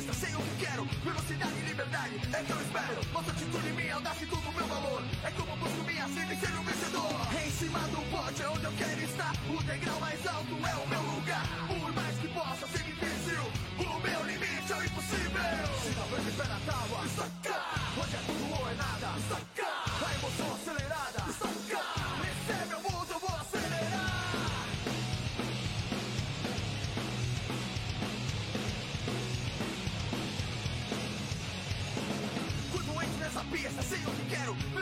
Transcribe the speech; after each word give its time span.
pista, 0.00 0.12
sei 0.14 0.34
o 0.34 0.38
que 0.38 0.64
quero. 0.64 0.84
Velocidade 1.04 1.52
e 1.58 1.68
liberdade 1.68 2.14
é 2.32 2.42
que 2.42 2.52
eu 2.52 2.60
espero. 2.60 3.00
Nossa 3.12 3.30
atitude, 3.30 3.72
minha 3.72 3.94
audácia 3.94 4.24
e 4.24 4.28
tudo 4.28 4.52
meu 4.52 4.66
valor. 4.66 5.02
É 5.24 5.30
como 5.30 5.56
busco 5.56 5.84
minha 5.84 6.08
sede 6.08 6.32
e 6.32 6.36
ser 6.36 6.52
um 6.58 6.62
vencedor. 6.62 7.44
Em 7.44 7.50
cima 7.50 7.78
do 7.80 8.10
pote 8.10 8.42
é 8.42 8.48
onde 8.48 8.64
eu 8.64 8.72
quero 8.72 9.00
estar. 9.02 9.32
O 9.48 9.62
degrau 9.62 10.00
mais 10.00 10.26
alto 10.26 10.54
é 10.54 10.74
o 10.74 10.88
meu 10.88 11.02
lugar. 11.02 11.46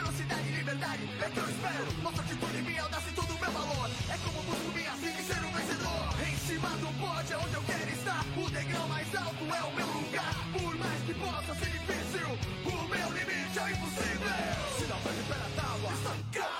Velocidade 0.09 0.49
liberdade 0.49 1.03
é 1.21 1.29
que 1.29 1.37
eu 1.37 1.49
espero. 1.49 2.01
Nossa 2.01 2.21
atitude, 2.23 2.61
minha 2.63 2.81
audácia 2.81 3.11
e 3.11 3.13
todo 3.13 3.29
o 3.29 3.39
meu 3.39 3.51
valor. 3.51 3.89
É 4.09 4.17
como 4.17 4.41
busco 4.41 4.71
minha 4.73 4.91
vida 4.95 5.19
e 5.19 5.23
ser 5.23 5.45
um 5.45 5.51
vencedor. 5.51 6.27
Em 6.27 6.35
cima 6.35 6.69
do 6.69 6.87
pódio 6.99 7.33
é 7.33 7.37
onde 7.37 7.53
eu 7.53 7.61
quero 7.61 7.91
estar. 7.91 8.25
O 8.35 8.49
degrau 8.49 8.87
mais 8.87 9.15
alto 9.15 9.43
é 9.43 9.61
o 9.61 9.75
meu 9.75 9.85
lugar. 9.85 10.33
Por 10.51 10.75
mais 10.79 11.03
que 11.03 11.13
possa 11.13 11.53
ser 11.53 11.69
difícil, 11.69 12.27
o 12.65 12.87
meu 12.89 13.07
limite 13.13 13.59
é 13.59 13.63
o 13.63 13.69
impossível. 13.69 14.79
Se 14.79 14.85
não 14.87 14.99
vai 14.99 15.37
na 15.37 15.61
tábua, 15.61 15.93
está 15.93 16.58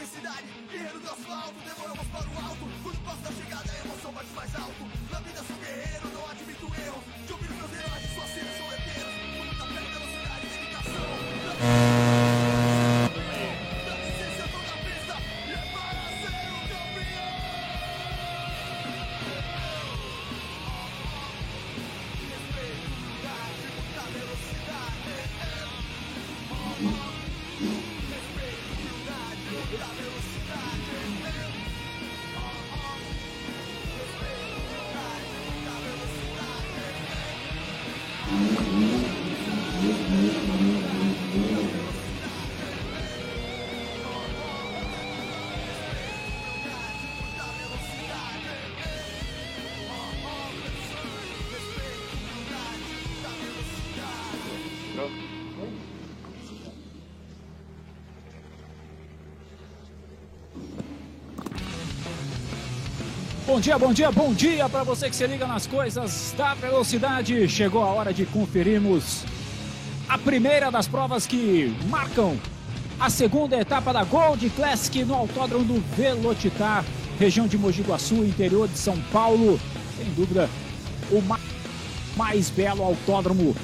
intensidade. 0.00 0.44
Guerreiro 0.70 0.98
do 0.98 1.10
asfalto, 1.10 1.54
demoramos 1.60 2.06
para 2.06 2.28
o 2.30 2.46
alto. 2.46 2.68
Quando 2.82 3.04
passo 3.04 3.20
da 3.22 3.32
chegada, 3.32 3.69
Bom 63.50 63.58
dia, 63.58 63.76
bom 63.76 63.92
dia, 63.92 64.12
bom 64.12 64.32
dia 64.32 64.68
para 64.68 64.84
você 64.84 65.10
que 65.10 65.16
se 65.16 65.26
liga 65.26 65.44
nas 65.44 65.66
coisas 65.66 66.32
da 66.38 66.54
velocidade. 66.54 67.48
Chegou 67.48 67.82
a 67.82 67.86
hora 67.86 68.14
de 68.14 68.24
conferirmos 68.24 69.24
a 70.08 70.16
primeira 70.16 70.70
das 70.70 70.86
provas 70.86 71.26
que 71.26 71.76
marcam 71.88 72.38
a 73.00 73.10
segunda 73.10 73.56
etapa 73.60 73.92
da 73.92 74.04
Gold 74.04 74.48
Classic 74.50 75.04
no 75.04 75.14
Autódromo 75.16 75.64
do 75.64 75.80
Velocitar, 75.96 76.84
região 77.18 77.48
de 77.48 77.58
Mogi 77.58 77.82
Guaçu, 77.82 78.24
interior 78.24 78.68
de 78.68 78.78
São 78.78 78.96
Paulo. 79.12 79.58
Sem 79.98 80.06
dúvida, 80.14 80.48
o 81.10 81.20
ma- 81.20 81.40
mais 82.16 82.50
belo 82.50 82.84
autódromo 82.84 83.56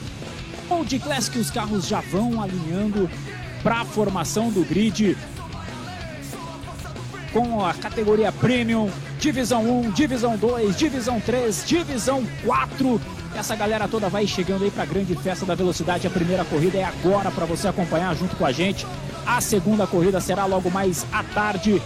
Gold 0.68 0.98
Classic. 0.98 1.38
Os 1.38 1.48
carros 1.52 1.86
já 1.86 2.00
vão 2.00 2.42
alinhando 2.42 3.08
para 3.62 3.82
a 3.82 3.84
formação 3.84 4.50
do 4.50 4.64
grid 4.64 5.16
com 7.36 7.62
a 7.62 7.74
categoria 7.74 8.32
Premium, 8.32 8.90
Divisão 9.18 9.62
1, 9.80 9.90
Divisão 9.90 10.38
2, 10.38 10.74
Divisão 10.74 11.20
3, 11.20 11.64
Divisão 11.66 12.24
4. 12.42 12.98
Essa 13.36 13.54
galera 13.54 13.86
toda 13.86 14.08
vai 14.08 14.26
chegando 14.26 14.64
aí 14.64 14.70
para 14.70 14.84
a 14.84 14.86
grande 14.86 15.14
festa 15.16 15.44
da 15.44 15.54
velocidade. 15.54 16.06
A 16.06 16.10
primeira 16.10 16.46
corrida 16.46 16.78
é 16.78 16.84
agora 16.84 17.30
para 17.30 17.44
você 17.44 17.68
acompanhar 17.68 18.16
junto 18.16 18.34
com 18.36 18.46
a 18.46 18.52
gente. 18.52 18.86
A 19.26 19.38
segunda 19.42 19.86
corrida 19.86 20.18
será 20.18 20.46
logo 20.46 20.70
mais 20.70 21.04
à 21.12 21.22
tarde, 21.22 21.82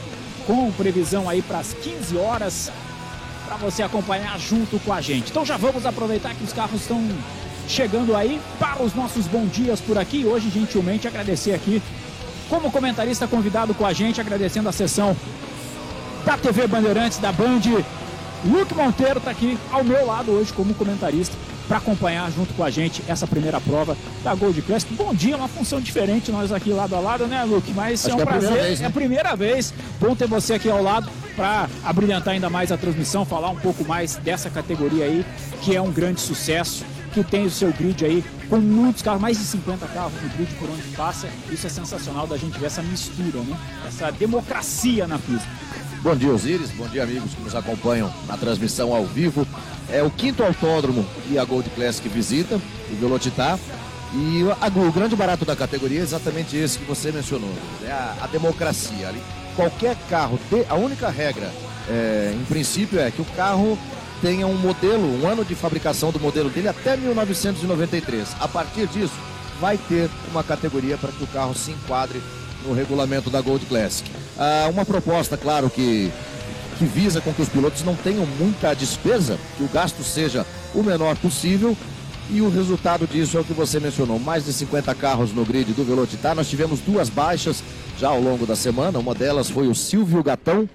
com 0.46 0.70
previsão 0.70 1.28
aí 1.28 1.42
para 1.42 1.58
as 1.58 1.74
15 1.74 2.16
horas, 2.16 2.70
para 3.44 3.56
você 3.56 3.82
acompanhar 3.82 4.38
junto 4.38 4.78
com 4.78 4.92
a 4.92 5.00
gente. 5.00 5.32
Então 5.32 5.44
já 5.44 5.56
vamos 5.56 5.84
aproveitar 5.84 6.32
que 6.32 6.44
os 6.44 6.52
carros 6.52 6.82
estão 6.82 7.04
chegando 7.66 8.14
aí 8.14 8.40
para 8.56 8.84
os 8.84 8.94
nossos 8.94 9.26
bons 9.26 9.50
dias 9.50 9.80
por 9.80 9.98
aqui. 9.98 10.24
Hoje, 10.24 10.48
gentilmente, 10.48 11.08
agradecer 11.08 11.54
aqui 11.54 11.82
como 12.50 12.70
comentarista 12.70 13.28
convidado 13.28 13.72
com 13.72 13.86
a 13.86 13.92
gente, 13.92 14.20
agradecendo 14.20 14.68
a 14.68 14.72
sessão 14.72 15.16
da 16.26 16.36
TV 16.36 16.66
Bandeirantes, 16.66 17.18
da 17.18 17.30
Band. 17.30 17.60
Luke 18.44 18.74
Monteiro 18.74 19.18
está 19.18 19.30
aqui 19.30 19.56
ao 19.70 19.84
meu 19.84 20.04
lado 20.04 20.32
hoje 20.32 20.52
como 20.52 20.74
comentarista 20.74 21.36
para 21.68 21.78
acompanhar 21.78 22.28
junto 22.32 22.52
com 22.54 22.64
a 22.64 22.70
gente 22.70 23.00
essa 23.06 23.28
primeira 23.28 23.60
prova 23.60 23.96
da 24.24 24.34
Gold 24.34 24.60
Classic. 24.62 24.92
Bom 24.94 25.14
dia, 25.14 25.36
uma 25.36 25.46
função 25.46 25.80
diferente 25.80 26.32
nós 26.32 26.50
aqui 26.50 26.70
lado 26.70 26.96
a 26.96 27.00
lado, 27.00 27.28
né, 27.28 27.44
Luke? 27.44 27.72
Mas 27.72 28.04
Acho 28.04 28.14
é 28.14 28.16
um 28.16 28.18
é 28.18 28.22
a 28.22 28.26
prazer, 28.26 28.48
primeira 28.48 28.66
vez, 28.66 28.80
né? 28.80 28.84
é 28.84 28.88
a 28.88 28.92
primeira 28.92 29.36
vez. 29.36 29.74
Bom 30.00 30.16
ter 30.16 30.26
você 30.26 30.54
aqui 30.54 30.68
ao 30.68 30.82
lado 30.82 31.08
para 31.36 31.68
abrilhantar 31.84 32.34
ainda 32.34 32.50
mais 32.50 32.72
a 32.72 32.76
transmissão, 32.76 33.24
falar 33.24 33.50
um 33.50 33.56
pouco 33.56 33.84
mais 33.84 34.16
dessa 34.16 34.50
categoria 34.50 35.04
aí, 35.04 35.24
que 35.62 35.76
é 35.76 35.80
um 35.80 35.92
grande 35.92 36.20
sucesso, 36.20 36.84
que 37.12 37.24
tem 37.24 37.44
o 37.46 37.50
seu 37.50 37.72
grid 37.72 38.04
aí 38.04 38.24
com 38.48 38.58
muitos 38.58 39.02
carros, 39.02 39.20
mais 39.20 39.38
de 39.38 39.44
50 39.44 39.86
carros 39.88 40.12
no 40.22 40.28
grid 40.30 40.52
por 40.54 40.68
onde 40.70 40.82
passa. 40.96 41.28
Isso 41.50 41.66
é 41.66 41.70
sensacional 41.70 42.26
da 42.26 42.36
gente 42.36 42.58
ver 42.58 42.66
essa 42.66 42.82
mistura, 42.82 43.40
né? 43.44 43.56
Essa 43.86 44.10
democracia 44.12 45.06
na 45.06 45.18
pista. 45.18 45.48
Bom 46.02 46.16
dia, 46.16 46.30
Osíris. 46.32 46.70
Bom 46.70 46.86
dia, 46.88 47.02
amigos 47.02 47.34
que 47.34 47.42
nos 47.42 47.54
acompanham 47.54 48.12
na 48.26 48.36
transmissão 48.36 48.94
ao 48.94 49.04
vivo. 49.04 49.46
É 49.92 50.02
o 50.02 50.10
quinto 50.10 50.42
autódromo 50.42 51.04
que 51.28 51.38
a 51.38 51.44
Gold 51.44 51.68
Classic 51.70 52.08
visita, 52.08 52.56
o 52.56 52.96
Velocitar. 52.96 53.58
E 54.14 54.42
a- 54.60 54.66
o 54.80 54.90
grande 54.92 55.14
barato 55.14 55.44
da 55.44 55.54
categoria 55.54 56.00
é 56.00 56.02
exatamente 56.02 56.56
esse 56.56 56.78
que 56.78 56.84
você 56.84 57.12
mencionou. 57.12 57.52
É 57.84 57.90
a, 57.90 58.16
a 58.22 58.26
democracia. 58.28 59.08
Ali, 59.08 59.20
qualquer 59.54 59.96
carro, 60.08 60.38
a 60.68 60.74
única 60.74 61.08
regra, 61.10 61.50
é, 61.88 62.34
em 62.34 62.44
princípio, 62.44 62.98
é 62.98 63.10
que 63.10 63.20
o 63.20 63.24
carro 63.36 63.78
tenha 64.20 64.46
um 64.46 64.54
modelo, 64.54 65.22
um 65.22 65.26
ano 65.26 65.44
de 65.44 65.54
fabricação 65.54 66.10
do 66.10 66.20
modelo 66.20 66.50
dele 66.50 66.68
até 66.68 66.96
1993. 66.96 68.36
A 68.40 68.48
partir 68.48 68.86
disso, 68.86 69.14
vai 69.60 69.76
ter 69.76 70.08
uma 70.30 70.42
categoria 70.42 70.96
para 70.96 71.12
que 71.12 71.22
o 71.22 71.26
carro 71.26 71.54
se 71.54 71.70
enquadre 71.70 72.20
no 72.66 72.74
regulamento 72.74 73.30
da 73.30 73.40
Gold 73.40 73.64
Classic. 73.66 74.10
Ah, 74.38 74.68
uma 74.70 74.84
proposta, 74.84 75.36
claro, 75.36 75.68
que, 75.70 76.10
que 76.78 76.84
visa 76.84 77.20
com 77.20 77.32
que 77.32 77.42
os 77.42 77.48
pilotos 77.48 77.82
não 77.82 77.94
tenham 77.94 78.26
muita 78.38 78.74
despesa, 78.74 79.38
que 79.56 79.62
o 79.62 79.68
gasto 79.68 80.02
seja 80.02 80.46
o 80.74 80.82
menor 80.82 81.16
possível. 81.16 81.76
E 82.32 82.40
o 82.40 82.48
resultado 82.48 83.08
disso 83.08 83.36
é 83.36 83.40
o 83.40 83.44
que 83.44 83.52
você 83.52 83.80
mencionou: 83.80 84.18
mais 84.18 84.44
de 84.44 84.52
50 84.52 84.94
carros 84.94 85.32
no 85.32 85.44
grid 85.44 85.72
do 85.72 85.84
Velocitar. 85.84 86.34
Nós 86.34 86.48
tivemos 86.48 86.78
duas 86.80 87.08
baixas 87.08 87.62
já 87.98 88.08
ao 88.08 88.20
longo 88.20 88.46
da 88.46 88.54
semana. 88.54 88.98
Uma 88.98 89.14
delas 89.14 89.50
foi 89.50 89.66
o 89.66 89.74
Silvio 89.74 90.22
Gatão, 90.22 90.68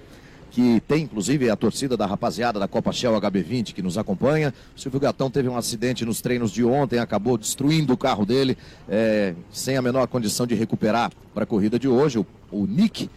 que 0.56 0.82
tem 0.88 1.04
inclusive 1.04 1.50
a 1.50 1.56
torcida 1.58 1.98
da 1.98 2.06
rapaziada 2.06 2.58
da 2.58 2.66
Copa 2.66 2.90
Shell 2.94 3.12
HB20 3.20 3.74
que 3.74 3.82
nos 3.82 3.98
acompanha. 3.98 4.54
O 4.74 4.80
Silvio 4.80 5.02
Gatão 5.02 5.30
teve 5.30 5.50
um 5.50 5.58
acidente 5.58 6.06
nos 6.06 6.22
treinos 6.22 6.50
de 6.50 6.64
ontem, 6.64 6.98
acabou 6.98 7.38
destruindo 7.38 7.92
o 7.92 7.98
carro 7.98 8.26
dele, 8.26 8.58
é, 8.88 9.36
sem 9.52 9.76
a 9.76 9.82
menor 9.82 10.08
condição 10.08 10.48
de 10.48 10.56
recuperar 10.56 11.12
para 11.34 11.44
a 11.44 11.46
corrida 11.46 11.78
de 11.78 11.90
hoje. 11.90 12.20
O, 12.20 12.26
o 12.50 12.66
Nick 12.66 13.10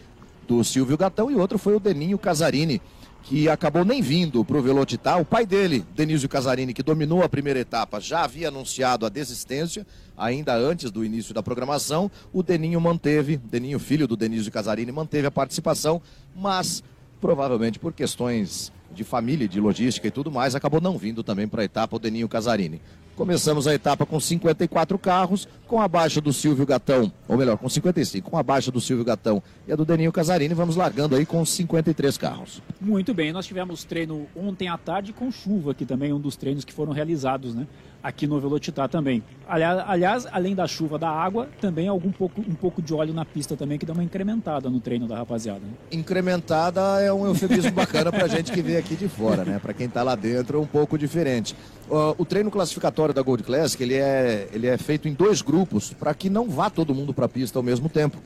do 0.45 0.61
Silvio 0.65 0.97
Gatão 0.97 1.31
e 1.31 1.35
outro 1.35 1.57
foi 1.57 1.73
o 1.73 1.79
Deninho 1.79 2.17
Casarini, 2.17 2.81
que 3.23 3.47
acabou 3.47 3.85
nem 3.85 4.01
vindo 4.01 4.43
para 4.43 4.57
o 4.57 4.61
Velocitar. 4.61 5.21
O 5.21 5.23
pai 5.23 5.45
dele, 5.45 5.85
Denísio 5.95 6.27
Casarini, 6.27 6.73
que 6.73 6.83
dominou 6.83 7.23
a 7.23 7.29
primeira 7.29 7.59
etapa, 7.59 8.01
já 8.01 8.25
havia 8.25 8.49
anunciado 8.49 9.05
a 9.05 9.09
desistência, 9.09 9.87
ainda 10.17 10.53
antes 10.57 10.91
do 10.91 11.05
início 11.05 11.33
da 11.33 11.41
programação. 11.41 12.11
O 12.33 12.43
Deninho 12.43 12.81
manteve, 12.81 13.37
Deninho, 13.37 13.79
filho 13.79 14.09
do 14.09 14.17
Denísio 14.17 14.51
Casarini, 14.51 14.91
manteve 14.91 15.25
a 15.25 15.31
participação, 15.31 16.01
mas 16.35 16.83
provavelmente 17.19 17.79
por 17.79 17.93
questões 17.93 18.71
de 18.91 19.03
família, 19.03 19.47
de 19.47 19.59
logística 19.59 20.07
e 20.07 20.11
tudo 20.11 20.31
mais, 20.31 20.55
acabou 20.55 20.81
não 20.81 20.97
vindo 20.97 21.23
também 21.23 21.47
para 21.47 21.61
a 21.61 21.65
etapa 21.65 21.95
o 21.95 21.99
Deninho 21.99 22.27
Casarini. 22.27 22.81
Começamos 23.15 23.67
a 23.67 23.73
etapa 23.73 24.05
com 24.05 24.17
54 24.17 24.97
carros, 24.97 25.45
com 25.67 25.81
a 25.81 25.89
baixa 25.89 26.21
do 26.21 26.31
Silvio 26.31 26.65
Gatão, 26.65 27.11
ou 27.27 27.37
melhor, 27.37 27.57
com 27.57 27.67
55, 27.67 28.31
com 28.31 28.37
a 28.37 28.41
baixa 28.41 28.71
do 28.71 28.79
Silvio 28.79 29.03
Gatão 29.03 29.43
e 29.67 29.73
a 29.73 29.75
do 29.75 29.83
Deninho 29.83 30.11
Casarini, 30.11 30.53
vamos 30.53 30.77
largando 30.77 31.17
aí 31.17 31.25
com 31.25 31.43
53 31.43 32.17
carros. 32.17 32.61
Muito 32.79 33.13
bem, 33.13 33.33
nós 33.33 33.45
tivemos 33.45 33.83
treino 33.83 34.25
ontem 34.33 34.69
à 34.69 34.77
tarde 34.77 35.11
com 35.11 35.29
chuva, 35.31 35.73
que 35.73 35.85
também 35.85 36.11
é 36.11 36.13
um 36.13 36.19
dos 36.19 36.37
treinos 36.37 36.63
que 36.63 36.71
foram 36.71 36.93
realizados, 36.93 37.53
né? 37.53 37.67
Aqui 38.01 38.25
no 38.25 38.39
Velocitar 38.39 38.87
também. 38.87 39.21
Aliás, 39.47 40.25
além 40.31 40.55
da 40.55 40.65
chuva, 40.67 40.97
da 40.97 41.09
água, 41.09 41.49
também 41.59 41.87
algum 41.87 42.11
pouco, 42.11 42.39
um 42.41 42.55
pouco 42.55 42.81
de 42.81 42.93
óleo 42.93 43.13
na 43.13 43.25
pista 43.25 43.57
também, 43.57 43.77
que 43.77 43.85
dá 43.85 43.93
uma 43.93 44.03
incrementada 44.03 44.69
no 44.69 44.79
treino 44.79 45.07
da 45.07 45.17
rapaziada. 45.17 45.59
né? 45.59 45.71
Incrementada 45.91 46.79
é 47.01 47.11
um 47.11 47.25
eufemismo 47.25 47.71
bacana 47.71 48.11
para 48.11 48.27
gente 48.27 48.51
que 48.51 48.61
vê 48.61 48.77
aqui 48.77 48.95
de 48.95 49.09
fora, 49.09 49.43
né? 49.43 49.59
Para 49.59 49.73
quem 49.73 49.87
está 49.87 50.01
lá 50.03 50.15
dentro 50.15 50.57
é 50.57 50.61
um 50.61 50.67
pouco 50.67 50.97
diferente. 50.97 51.55
Ó, 51.89 52.15
o 52.17 52.25
treino 52.25 52.49
classificatório 52.49 53.13
da 53.13 53.21
Gold 53.21 53.43
Classic 53.43 53.81
ele 53.81 53.95
é, 53.95 54.47
ele 54.53 54.67
é 54.67 54.77
feito 54.77 55.07
em 55.07 55.13
dois 55.13 55.41
grupos 55.41 55.91
para 55.91 56.13
que 56.13 56.29
não 56.29 56.49
vá 56.49 56.69
todo 56.69 56.93
mundo 56.95 57.13
para 57.13 57.25
a 57.25 57.29
pista 57.29 57.59
ao 57.59 57.63
mesmo 57.63 57.89
tempo. 57.89 58.17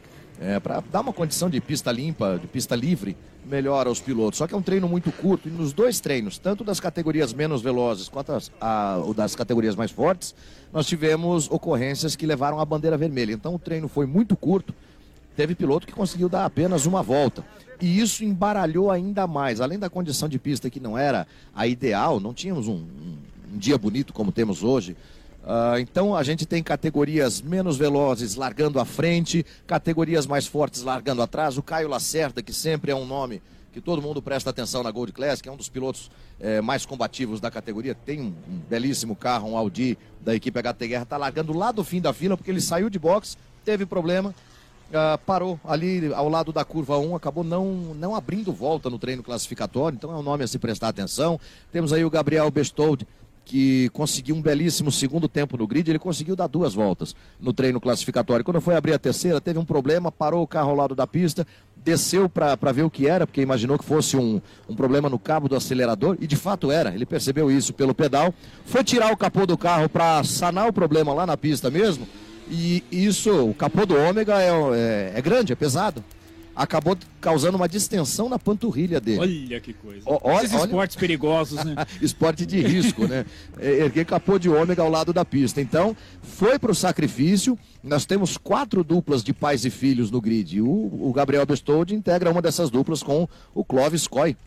É, 0.42 0.60
para 0.60 0.82
dar 0.92 1.02
uma 1.02 1.14
condição 1.14 1.50
de 1.50 1.62
pista 1.62 1.92
limpa, 1.92 2.38
de 2.42 2.48
pista 2.48 2.76
livre, 2.76 3.16
melhor 3.46 3.88
aos 3.88 4.00
pilotos. 4.02 4.38
Só 4.40 4.48
que 4.48 4.54
é 4.54 4.58
um 4.58 4.62
treino 4.62 4.90
muito 4.90 5.12
curto 5.12 5.48
e 5.48 5.52
nos 5.52 5.72
dois 5.74 6.00
treinos, 6.00 6.38
tanto 6.38 6.64
das 6.64 6.80
categorias 6.80 7.32
menos 7.34 7.62
velozes 7.62 8.10
quanto 8.10 8.32
as, 8.34 8.52
a, 8.60 8.98
das 9.16 9.36
categorias 9.36 9.76
mais 9.76 9.92
fortes, 9.92 10.34
nós 10.74 10.86
tivemos 10.88 11.50
ocorrências 11.52 12.16
que 12.16 12.26
levaram 12.26 12.60
a 12.60 12.66
bandeira 12.66 12.98
vermelha. 12.98 13.32
Então 13.32 13.56
o 13.56 13.60
treino 13.60 13.88
foi 13.88 14.06
muito 14.06 14.36
curto. 14.36 14.74
Teve 15.36 15.56
piloto 15.56 15.88
que 15.88 15.94
conseguiu 15.94 16.28
dar 16.30 16.46
apenas 16.46 16.86
uma 16.86 17.02
volta. 17.02 17.46
E 17.82 18.00
isso 18.00 18.24
embaralhou 18.24 18.90
ainda 18.92 19.26
mais. 19.28 19.62
Além 19.62 19.80
da 19.80 19.90
condição 19.90 20.28
de 20.28 20.38
pista 20.40 20.70
que 20.70 20.80
não 20.80 20.98
era 20.98 21.26
a 21.56 21.68
ideal, 21.68 22.20
não 22.20 22.34
tínhamos 22.34 22.68
um, 22.68 22.74
um- 22.76 23.18
um 23.54 23.58
dia 23.58 23.78
bonito 23.78 24.14
como 24.14 24.32
temos 24.32 24.64
hoje. 24.64 24.96
Uh, 25.44 25.78
então 25.80 26.16
a 26.16 26.24
gente 26.24 26.46
tem 26.46 26.64
categorias 26.64 27.42
menos 27.42 27.76
velozes 27.76 28.36
largando 28.36 28.80
à 28.80 28.86
frente, 28.86 29.46
categorias 29.68 30.26
mais 30.26 30.48
fortes 30.48 30.84
largando 30.84 31.22
atrás. 31.22 31.58
O 31.58 31.64
Caio 31.64 31.90
Lacerda, 31.90 32.42
que 32.42 32.54
sempre 32.54 32.92
é 32.92 32.96
um 32.96 33.06
nome 33.06 33.42
que 33.74 33.82
todo 33.82 34.02
mundo 34.02 34.22
presta 34.22 34.52
atenção 34.52 34.84
na 34.84 34.92
Gold 34.92 35.12
Class, 35.12 35.42
que 35.42 35.50
é 35.50 35.52
um 35.52 35.58
dos 35.58 35.68
pilotos 35.68 36.10
é, 36.40 36.62
mais 36.62 36.86
combativos 36.86 37.42
da 37.42 37.50
categoria, 37.50 37.96
tem 37.96 38.22
um, 38.22 38.26
um, 38.26 38.60
belíssimo 38.70 39.16
carro, 39.16 39.50
um 39.50 39.58
Audi 39.58 39.98
da 40.22 40.36
equipe 40.36 40.62
HT 40.62 40.88
Guerra, 40.88 41.04
está 41.04 41.18
largando 41.18 41.52
lá 41.58 41.72
do 41.72 41.84
fim 41.84 42.00
da 42.00 42.14
fila, 42.14 42.38
porque 42.38 42.52
ele 42.52 42.62
saiu 42.62 42.88
de 42.88 43.00
box, 43.00 43.36
teve 43.66 43.84
problema, 43.86 44.34
uh, 44.90 45.18
parou 45.26 45.60
ali 45.66 46.14
ao 46.14 46.30
lado 46.30 46.54
da 46.54 46.64
curva 46.64 47.00
1, 47.00 47.16
acabou 47.16 47.44
não, 47.44 47.96
não 47.96 48.14
abrindo 48.14 48.54
volta 48.54 48.92
no 48.92 49.00
treino 49.00 49.24
classificatório, 49.24 49.96
então 49.96 50.12
é 50.12 50.16
um 50.16 50.24
nome 50.24 50.44
a 50.44 50.48
se 50.48 50.60
prestar 50.60 50.90
atenção. 50.90 51.40
Temos 51.72 51.92
aí 51.92 52.06
o 52.06 52.12
Gabriel 52.12 52.50
Bestold, 52.52 53.08
que 53.46 53.90
conseguiu 53.90 54.36
um 54.36 54.42
belíssimo 54.42 54.92
segundo 54.92 55.28
tempo 55.28 55.58
no 55.58 55.68
grid, 55.68 55.90
ele 55.90 56.00
conseguiu 56.00 56.36
dar 56.36 56.48
duas 56.48 56.74
voltas 56.74 57.16
no 57.40 57.52
treino 57.52 57.80
classificatório. 57.80 58.44
Quando 58.44 58.62
foi 58.62 58.76
abrir 58.76 58.94
a 58.94 59.00
terceira, 59.00 59.42
teve 59.42 59.60
um 59.60 59.66
problema, 59.66 60.12
parou 60.12 60.44
o 60.44 60.48
carro 60.48 60.70
ao 60.70 60.76
lado 60.76 60.96
da 60.96 61.06
pista, 61.06 61.46
desceu 61.76 62.30
para 62.30 62.72
ver 62.72 62.84
o 62.84 62.90
que 62.90 63.08
era, 63.08 63.28
porque 63.28 63.42
imaginou 63.42 63.78
que 63.78 63.84
fosse 63.84 64.16
um, 64.16 64.42
um 64.70 64.76
problema 64.76 65.10
no 65.10 65.20
cabo 65.20 65.50
do 65.50 65.56
acelerador, 65.56 66.18
e 66.20 66.28
de 66.28 66.36
fato 66.36 66.72
era, 66.72 66.94
ele 66.94 67.06
percebeu 67.06 67.52
isso 67.52 67.74
pelo 67.74 67.94
pedal, 67.94 68.34
foi 68.66 68.84
tirar 68.84 69.12
o 69.12 69.18
capô 69.18 69.46
do 69.46 69.58
carro 69.58 69.90
para 69.90 70.24
sanar 70.24 70.68
o 70.68 70.74
problema 70.74 71.14
lá 71.14 71.26
na 71.26 71.36
pista 71.36 71.70
mesmo, 71.70 72.08
e 72.50 72.84
isso, 72.92 73.50
o 73.50 73.54
capô 73.54 73.86
do 73.86 73.96
ômega 73.96 74.42
é, 74.42 74.50
é, 74.50 75.14
é 75.16 75.22
grande, 75.22 75.54
é 75.54 75.56
pesado 75.56 76.04
acabou 76.56 76.98
causando 77.20 77.58
uma 77.58 77.68
distensão 77.68 78.30
na 78.30 78.38
panturrilha 78.38 79.00
dele. 79.00 79.20
Olha 79.20 79.62
que 79.62 79.74
coisa. 79.74 80.02
O, 80.06 80.20
olha, 80.24 80.46
Esses 80.46 80.62
esportes 80.62 80.96
olha... 80.96 81.00
perigosos, 81.00 81.64
né? 81.64 81.76
Esporte 82.02 82.46
de 82.46 82.62
risco, 82.62 83.08
né? 83.08 83.26
É, 83.60 83.80
erguer 83.80 84.06
capô 84.06 84.38
de 84.38 84.50
ômega 84.50 84.82
ao 84.82 84.90
lado 84.90 85.12
da 85.12 85.26
pista. 85.26 85.62
Então, 85.62 85.96
foi 86.22 86.60
para 86.60 86.72
o 86.72 86.76
sacrifício. 86.76 87.58
Nós 87.84 88.06
temos 88.06 88.38
quatro 88.38 88.84
duplas 88.84 89.24
de 89.24 89.34
pais 89.34 89.66
e 89.66 89.70
filhos 89.70 90.12
no 90.12 90.22
grid. 90.22 90.62
O, 90.62 90.68
o 90.68 91.12
Gabriel 91.14 91.46
Bestold 91.46 91.94
integra 91.94 92.30
uma 92.30 92.42
dessas 92.42 92.70
duplas 92.70 93.02
com 93.02 93.28
o 93.54 93.64
Clóvis 93.64 94.08
Coy, 94.08 94.38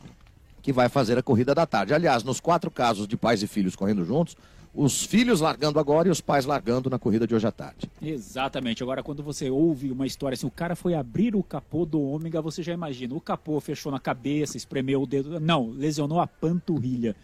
que 0.62 0.72
vai 0.72 0.88
fazer 0.88 1.18
a 1.18 1.22
corrida 1.22 1.54
da 1.54 1.66
tarde. 1.66 1.92
Aliás, 1.92 2.22
nos 2.22 2.40
quatro 2.40 2.70
casos 2.70 3.06
de 3.06 3.16
pais 3.16 3.42
e 3.42 3.46
filhos 3.46 3.74
correndo 3.74 4.04
juntos, 4.04 4.36
os 4.76 5.04
filhos 5.04 5.40
largando 5.40 5.80
agora 5.80 6.06
e 6.08 6.10
os 6.10 6.20
pais 6.20 6.44
largando 6.44 6.90
na 6.90 6.98
corrida 6.98 7.26
de 7.26 7.34
hoje 7.34 7.46
à 7.46 7.50
tarde. 7.50 7.90
Exatamente. 8.00 8.82
Agora, 8.82 9.02
quando 9.02 9.22
você 9.22 9.48
ouve 9.48 9.90
uma 9.90 10.06
história 10.06 10.34
assim, 10.34 10.46
o 10.46 10.50
cara 10.50 10.76
foi 10.76 10.94
abrir 10.94 11.34
o 11.34 11.42
capô 11.42 11.86
do 11.86 12.00
ômega, 12.00 12.42
você 12.42 12.62
já 12.62 12.72
imagina, 12.72 13.14
o 13.14 13.20
capô 13.20 13.58
fechou 13.60 13.90
na 13.90 13.98
cabeça, 13.98 14.56
espremeu 14.56 15.02
o 15.02 15.06
dedo. 15.06 15.40
Não, 15.40 15.70
lesionou 15.70 16.20
a 16.20 16.26
panturrilha. 16.26 17.16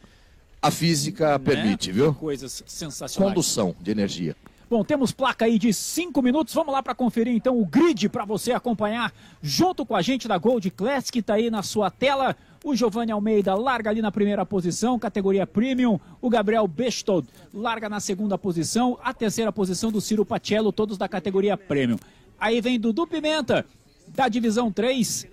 A 0.63 0.71
física 0.71 1.33
né? 1.33 1.39
permite, 1.39 1.93
viu? 1.93 2.15
Coisas 2.15 2.63
sensacionais. 2.67 3.35
Condução 3.35 3.75
de 3.81 3.91
energia. 3.91 4.35
Bom, 4.73 4.83
temos 4.83 5.13
placa 5.13 5.45
aí 5.45 5.59
de 5.59 5.71
5 5.71 6.23
minutos. 6.23 6.55
Vamos 6.55 6.73
lá 6.73 6.83
para 6.83 6.95
conferir 6.95 7.35
então 7.35 7.61
o 7.61 7.67
grid 7.67 8.09
para 8.09 8.25
você 8.25 8.53
acompanhar 8.53 9.13
junto 9.43 9.85
com 9.85 9.95
a 9.95 10.01
gente 10.01 10.27
da 10.27 10.39
Gold 10.39 10.71
Classic, 10.71 11.13
que 11.13 11.19
está 11.19 11.35
aí 11.35 11.51
na 11.51 11.63
sua 11.63 11.91
tela. 11.91 12.35
O 12.65 12.75
Giovanni 12.75 13.13
Almeida 13.13 13.55
larga 13.55 13.91
ali 13.91 14.01
na 14.01 14.11
primeira 14.11 14.47
posição, 14.47 14.99
categoria 14.99 15.47
Premium. 15.47 16.01
O 16.23 16.31
Gabriel 16.31 16.67
Bestod 16.67 17.29
larga 17.53 17.87
na 17.87 18.01
segunda 18.01 18.39
posição. 18.39 18.99
A 19.05 19.13
terceira 19.13 19.53
posição 19.53 19.93
do 19.93 20.01
Ciro 20.01 20.25
Pacello, 20.25 20.73
todos 20.73 20.97
da 20.97 21.07
categoria 21.07 21.55
Premium. 21.55 21.99
Aí 22.41 22.59
vem 22.63 22.81
Dudu 22.81 23.07
Pimenta, 23.07 23.67
da 24.09 24.27
divisão 24.27 24.73
3. 24.73 25.27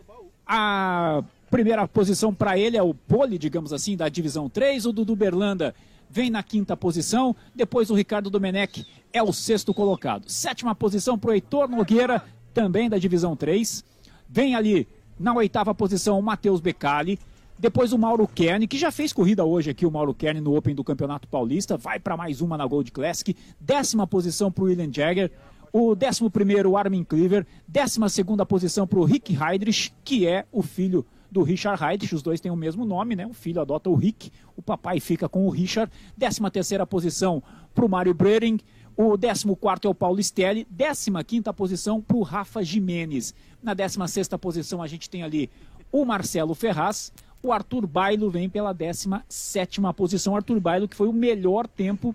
A 0.46 1.24
primeira 1.50 1.88
posição 1.88 2.34
para 2.34 2.58
ele 2.58 2.76
é 2.76 2.84
o 2.84 2.94
pole, 2.94 3.38
digamos 3.38 3.72
assim, 3.72 3.96
da 3.96 4.10
divisão 4.10 4.50
3. 4.50 4.86
O 4.86 4.92
Dudu 4.92 5.16
Berlanda 5.16 5.74
vem 6.10 6.30
na 6.30 6.42
quinta 6.42 6.76
posição. 6.76 7.36
Depois 7.54 7.90
o 7.90 7.96
Ricardo 7.96 8.30
Domenech 8.30 8.86
é 9.14 9.22
o 9.22 9.32
sexto 9.32 9.74
colocado. 9.74 10.30
Sétima 10.30 10.74
posição 10.74 11.18
para 11.18 11.32
o 11.32 11.34
Heitor 11.34 11.70
Nogueira, 11.70 12.24
também 12.54 12.90
da 12.90 12.98
divisão 12.98 13.36
3. 13.36 13.84
Vem 14.28 14.56
ali 14.56 14.88
na 15.20 15.34
oitava 15.34 15.76
posição, 15.76 16.18
o 16.18 16.24
Matheus 16.24 16.60
Becali. 16.60 17.20
Depois 17.58 17.92
o 17.92 17.98
Mauro 17.98 18.26
Kern, 18.26 18.66
que 18.68 18.78
já 18.78 18.90
fez 18.90 19.12
corrida 19.12 19.44
hoje 19.44 19.70
aqui, 19.70 19.86
o 19.86 19.92
Mauro 19.92 20.14
Kern 20.14 20.40
no 20.40 20.56
Open 20.56 20.74
do 20.74 20.84
Campeonato 20.84 21.28
Paulista. 21.28 21.76
Vai 21.76 22.00
para 22.00 22.16
mais 22.16 22.40
uma 22.40 22.58
na 22.58 22.66
Gold 22.66 22.90
Classic. 22.90 23.36
Décima 23.60 24.08
posição 24.08 24.50
para 24.50 24.64
o 24.64 24.68
William 24.68 24.90
Jagger. 24.92 25.30
O 25.74 25.94
décimo 25.94 26.32
primeiro, 26.32 26.78
Armin 26.78 27.04
Cleaver. 27.04 27.46
Décima 27.68 28.08
segunda 28.08 28.46
posição 28.46 28.88
para 28.88 29.00
o 29.00 29.04
Rick 29.04 29.38
Heidrich, 29.38 29.94
que 30.06 30.26
é 30.26 30.46
o 30.54 30.62
filho 30.62 31.02
do 31.02 31.06
Richard 31.44 31.84
Heidrich. 31.84 32.14
Os 32.16 32.22
dois 32.22 32.40
têm 32.40 32.52
o 32.52 32.56
mesmo 32.56 32.86
nome, 32.86 33.16
né? 33.16 33.26
O 33.26 33.34
filho 33.34 33.62
adota 33.62 33.90
o 33.90 33.96
Rick, 33.96 34.32
o 34.56 34.62
papai 34.62 35.00
fica 35.00 35.30
com 35.30 35.46
o 35.46 35.50
Richard. 35.50 35.92
Décima 36.18 36.50
terceira 36.50 36.86
posição 36.86 37.42
para 37.74 37.86
o 37.86 37.90
Mário 37.90 38.14
Brering. 38.14 38.60
O 38.96 39.18
14 39.18 39.46
é 39.86 39.88
o 39.88 39.96
Paulo 39.96 40.22
Stelli, 40.22 40.68
15 40.68 41.54
posição 41.56 42.02
para 42.02 42.18
o 42.18 42.22
Rafa 42.22 42.62
Jimenez. 42.64 43.34
Na 43.64 43.74
16 43.74 44.28
posição 44.42 44.82
a 44.82 44.88
gente 44.88 45.10
tem 45.10 45.24
ali 45.24 45.50
o 45.92 46.04
Marcelo 46.04 46.54
Ferraz. 46.54 47.12
O 47.42 47.54
Arthur 47.54 47.88
Bailo 47.88 48.30
vem 48.30 48.50
pela 48.50 48.74
17 48.74 49.80
posição. 49.96 50.36
Arthur 50.36 50.60
Bailo 50.60 50.88
que 50.88 50.98
foi 50.98 51.08
o 51.08 51.14
melhor 51.14 51.66
tempo 51.66 52.14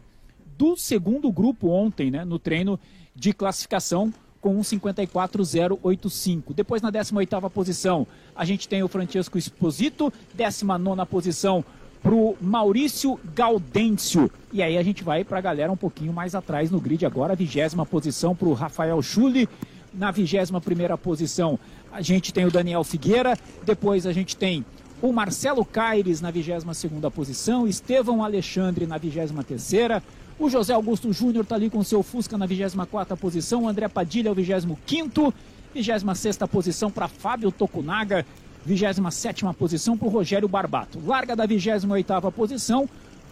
do 0.59 0.76
segundo 0.76 1.33
grupo 1.33 1.68
ontem, 1.68 2.11
né, 2.11 2.25
no 2.25 2.38
treino 2.38 2.78
de 3.14 3.33
classificação 3.33 4.12
com 4.44 4.60
1,54,085. 4.60 6.52
Depois 6.54 6.82
na 6.82 6.92
18ª 6.92 7.48
posição 7.48 8.06
a 8.36 8.44
gente 8.44 8.68
tem 8.68 8.82
o 8.82 8.88
Francesco 8.88 9.38
Esposito, 9.38 10.12
19ª 10.36 11.06
posição 11.06 11.64
para 12.02 12.12
o 12.14 12.36
Maurício 12.38 13.18
Gaudêncio. 13.34 14.30
E 14.52 14.62
aí 14.62 14.76
a 14.76 14.82
gente 14.82 15.02
vai 15.02 15.24
para 15.24 15.38
a 15.38 15.40
galera 15.40 15.72
um 15.72 15.76
pouquinho 15.78 16.12
mais 16.12 16.34
atrás 16.34 16.70
no 16.70 16.78
grid 16.78 17.06
agora, 17.06 17.34
vigésima 17.34 17.86
posição 17.86 18.36
para 18.36 18.46
o 18.46 18.52
Rafael 18.52 19.00
Schulli. 19.00 19.48
Na 19.94 20.10
vigésima 20.10 20.60
primeira 20.60 20.98
posição 20.98 21.58
a 21.90 22.02
gente 22.02 22.30
tem 22.30 22.44
o 22.44 22.50
Daniel 22.50 22.84
Figueira, 22.84 23.38
depois 23.64 24.04
a 24.04 24.12
gente 24.12 24.36
tem 24.36 24.62
o 25.00 25.10
Marcelo 25.10 25.64
Caires 25.64 26.20
na 26.20 26.30
vigésima 26.30 26.74
segunda 26.74 27.10
posição, 27.10 27.66
Estevão 27.66 28.22
Alexandre 28.22 28.86
na 28.86 28.98
vigésima 28.98 29.42
terceira, 29.42 30.02
o 30.44 30.50
José 30.50 30.74
Augusto 30.74 31.10
Júnior 31.12 31.44
está 31.44 31.54
ali 31.54 31.70
com 31.70 31.82
seu 31.82 32.02
Fusca 32.02 32.36
na 32.36 32.44
24 32.44 33.16
posição, 33.16 33.62
o 33.62 33.68
André 33.68 33.88
Padilha 33.88 34.28
é 34.28 34.32
o 34.32 34.34
25 34.34 35.32
26 35.74 36.36
posição 36.50 36.90
para 36.90 37.08
Fábio 37.08 37.50
Tokunaga, 37.50 38.26
27 38.66 39.44
posição 39.58 39.96
para 39.96 40.06
o 40.06 40.10
Rogério 40.10 40.46
Barbato. 40.46 41.00
Larga 41.04 41.34
da 41.34 41.46
28 41.46 42.30
posição 42.30 42.88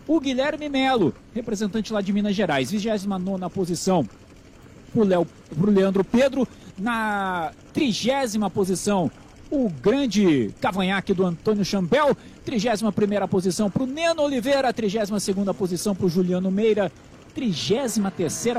o 0.09 0.19
Guilherme 0.19 0.69
Melo, 0.71 1.15
representante 1.35 1.93
lá 1.93 2.01
de 2.01 2.13
Minas 2.13 2.35
Gerais. 2.35 2.71
29 2.71 3.49
posição 3.51 4.09
para 4.93 5.03
o 5.03 5.71
Leandro 5.71 6.03
Pedro. 6.03 6.49
Na 6.79 7.53
30 7.75 8.51
posição, 8.51 9.11
o 9.53 9.69
grande 9.69 10.51
cavanhaque 10.63 11.13
do 11.13 11.27
Antônio 11.27 11.63
Chambel. 11.63 12.17
31 12.43 12.91
posição 13.29 13.71
para 13.71 13.83
o 13.83 13.87
Neno 13.87 14.23
Oliveira. 14.23 14.73
32 14.73 15.23
posição 15.55 15.95
para 15.95 16.07
o 16.07 16.09
Juliano 16.09 16.51
Meira. 16.51 16.91
33 17.35 18.01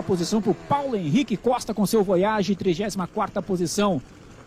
posição 0.05 0.39
para 0.39 0.51
o 0.51 0.55
Paulo 0.55 0.95
Henrique 0.95 1.35
Costa 1.35 1.73
com 1.73 1.83
seu 1.87 2.03
Voyage. 2.03 2.55
34 2.55 3.41
posição 3.41 3.99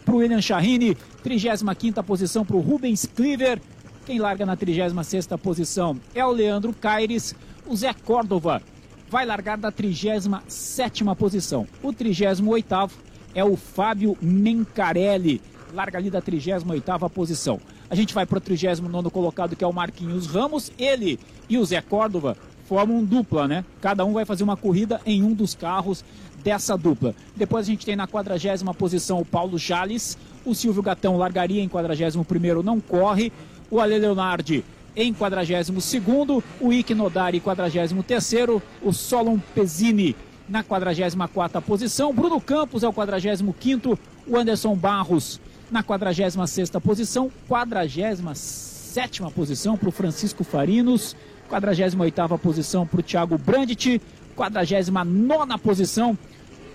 para 0.04 0.14
o 0.14 0.18
William 0.18 0.40
Chahine, 0.40 0.96
35 1.24 2.02
posição 2.04 2.44
para 2.44 2.56
o 2.56 2.60
Rubens 2.60 3.06
Cleaver. 3.06 3.60
Quem 4.06 4.20
larga 4.20 4.46
na 4.46 4.54
36 4.54 5.26
posição 5.42 5.96
é 6.14 6.24
o 6.24 6.30
Leandro 6.30 6.72
Caires. 6.72 7.34
O 7.66 7.74
Zé 7.74 7.92
Córdova 7.92 8.62
vai 9.10 9.26
largar 9.26 9.58
da 9.58 9.72
37 9.72 11.02
posição. 11.18 11.66
O 11.82 11.92
38 11.92 12.90
é 13.34 13.44
o 13.44 13.56
Fábio 13.56 14.16
Mencarelli, 14.22 15.42
larga 15.76 15.98
ali 15.98 16.10
da 16.10 16.20
38 16.20 17.08
posição. 17.14 17.60
A 17.88 17.94
gente 17.94 18.14
vai 18.14 18.24
para 18.26 18.38
o 18.38 18.40
39 18.40 19.10
colocado, 19.10 19.54
que 19.54 19.62
é 19.62 19.66
o 19.66 19.72
Marquinhos 19.72 20.26
Ramos. 20.26 20.72
Ele 20.78 21.20
e 21.48 21.58
o 21.58 21.64
Zé 21.64 21.80
Córdova 21.80 22.36
formam 22.66 23.04
dupla, 23.04 23.46
né? 23.46 23.64
Cada 23.80 24.04
um 24.04 24.12
vai 24.12 24.24
fazer 24.24 24.42
uma 24.42 24.56
corrida 24.56 25.00
em 25.06 25.22
um 25.22 25.32
dos 25.32 25.54
carros 25.54 26.02
dessa 26.42 26.76
dupla. 26.76 27.14
Depois 27.36 27.66
a 27.66 27.70
gente 27.70 27.84
tem 27.84 27.94
na 27.94 28.08
quadragésima 28.08 28.74
posição 28.74 29.20
o 29.20 29.24
Paulo 29.24 29.58
Jales, 29.58 30.18
o 30.44 30.54
Silvio 30.54 30.82
Gatão 30.82 31.16
largaria 31.16 31.62
em 31.62 31.68
quadragésimo 31.68 32.24
primeiro, 32.24 32.62
não 32.62 32.80
corre, 32.80 33.32
o 33.70 33.80
Ale 33.80 33.98
Leonardi 33.98 34.64
em 34.96 35.12
quadragésimo 35.12 35.80
segundo, 35.80 36.42
o 36.58 36.72
Ike 36.72 36.94
Nodari 36.94 37.38
quadragésimo 37.38 38.02
terceiro, 38.02 38.62
o 38.82 38.92
Solon 38.92 39.38
Pezzini 39.54 40.16
na 40.48 40.64
quadragésima 40.64 41.28
quarta 41.28 41.60
posição, 41.60 42.14
Bruno 42.14 42.40
Campos 42.40 42.82
é 42.82 42.88
o 42.88 42.92
quadragésimo 42.92 43.52
quinto, 43.52 43.98
o 44.26 44.36
Anderson 44.36 44.74
Barros 44.74 45.40
na 45.70 45.82
quadragésima 45.82 46.46
sexta 46.46 46.80
posição, 46.80 47.30
quadragésima 47.48 48.34
sétima 48.34 49.30
posição 49.30 49.76
para 49.76 49.88
o 49.88 49.92
Francisco 49.92 50.44
Farinos, 50.44 51.16
quadragésima 51.48 52.04
oitava 52.04 52.38
posição 52.38 52.86
para 52.86 53.00
o 53.00 53.02
Thiago 53.02 53.36
Brandt, 53.38 54.00
quadragésima 54.34 55.04
nona 55.04 55.58
posição 55.58 56.16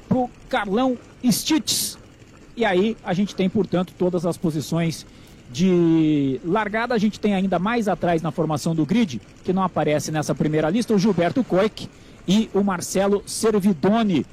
para 0.08 0.17
o 0.17 0.30
Carlão 0.49 0.97
Stitz. 1.30 1.97
E 2.56 2.65
aí 2.65 2.97
a 3.04 3.13
gente 3.13 3.34
tem, 3.34 3.49
portanto, 3.49 3.93
todas 3.97 4.25
as 4.25 4.38
posições 4.38 5.06
de 5.51 6.39
largada. 6.43 6.93
A 6.93 6.97
gente 6.97 7.19
tem 7.19 7.34
ainda 7.34 7.60
mais 7.60 7.88
atrás 7.88 8.21
na 8.21 8.32
formação 8.32 8.73
do 8.73 8.86
grid, 8.86 9.21
que 9.43 9.54
não 9.54 9.63
aparece 9.63 10.12
nessa 10.12 10.34
primeira 10.36 10.69
lista, 10.69 10.93
o 10.93 10.99
Gilberto 10.99 11.43
Koik. 11.43 11.89
e 12.27 12.49
o 12.54 12.63
Marcelo 12.63 13.23
Servidoni. 13.25 14.25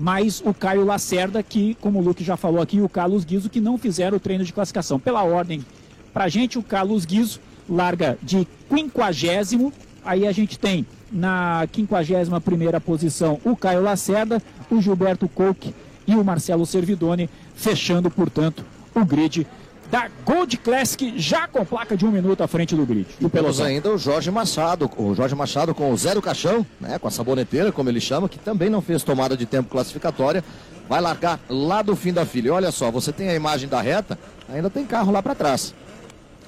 Mais 0.00 0.42
o 0.42 0.54
Caio 0.54 0.82
Lacerda, 0.82 1.42
que, 1.42 1.76
como 1.78 1.98
o 1.98 2.02
Luke 2.02 2.24
já 2.24 2.34
falou 2.34 2.62
aqui, 2.62 2.78
e 2.78 2.82
o 2.82 2.88
Carlos 2.88 3.22
Guizo, 3.22 3.50
que 3.50 3.60
não 3.60 3.76
fizeram 3.76 4.16
o 4.16 4.20
treino 4.20 4.42
de 4.42 4.50
classificação. 4.50 4.98
Pela 4.98 5.22
ordem, 5.22 5.62
pra 6.10 6.26
gente, 6.26 6.58
o 6.58 6.62
Carlos 6.62 7.04
Guizo 7.04 7.38
larga 7.68 8.16
de 8.22 8.48
quinquagésimo. 8.70 9.70
Aí 10.02 10.26
a 10.26 10.32
gente 10.32 10.58
tem 10.58 10.86
na 11.12 11.68
51 11.70 12.40
primeira 12.40 12.80
posição 12.80 13.38
o 13.44 13.54
Caio 13.54 13.82
Lacerda, 13.82 14.42
o 14.70 14.80
Gilberto 14.80 15.28
Coque 15.28 15.74
e 16.06 16.14
o 16.14 16.24
Marcelo 16.24 16.64
Servidoni, 16.64 17.28
fechando, 17.54 18.10
portanto, 18.10 18.64
o 18.94 19.04
grid 19.04 19.46
da 19.90 20.08
Gold 20.24 20.56
Classic, 20.58 21.14
já 21.16 21.48
com 21.48 21.64
placa 21.64 21.96
de 21.96 22.06
um 22.06 22.10
minuto 22.10 22.42
à 22.42 22.48
frente 22.48 22.76
do 22.76 22.86
grid. 22.86 23.06
E 23.20 23.28
temos 23.28 23.60
ainda 23.60 23.90
o 23.90 23.98
Jorge 23.98 24.30
Machado, 24.30 24.88
o 24.96 25.14
Jorge 25.14 25.34
Machado 25.34 25.74
com 25.74 25.92
o 25.92 25.96
zero 25.96 26.22
caixão, 26.22 26.64
né, 26.80 26.98
com 26.98 27.08
a 27.08 27.10
saboneteira, 27.10 27.72
como 27.72 27.88
ele 27.88 28.00
chama, 28.00 28.28
que 28.28 28.38
também 28.38 28.70
não 28.70 28.80
fez 28.80 29.02
tomada 29.02 29.36
de 29.36 29.44
tempo 29.46 29.68
classificatória, 29.68 30.44
vai 30.88 31.00
largar 31.00 31.40
lá 31.48 31.82
do 31.82 31.96
fim 31.96 32.12
da 32.12 32.24
fila. 32.24 32.46
E 32.46 32.50
olha 32.50 32.70
só, 32.70 32.90
você 32.90 33.12
tem 33.12 33.28
a 33.30 33.34
imagem 33.34 33.68
da 33.68 33.80
reta, 33.80 34.16
ainda 34.48 34.70
tem 34.70 34.86
carro 34.86 35.10
lá 35.10 35.20
para 35.20 35.34
trás. 35.34 35.74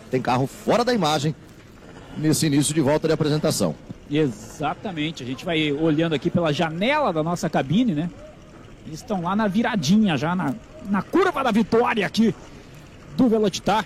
Tem 0.09 0.23
carro 0.23 0.47
fora 0.47 0.85
da 0.85 0.95
imagem 0.95 1.35
nesse 2.17 2.47
início 2.47 2.73
de 2.73 2.81
volta 2.81 3.09
de 3.09 3.15
apresentação. 3.15 3.75
Exatamente, 4.09 5.23
a 5.23 5.27
gente 5.27 5.45
vai 5.45 5.73
olhando 5.73 6.15
aqui 6.15 6.31
pela 6.31 6.53
janela 6.53 7.13
da 7.13 7.23
nossa 7.23 7.51
cabine, 7.51 7.95
né? 7.95 8.11
Estão 8.93 9.23
lá 9.23 9.35
na 9.35 9.49
viradinha, 9.49 10.17
já 10.17 10.37
na, 10.37 10.55
na 10.89 11.03
curva 11.03 11.43
da 11.43 11.51
vitória 11.51 12.07
aqui 12.07 12.35
do 13.17 13.29
Velocitar. 13.29 13.85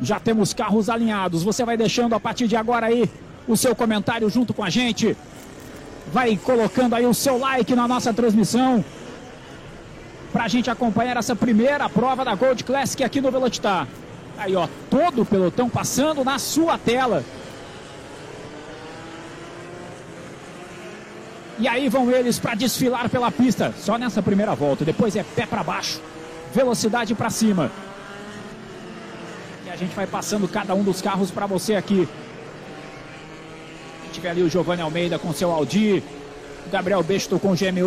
Já 0.00 0.18
temos 0.18 0.52
carros 0.52 0.88
alinhados. 0.88 1.42
Você 1.42 1.64
vai 1.64 1.76
deixando 1.76 2.14
a 2.14 2.20
partir 2.20 2.48
de 2.48 2.56
agora 2.56 2.86
aí 2.86 3.10
o 3.46 3.56
seu 3.56 3.74
comentário 3.74 4.28
junto 4.28 4.52
com 4.52 4.64
a 4.64 4.70
gente. 4.70 5.16
Vai 6.12 6.36
colocando 6.36 6.94
aí 6.94 7.06
o 7.06 7.14
seu 7.14 7.38
like 7.38 7.74
na 7.74 7.88
nossa 7.88 8.12
transmissão. 8.12 8.84
Para 10.32 10.44
a 10.44 10.48
gente 10.48 10.68
acompanhar 10.68 11.16
essa 11.16 11.36
primeira 11.36 11.88
prova 11.88 12.24
da 12.24 12.34
Gold 12.34 12.64
Classic 12.64 13.02
aqui 13.04 13.20
no 13.20 13.30
Velocitar. 13.30 13.86
Aí, 14.36 14.56
ó, 14.56 14.68
todo 14.90 15.22
o 15.22 15.26
pelotão 15.26 15.70
passando 15.70 16.24
na 16.24 16.38
sua 16.38 16.76
tela. 16.76 17.24
E 21.58 21.68
aí 21.68 21.88
vão 21.88 22.10
eles 22.10 22.38
para 22.38 22.54
desfilar 22.54 23.08
pela 23.08 23.30
pista, 23.30 23.72
só 23.78 23.96
nessa 23.96 24.20
primeira 24.20 24.54
volta. 24.54 24.84
Depois 24.84 25.14
é 25.14 25.22
pé 25.22 25.46
para 25.46 25.62
baixo, 25.62 26.00
velocidade 26.54 27.14
para 27.14 27.28
cima. 27.28 27.70
E 29.66 29.70
a 29.70 29.76
gente 29.76 29.94
vai 29.94 30.06
passando 30.06 30.46
cada 30.46 30.74
um 30.74 30.84
dos 30.84 31.02
carros 31.02 31.30
para 31.30 31.46
você 31.46 31.74
aqui. 31.74 32.08
Vê 34.20 34.28
ali 34.30 34.42
o 34.42 34.48
Giovanni 34.48 34.80
Almeida 34.80 35.18
com 35.18 35.34
seu 35.34 35.50
Audi, 35.50 36.02
o 36.66 36.70
Gabriel 36.70 37.02
Besto 37.02 37.38
com 37.38 37.50
o 37.50 37.54
GM 37.54 37.82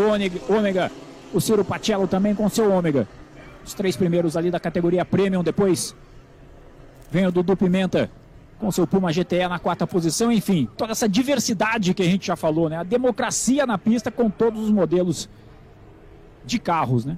Ômega, 0.48 0.92
o 1.34 1.42
Ciro 1.42 1.66
Pacello 1.66 2.08
também 2.08 2.36
com 2.36 2.48
seu 2.48 2.72
Ômega. 2.72 3.08
Os 3.66 3.74
três 3.74 3.96
primeiros 3.96 4.38
ali 4.38 4.52
da 4.52 4.60
categoria 4.60 5.04
Premium, 5.04 5.42
depois 5.42 5.96
vem 7.10 7.26
o 7.26 7.32
Dudu 7.32 7.58
Pimenta 7.58 8.12
com 8.60 8.70
seu 8.72 8.86
Puma 8.86 9.12
GTE 9.12 9.48
na 9.50 9.58
quarta 9.58 9.88
posição, 9.88 10.32
enfim, 10.32 10.70
toda 10.78 10.92
essa 10.92 11.10
diversidade 11.10 11.96
que 11.96 12.04
a 12.04 12.06
gente 12.06 12.28
já 12.28 12.36
falou, 12.36 12.70
né? 12.70 12.78
A 12.78 12.84
democracia 12.84 13.66
na 13.66 13.80
pista 13.80 14.12
com 14.12 14.30
todos 14.30 14.62
os 14.62 14.70
modelos 14.70 15.28
de 16.46 16.60
carros, 16.60 17.04
né? 17.04 17.18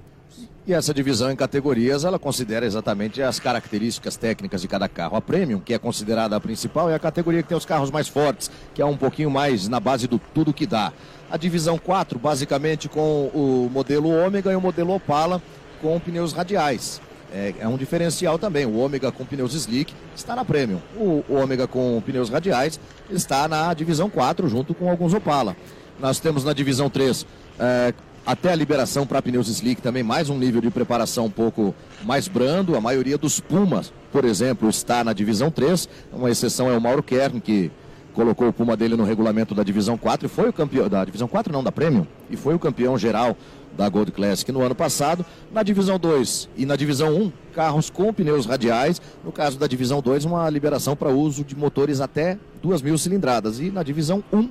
E 0.68 0.74
essa 0.74 0.94
divisão 0.94 1.32
em 1.32 1.36
categorias, 1.36 2.04
ela 2.04 2.20
considera 2.20 2.66
exatamente 2.66 3.22
as 3.22 3.40
características 3.40 4.18
técnicas 4.18 4.62
de 4.62 4.68
cada 4.68 4.88
carro. 4.88 5.16
A 5.18 5.22
Premium, 5.22 5.60
que 5.60 5.74
é 5.74 5.80
considerada 5.80 6.36
a 6.36 6.40
principal, 6.40 6.90
é 6.90 6.96
a 6.96 7.00
categoria 7.00 7.42
que 7.42 7.50
tem 7.50 7.58
os 7.58 7.66
carros 7.66 7.90
mais 7.90 8.08
fortes, 8.08 8.52
que 8.76 8.82
é 8.82 8.86
um 8.86 8.96
pouquinho 8.96 9.32
mais 9.32 9.68
na 9.68 9.80
base 9.80 10.08
do 10.08 10.20
tudo 10.34 10.54
que 10.54 10.68
dá. 10.68 10.94
A 11.32 11.38
divisão 11.38 11.78
4, 11.78 12.20
basicamente 12.20 12.88
com 12.88 13.32
o 13.34 13.70
modelo 13.72 14.10
Ômega 14.10 14.52
e 14.52 14.56
o 14.56 14.62
modelo 14.62 14.94
Opala, 14.94 15.42
com 15.82 16.00
pneus 16.00 16.34
radiais 16.34 17.02
é, 17.34 17.54
é, 17.60 17.68
um 17.68 17.78
diferencial 17.78 18.38
também. 18.38 18.66
O 18.66 18.78
Ômega 18.78 19.12
com 19.12 19.26
pneus 19.26 19.54
slick 19.54 19.94
está 20.16 20.36
na 20.36 20.44
Premium. 20.44 20.80
O, 20.96 21.24
Ômega 21.30 21.68
com 21.68 22.02
pneus 22.06 22.30
radiais 22.30 22.80
está 23.10 23.48
na 23.48 23.74
divisão 23.74 24.10
4, 24.10 24.48
junto 24.48 24.74
com 24.74 24.90
alguns 24.90 25.14
Opala. 25.14 25.56
Nós 26.00 26.20
temos 26.20 26.44
na 26.44 26.54
divisão 26.54 26.90
3 26.90 27.26
é, 27.60 27.94
até 28.30 28.52
a 28.52 28.56
liberação 28.56 29.08
para 29.08 29.24
pneus 29.24 29.48
slick 29.48 29.82
também 29.82 30.04
mais 30.04 30.30
um 30.30 30.38
nível 30.38 30.62
de 30.62 30.70
preparação 30.70 31.26
um 31.26 31.32
pouco 31.32 31.74
mais 32.04 32.28
brando. 32.28 32.76
A 32.76 32.82
maioria 32.82 33.18
dos 33.18 33.40
Pumas, 33.40 33.92
por 34.12 34.24
exemplo, 34.24 34.70
está 34.70 35.04
na 35.04 35.14
divisão 35.14 35.50
3. 35.50 35.90
Uma 36.14 36.30
exceção 36.30 36.70
é 36.70 36.78
o 36.78 36.80
Mauro 36.80 37.02
Kern, 37.02 37.42
que 37.42 37.72
colocou 38.14 38.48
o 38.48 38.54
Puma 38.54 38.78
dele 38.78 38.96
no 38.96 39.04
regulamento 39.04 39.56
da 39.56 39.64
divisão 39.64 39.98
4 39.98 40.28
e 40.28 40.30
foi 40.30 40.48
o 40.48 40.54
campeão 40.54 40.88
da 40.88 41.04
divisão 41.04 41.28
4 41.28 41.52
não 41.52 41.64
da 41.64 41.72
Premium 41.72 42.06
e 42.30 42.38
foi 42.38 42.54
o 42.54 42.60
campeão 42.60 43.00
geral 43.00 43.36
da 43.76 43.90
Gold 43.90 44.12
Classic 44.12 44.52
no 44.52 44.62
ano 44.62 44.76
passado. 44.76 45.26
Na 45.52 45.64
divisão 45.64 45.98
2 45.98 46.50
e 46.56 46.68
na 46.68 46.76
divisão 46.76 47.16
1, 47.16 47.32
carros 47.56 47.90
com 47.90 48.14
pneus 48.14 48.46
radiais. 48.46 49.02
No 49.26 49.32
caso 49.32 49.58
da 49.58 49.66
divisão 49.66 50.04
2, 50.04 50.26
uma 50.26 50.48
liberação 50.52 50.96
para 50.96 51.10
uso 51.10 51.44
de 51.44 51.56
motores 51.56 52.00
até 52.00 52.38
2.000 52.64 52.96
cilindradas. 53.00 53.60
E 53.60 53.72
na 53.72 53.82
divisão 53.82 54.24
1, 54.32 54.50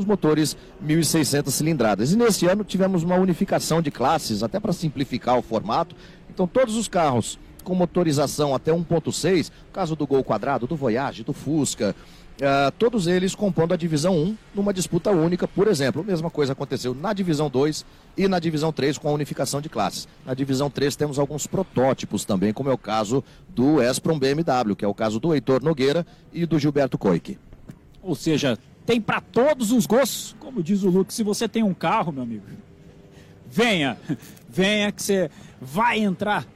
os 0.00 0.04
motores 0.04 0.56
1.600 0.84 1.50
cilindradas. 1.50 2.12
E 2.12 2.16
nesse 2.16 2.46
ano 2.46 2.64
tivemos 2.64 3.02
uma 3.02 3.16
unificação 3.16 3.80
de 3.80 3.90
classes, 3.90 4.42
até 4.42 4.58
para 4.58 4.72
simplificar 4.72 5.38
o 5.38 5.42
formato. 5.42 5.94
Então 6.28 6.46
todos 6.46 6.76
os 6.76 6.88
carros 6.88 7.38
com 7.62 7.74
motorização 7.74 8.54
até 8.54 8.72
1.6, 8.72 9.50
caso 9.72 9.94
do 9.94 10.06
Gol 10.06 10.24
Quadrado, 10.24 10.66
do 10.66 10.74
Voyage, 10.76 11.22
do 11.22 11.32
Fusca, 11.32 11.94
Uh, 12.40 12.72
todos 12.78 13.06
eles 13.06 13.34
compondo 13.34 13.74
a 13.74 13.76
divisão 13.76 14.16
1 14.16 14.36
numa 14.54 14.72
disputa 14.72 15.10
única, 15.10 15.46
por 15.46 15.68
exemplo. 15.68 16.00
A 16.00 16.04
mesma 16.04 16.30
coisa 16.30 16.54
aconteceu 16.54 16.94
na 16.94 17.12
divisão 17.12 17.50
2 17.50 17.84
e 18.16 18.26
na 18.26 18.38
divisão 18.38 18.72
3 18.72 18.96
com 18.96 19.10
a 19.10 19.12
unificação 19.12 19.60
de 19.60 19.68
classes. 19.68 20.08
Na 20.24 20.32
divisão 20.32 20.70
3 20.70 20.96
temos 20.96 21.18
alguns 21.18 21.46
protótipos 21.46 22.24
também, 22.24 22.50
como 22.50 22.70
é 22.70 22.72
o 22.72 22.78
caso 22.78 23.22
do 23.46 23.82
Espron 23.82 24.18
BMW, 24.18 24.74
que 24.74 24.86
é 24.86 24.88
o 24.88 24.94
caso 24.94 25.20
do 25.20 25.34
Heitor 25.34 25.62
Nogueira 25.62 26.06
e 26.32 26.46
do 26.46 26.58
Gilberto 26.58 26.96
Coique. 26.96 27.38
Ou 28.02 28.14
seja, 28.14 28.56
tem 28.86 29.00
para 29.00 29.20
todos 29.20 29.72
os 29.72 29.86
gostos, 29.86 30.34
como 30.40 30.62
diz 30.62 30.82
o 30.82 30.90
Luke, 30.90 31.12
se 31.12 31.22
você 31.22 31.48
tem 31.48 31.62
um 31.62 31.74
carro, 31.74 32.12
meu 32.12 32.22
amigo, 32.22 32.44
venha, 33.48 33.96
venha 34.48 34.90
que 34.92 35.02
você 35.02 35.30
vai 35.60 35.98
entrar 36.00 36.46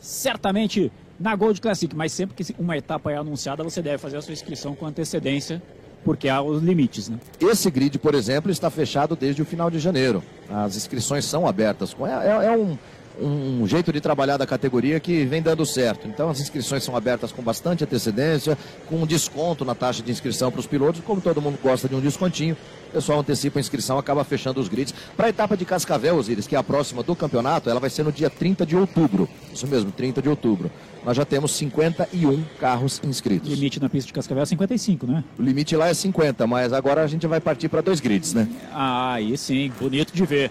certamente 0.00 0.90
na 1.18 1.34
Gold 1.34 1.60
Classic, 1.60 1.94
mas 1.94 2.12
sempre 2.12 2.36
que 2.36 2.54
uma 2.58 2.76
etapa 2.76 3.10
é 3.10 3.16
anunciada, 3.16 3.64
você 3.64 3.82
deve 3.82 3.98
fazer 3.98 4.16
a 4.16 4.22
sua 4.22 4.32
inscrição 4.32 4.74
com 4.74 4.86
antecedência, 4.86 5.60
porque 6.04 6.28
há 6.28 6.40
os 6.40 6.62
limites, 6.62 7.08
né? 7.08 7.18
Esse 7.40 7.70
grid, 7.70 7.98
por 7.98 8.14
exemplo, 8.14 8.50
está 8.50 8.70
fechado 8.70 9.16
desde 9.16 9.42
o 9.42 9.44
final 9.44 9.68
de 9.68 9.78
janeiro. 9.80 10.22
As 10.48 10.76
inscrições 10.76 11.24
são 11.24 11.46
abertas. 11.46 11.94
É, 12.00 12.28
é, 12.28 12.46
é 12.46 12.56
um, 12.56 12.78
um 13.20 13.66
jeito 13.66 13.92
de 13.92 14.00
trabalhar 14.00 14.36
da 14.36 14.46
categoria 14.46 15.00
que 15.00 15.24
vem 15.24 15.42
dando 15.42 15.64
certo. 15.66 16.06
Então 16.06 16.30
as 16.30 16.40
inscrições 16.40 16.84
são 16.84 16.96
abertas 16.96 17.32
com 17.32 17.42
bastante 17.42 17.84
antecedência, 17.84 18.56
com 18.86 18.96
um 18.96 19.06
desconto 19.06 19.64
na 19.64 19.74
taxa 19.74 20.02
de 20.02 20.10
inscrição 20.10 20.50
para 20.50 20.60
os 20.60 20.66
pilotos, 20.66 21.00
como 21.04 21.20
todo 21.20 21.40
mundo 21.40 21.58
gosta 21.62 21.88
de 21.88 21.94
um 21.94 22.00
descontinho. 22.00 22.56
O 22.88 22.92
pessoal 22.92 23.20
antecipa 23.20 23.58
a 23.58 23.60
inscrição, 23.60 23.98
acaba 23.98 24.24
fechando 24.24 24.60
os 24.60 24.68
grids. 24.68 24.94
Para 25.16 25.26
a 25.26 25.28
etapa 25.28 25.56
de 25.56 25.64
Cascavel, 25.64 26.16
Osiris, 26.16 26.46
que 26.46 26.56
é 26.56 26.58
a 26.58 26.62
próxima 26.62 27.02
do 27.02 27.14
campeonato, 27.14 27.68
ela 27.68 27.78
vai 27.78 27.90
ser 27.90 28.02
no 28.02 28.10
dia 28.10 28.30
30 28.30 28.64
de 28.64 28.74
outubro. 28.74 29.28
Isso 29.52 29.66
mesmo, 29.66 29.92
30 29.92 30.22
de 30.22 30.28
outubro. 30.28 30.70
Nós 31.04 31.16
já 31.16 31.24
temos 31.24 31.52
51 31.52 32.42
carros 32.58 33.00
inscritos. 33.04 33.50
O 33.50 33.54
limite 33.54 33.78
na 33.80 33.88
pista 33.88 34.06
de 34.06 34.12
Cascavel 34.14 34.42
é 34.42 34.46
55, 34.46 35.06
né? 35.06 35.22
O 35.38 35.42
limite 35.42 35.76
lá 35.76 35.88
é 35.88 35.94
50, 35.94 36.46
mas 36.46 36.72
agora 36.72 37.02
a 37.02 37.06
gente 37.06 37.26
vai 37.26 37.40
partir 37.40 37.68
para 37.68 37.82
dois 37.82 38.00
grids, 38.00 38.32
né? 38.32 38.48
Ah, 38.72 39.14
aí 39.14 39.36
sim, 39.36 39.70
bonito 39.78 40.14
de 40.14 40.24
ver 40.24 40.50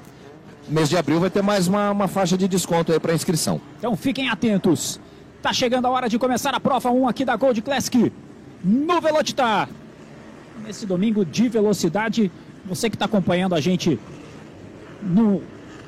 mês 0.69 0.89
de 0.89 0.97
abril 0.97 1.19
vai 1.19 1.30
ter 1.30 1.41
mais 1.41 1.67
uma, 1.67 1.91
uma 1.91 2.08
faixa 2.08 2.38
de 2.38 2.47
desconto 2.47 2.91
aí 2.91 2.99
para 2.99 3.13
inscrição. 3.13 3.62
Então 3.77 3.95
fiquem 3.95 4.30
atentos. 4.30 4.99
Tá 5.41 5.53
chegando 5.53 5.86
a 5.86 5.89
hora 5.89 6.10
de 6.10 6.17
começar 6.17 6.53
a 6.53 6.60
prova 6.60 6.91
1 6.91 7.08
aqui 7.08 7.23
da 7.23 7.36
Gold 7.36 7.62
Classic 7.62 8.12
no 8.63 9.01
Velocitar. 9.01 9.69
Nesse 10.65 10.86
domingo 10.86 11.23
de 11.23 11.47
velocidade, 11.47 12.32
você 12.65 12.89
que 12.89 12.95
está 12.95 13.06
acompanhando 13.06 13.56
a 13.56 13.62
gente 13.62 13.99
no 15.01 15.41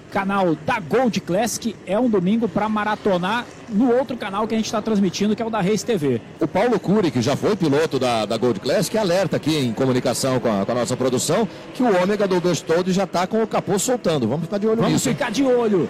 canal 0.10 0.56
da 0.66 0.80
Gold 0.80 1.20
Classic. 1.22 1.76
É 1.86 2.00
um 2.00 2.10
domingo 2.10 2.48
para 2.48 2.68
maratonar 2.68 3.46
no 3.70 3.96
outro 3.96 4.18
canal 4.18 4.48
que 4.48 4.54
a 4.54 4.58
gente 4.58 4.66
está 4.66 4.82
transmitindo, 4.82 5.36
que 5.36 5.42
é 5.42 5.46
o 5.46 5.50
da 5.50 5.62
Reis 5.62 5.84
TV. 5.84 6.20
O 6.40 6.48
Paulo 6.48 6.80
Cury, 6.80 7.12
que 7.12 7.22
já 7.22 7.36
foi 7.36 7.56
piloto 7.56 8.00
da, 8.00 8.26
da 8.26 8.38
Gold 8.38 8.60
Classic, 8.60 8.98
alerta 8.98 9.38
aqui 9.38 9.56
em 9.56 9.74
comunicação 9.74 10.40
com 10.40 10.62
a, 10.62 10.66
com 10.66 10.72
a 10.72 10.76
nossa 10.76 10.98
produção 10.98 11.48
que 11.74 11.84
o 11.84 12.02
ômega 12.02 12.28
do 12.28 12.40
todo 12.66 12.92
já 12.92 13.04
está 13.04 13.28
com 13.28 13.44
o 13.44 13.48
capô 13.48 13.78
soltando. 13.78 14.28
Vamos 14.28 14.46
ficar 14.46 14.58
de 14.58 14.68
olho 14.68 14.78
Vamos 14.78 14.94
nisso. 14.94 15.06
Vamos 15.06 15.20
ficar 15.20 15.32
de 15.32 15.44
olho. 15.44 15.90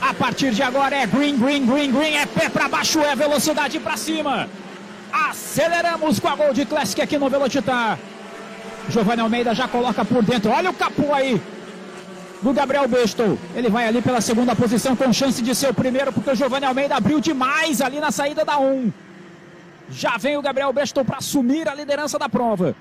A 0.00 0.12
partir 0.12 0.50
de 0.50 0.62
agora 0.62 0.94
é 0.94 1.06
green, 1.06 1.38
green, 1.38 1.64
green, 1.64 1.90
green, 1.90 2.14
é 2.16 2.26
pé 2.26 2.48
para 2.48 2.68
baixo, 2.68 3.00
é 3.00 3.16
velocidade 3.16 3.78
para 3.80 3.96
cima. 3.96 4.48
Aceleramos 5.12 6.18
com 6.18 6.28
a 6.28 6.36
Gold 6.36 6.66
Classic 6.66 7.00
aqui 7.00 7.16
no 7.16 7.30
Velocitar. 7.30 7.98
Giovanni 8.90 9.22
Almeida 9.22 9.54
já 9.54 9.66
coloca 9.66 10.04
por 10.04 10.22
dentro. 10.22 10.50
Olha 10.50 10.70
o 10.70 10.74
capô 10.74 11.14
aí 11.14 11.40
do 12.44 12.52
Gabriel 12.52 12.86
Bestou. 12.86 13.38
Ele 13.56 13.70
vai 13.70 13.88
ali 13.88 14.02
pela 14.02 14.20
segunda 14.20 14.54
posição 14.54 14.94
com 14.94 15.10
chance 15.12 15.42
de 15.42 15.54
ser 15.54 15.70
o 15.70 15.74
primeiro, 15.74 16.12
porque 16.12 16.30
o 16.30 16.34
Giovanni 16.34 16.66
Almeida 16.66 16.94
abriu 16.94 17.18
demais 17.18 17.80
ali 17.80 17.98
na 17.98 18.10
saída 18.10 18.44
da 18.44 18.58
1. 18.58 18.92
Já 19.90 20.18
vem 20.18 20.36
o 20.36 20.42
Gabriel 20.42 20.72
Bestou 20.72 21.04
para 21.06 21.16
assumir 21.18 21.66
a 21.66 21.74
liderança 21.74 22.18
da 22.18 22.28
prova. 22.28 22.76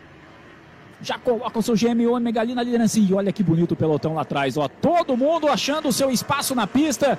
já 1.02 1.18
coloca 1.18 1.60
o 1.60 1.62
seu 1.62 1.76
GM 1.76 2.06
Ômega 2.08 2.42
ali 2.42 2.54
na 2.54 2.64
liderança. 2.64 3.00
E 3.00 3.14
olha 3.14 3.32
que 3.32 3.44
bonito 3.44 3.72
o 3.72 3.76
pelotão 3.76 4.16
lá 4.16 4.22
atrás, 4.22 4.58
ó. 4.58 4.68
Todo 4.68 5.16
mundo 5.16 5.48
achando 5.48 5.88
o 5.88 5.94
seu 5.94 6.12
espaço 6.12 6.54
na 6.54 6.68
pista. 6.68 7.18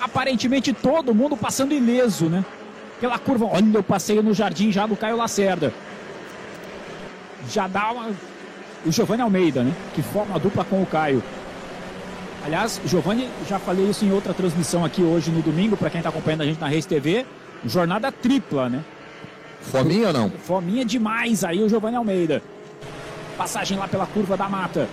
Aparentemente 0.00 0.72
todo 0.72 1.14
mundo 1.14 1.36
passando 1.36 1.72
ileso, 1.72 2.26
né? 2.26 2.44
Pela 3.00 3.18
curva. 3.18 3.46
Olha 3.46 3.80
o 3.80 3.82
passeio 3.82 4.22
no 4.22 4.32
jardim 4.34 4.72
já 4.72 4.86
do 4.86 4.96
Caio 4.96 5.16
Lacerda. 5.16 5.72
Já 7.50 7.66
dá 7.68 7.92
uma... 7.92 8.10
o 8.86 8.92
Giovanni 8.92 9.22
Almeida, 9.22 9.62
né? 9.62 9.74
Que 9.94 10.02
forma 10.02 10.36
a 10.36 10.38
dupla 10.38 10.64
com 10.64 10.80
o 10.80 10.86
Caio. 10.86 11.22
Aliás, 12.44 12.80
Giovanni, 12.86 13.28
já 13.48 13.58
falei 13.58 13.90
isso 13.90 14.04
em 14.04 14.12
outra 14.12 14.32
transmissão 14.32 14.84
aqui 14.84 15.02
hoje 15.02 15.32
no 15.32 15.42
domingo, 15.42 15.76
para 15.76 15.90
quem 15.90 15.98
está 15.98 16.10
acompanhando 16.10 16.42
a 16.42 16.46
gente 16.46 16.60
na 16.60 16.68
Race 16.68 16.86
TV. 16.86 17.26
Jornada 17.64 18.12
tripla, 18.12 18.68
né? 18.68 18.84
Fominha 19.60 20.08
ou 20.08 20.12
não? 20.12 20.30
Fominha 20.30 20.84
demais 20.84 21.42
aí 21.42 21.60
o 21.62 21.68
Giovanni 21.68 21.96
Almeida. 21.96 22.40
Passagem 23.36 23.76
lá 23.76 23.88
pela 23.88 24.06
curva 24.06 24.36
da 24.36 24.48
mata. 24.48 24.88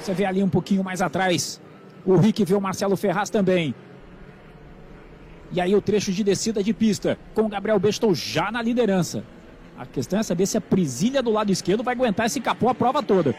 Você 0.00 0.14
vê 0.14 0.24
ali 0.24 0.40
um 0.40 0.48
pouquinho 0.48 0.84
mais 0.84 1.02
atrás. 1.02 1.60
O 2.04 2.16
Rick 2.16 2.44
vê 2.44 2.54
o 2.54 2.60
Marcelo 2.60 2.96
Ferraz 2.96 3.28
também. 3.28 3.74
E 5.50 5.60
aí 5.60 5.74
o 5.74 5.82
trecho 5.82 6.12
de 6.12 6.22
descida 6.22 6.62
de 6.62 6.72
pista, 6.72 7.18
com 7.34 7.42
o 7.42 7.48
Gabriel 7.48 7.78
Bestou 7.80 8.14
já 8.14 8.52
na 8.52 8.62
liderança. 8.62 9.24
A 9.78 9.84
questão 9.84 10.18
é 10.18 10.22
saber 10.22 10.46
se 10.46 10.56
a 10.56 10.60
Prisilha 10.60 11.22
do 11.22 11.30
lado 11.30 11.52
esquerdo 11.52 11.82
vai 11.82 11.94
aguentar 11.94 12.26
esse 12.26 12.40
capô 12.40 12.68
a 12.68 12.74
prova 12.74 13.02
toda. 13.02 13.34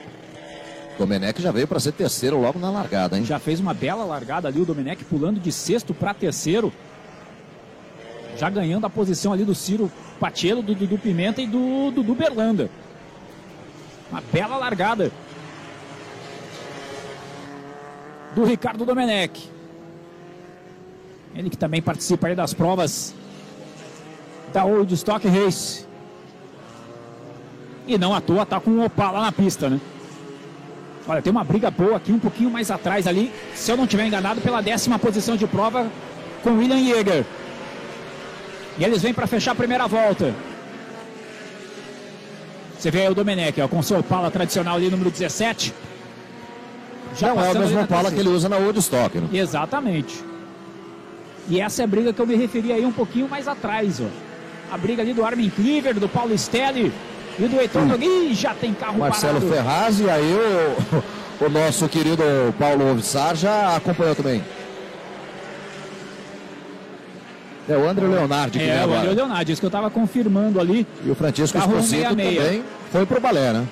Domenech 0.98 1.42
já 1.42 1.52
veio 1.52 1.68
para 1.68 1.80
ser 1.80 1.92
terceiro 1.92 2.40
logo 2.40 2.58
na 2.60 2.72
largada, 2.72 3.18
hein? 3.18 3.26
Já 3.26 3.40
fez 3.40 3.60
uma 3.60 3.74
bela 3.74 4.04
largada 4.04 4.48
ali 4.48 4.60
o 4.60 4.66
Domenech 4.66 5.04
pulando 5.06 5.40
de 5.40 5.52
sexto 5.52 5.94
para 5.94 6.14
terceiro. 6.14 6.72
Já 8.36 8.50
ganhando 8.50 8.86
a 8.86 8.90
posição 8.90 9.34
ali 9.34 9.44
do 9.44 9.56
Ciro 9.56 9.92
Patiello, 10.20 10.62
do 10.62 10.76
Dudu 10.76 10.98
Pimenta 10.98 11.42
e 11.42 11.48
do 11.48 11.92
Dudu 11.92 12.14
Berlanda. 12.14 12.70
Uma 14.12 14.22
bela 14.32 14.58
largada. 14.58 15.12
Do 18.36 18.44
Ricardo 18.44 18.86
Domenech. 18.86 19.50
Ele 21.36 21.50
que 21.50 21.58
também 21.58 21.82
participa 21.82 22.28
aí 22.28 22.36
das 22.36 22.54
provas 22.54 23.14
da 24.54 24.66
Old 24.66 24.94
Stock 24.94 25.28
Race. 25.28 25.87
E 27.88 27.98
não 27.98 28.14
à 28.14 28.20
toa 28.20 28.46
tá 28.46 28.60
com 28.60 28.72
o 28.72 28.86
Opala 28.86 29.22
na 29.22 29.32
pista, 29.32 29.70
né? 29.70 29.80
Olha, 31.08 31.22
tem 31.22 31.32
uma 31.32 31.44
briga 31.44 31.72
boa 31.72 31.96
aqui, 31.96 32.12
um 32.12 32.20
pouquinho 32.20 32.52
mais 32.52 32.70
atrás 32.70 33.08
ali, 33.08 33.32
se 33.56 33.72
eu 33.72 33.78
não 33.78 33.86
estiver 33.86 34.06
enganado, 34.06 34.42
pela 34.42 34.62
décima 34.62 35.00
posição 35.00 35.38
de 35.38 35.48
prova 35.48 35.90
com 36.44 36.58
William 36.58 36.84
Jäger. 36.84 37.26
E 38.78 38.84
eles 38.84 39.02
vêm 39.02 39.14
para 39.14 39.26
fechar 39.26 39.52
a 39.52 39.56
primeira 39.56 39.88
volta. 39.88 40.36
Você 42.78 42.92
vê 42.92 43.04
aí 43.04 43.10
o 43.10 43.16
Domenech, 43.16 43.60
ó, 43.62 43.68
com 43.70 43.82
seu 43.82 44.00
Opala 44.00 44.30
tradicional 44.30 44.76
ali, 44.76 44.90
número 44.90 45.10
17. 45.10 45.74
Já 47.16 47.34
não 47.34 47.42
é 47.42 47.52
o 47.52 47.58
mesmo 47.58 47.82
Opala 47.82 48.12
que 48.12 48.20
ele 48.20 48.30
usa 48.30 48.50
na 48.50 48.58
Woodstock, 48.58 49.18
né? 49.18 49.30
Exatamente. 49.32 50.24
E 51.50 51.62
essa 51.62 51.82
é 51.82 51.86
a 51.86 51.88
briga 51.88 52.12
que 52.12 52.22
eu 52.22 52.28
me 52.28 52.36
referi 52.36 52.74
aí 52.74 52.86
um 52.86 52.92
pouquinho 52.92 53.30
mais 53.30 53.48
atrás, 53.48 54.02
ó. 54.02 54.06
A 54.70 54.78
briga 54.78 55.02
ali 55.02 55.14
do 55.14 55.24
Armin 55.24 55.50
Cleaver, 55.50 55.98
do 55.98 56.10
Paulo 56.10 56.38
Stelli 56.38 56.92
e 57.40 57.48
do 57.48 57.60
Heitor 57.60 57.82
hum. 57.84 57.98
Ih, 58.02 58.34
já 58.34 58.54
tem 58.54 58.74
carro 58.74 59.00
Marcelo 59.00 59.40
parado. 59.40 59.54
Ferraz 59.54 60.00
e 60.00 60.10
aí 60.10 60.34
o, 61.42 61.46
o 61.46 61.50
nosso 61.50 61.88
querido 61.88 62.24
Paulo 62.58 62.92
Ovissar 62.92 63.36
já 63.36 63.76
acompanhou 63.76 64.16
também. 64.16 64.44
É 67.70 67.76
o 67.76 67.88
André 67.88 68.08
Leonardi 68.08 68.60
que 68.60 68.66
É, 68.66 68.86
o 68.86 68.94
André 68.94 69.14
Leonardi, 69.14 69.52
isso 69.52 69.62
que 69.62 69.66
eu 69.66 69.70
estava 69.70 69.90
confirmando 69.90 70.60
ali. 70.60 70.88
E 71.06 71.12
o 71.12 71.16
Francisco 71.16 71.58
Esposito 71.58 72.10
também 72.10 72.64
foi 72.92 73.06
pro 73.06 73.20
balé, 73.20 73.52
né? 73.54 73.68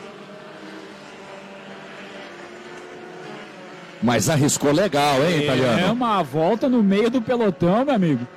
Mas 4.03 4.29
arriscou 4.29 4.71
legal, 4.71 5.15
hein, 5.23 5.33
é, 5.33 5.43
italiano? 5.43 5.79
É 5.79 5.91
uma 5.91 6.21
volta 6.21 6.69
no 6.69 6.83
meio 6.83 7.09
do 7.09 7.21
pelotão, 7.21 7.83
meu 7.85 7.95
amigo. 7.95 8.27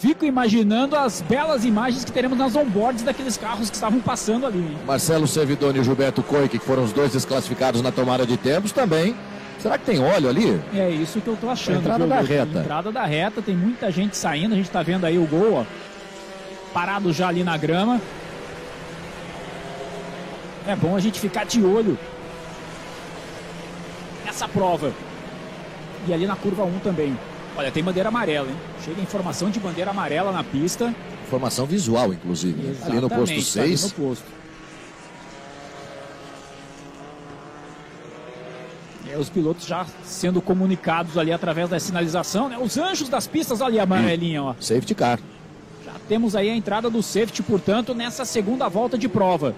Fico 0.00 0.24
imaginando 0.24 0.96
as 0.96 1.20
belas 1.20 1.64
imagens 1.64 2.04
que 2.04 2.10
teremos 2.10 2.36
nas 2.36 2.56
onboards 2.56 3.02
daqueles 3.02 3.36
carros 3.36 3.68
que 3.68 3.76
estavam 3.76 4.00
passando 4.00 4.46
ali. 4.46 4.58
Hein? 4.58 4.78
Marcelo 4.86 5.28
Servidoni 5.28 5.78
e 5.78 5.84
Gilberto 5.84 6.22
Coic, 6.22 6.58
que 6.58 6.64
foram 6.64 6.84
os 6.84 6.92
dois 6.92 7.12
desclassificados 7.12 7.82
na 7.82 7.92
tomada 7.92 8.26
de 8.26 8.36
tempos, 8.38 8.72
também 8.72 9.14
Será 9.60 9.76
que 9.76 9.84
tem 9.84 10.00
óleo 10.00 10.30
ali? 10.30 10.58
É 10.74 10.88
isso 10.88 11.20
que 11.20 11.28
eu 11.28 11.36
tô 11.36 11.50
achando. 11.50 11.80
Entrada 11.80 12.06
da 12.06 12.20
reta. 12.22 12.60
Entrada 12.60 12.90
da 12.90 13.04
reta, 13.04 13.42
tem 13.42 13.54
muita 13.54 13.90
gente 13.90 14.16
saindo. 14.16 14.54
A 14.54 14.56
gente 14.56 14.70
tá 14.70 14.82
vendo 14.82 15.04
aí 15.04 15.18
o 15.18 15.26
gol, 15.26 15.52
ó. 15.52 15.64
Parado 16.72 17.12
já 17.12 17.28
ali 17.28 17.44
na 17.44 17.58
grama. 17.58 18.00
É 20.66 20.74
bom 20.74 20.96
a 20.96 21.00
gente 21.00 21.20
ficar 21.20 21.44
de 21.44 21.62
olho 21.62 21.98
nessa 24.24 24.48
prova. 24.48 24.92
E 26.08 26.14
ali 26.14 26.26
na 26.26 26.36
curva 26.36 26.64
1 26.64 26.78
também. 26.78 27.14
Olha, 27.56 27.70
tem 27.70 27.82
bandeira 27.82 28.08
amarela, 28.08 28.48
hein? 28.48 28.56
Chega 28.84 29.00
informação 29.00 29.50
de 29.50 29.60
bandeira 29.60 29.90
amarela 29.90 30.32
na 30.32 30.44
pista. 30.44 30.94
Informação 31.26 31.66
visual, 31.66 32.12
inclusive. 32.12 32.60
Né? 32.60 32.76
Ali 32.84 33.00
no 33.00 33.08
posto 33.08 33.40
6. 33.40 33.54
Tá 33.54 33.62
ali 33.62 33.74
no 33.82 33.90
posto. 34.08 34.24
É, 39.10 39.18
os 39.18 39.28
pilotos 39.28 39.66
já 39.66 39.84
sendo 40.04 40.40
comunicados 40.40 41.18
ali 41.18 41.32
através 41.32 41.68
da 41.68 41.80
sinalização, 41.80 42.48
né? 42.48 42.56
Os 42.58 42.78
anjos 42.78 43.08
das 43.08 43.26
pistas 43.26 43.60
ali, 43.60 43.80
amarelinha, 43.80 44.42
ó. 44.42 44.54
Safety 44.60 44.94
car. 44.94 45.18
Já 45.84 45.92
temos 46.08 46.36
aí 46.36 46.48
a 46.48 46.54
entrada 46.54 46.88
do 46.88 47.02
safety, 47.02 47.42
portanto, 47.42 47.92
nessa 47.92 48.24
segunda 48.24 48.68
volta 48.68 48.96
de 48.96 49.08
prova. 49.08 49.54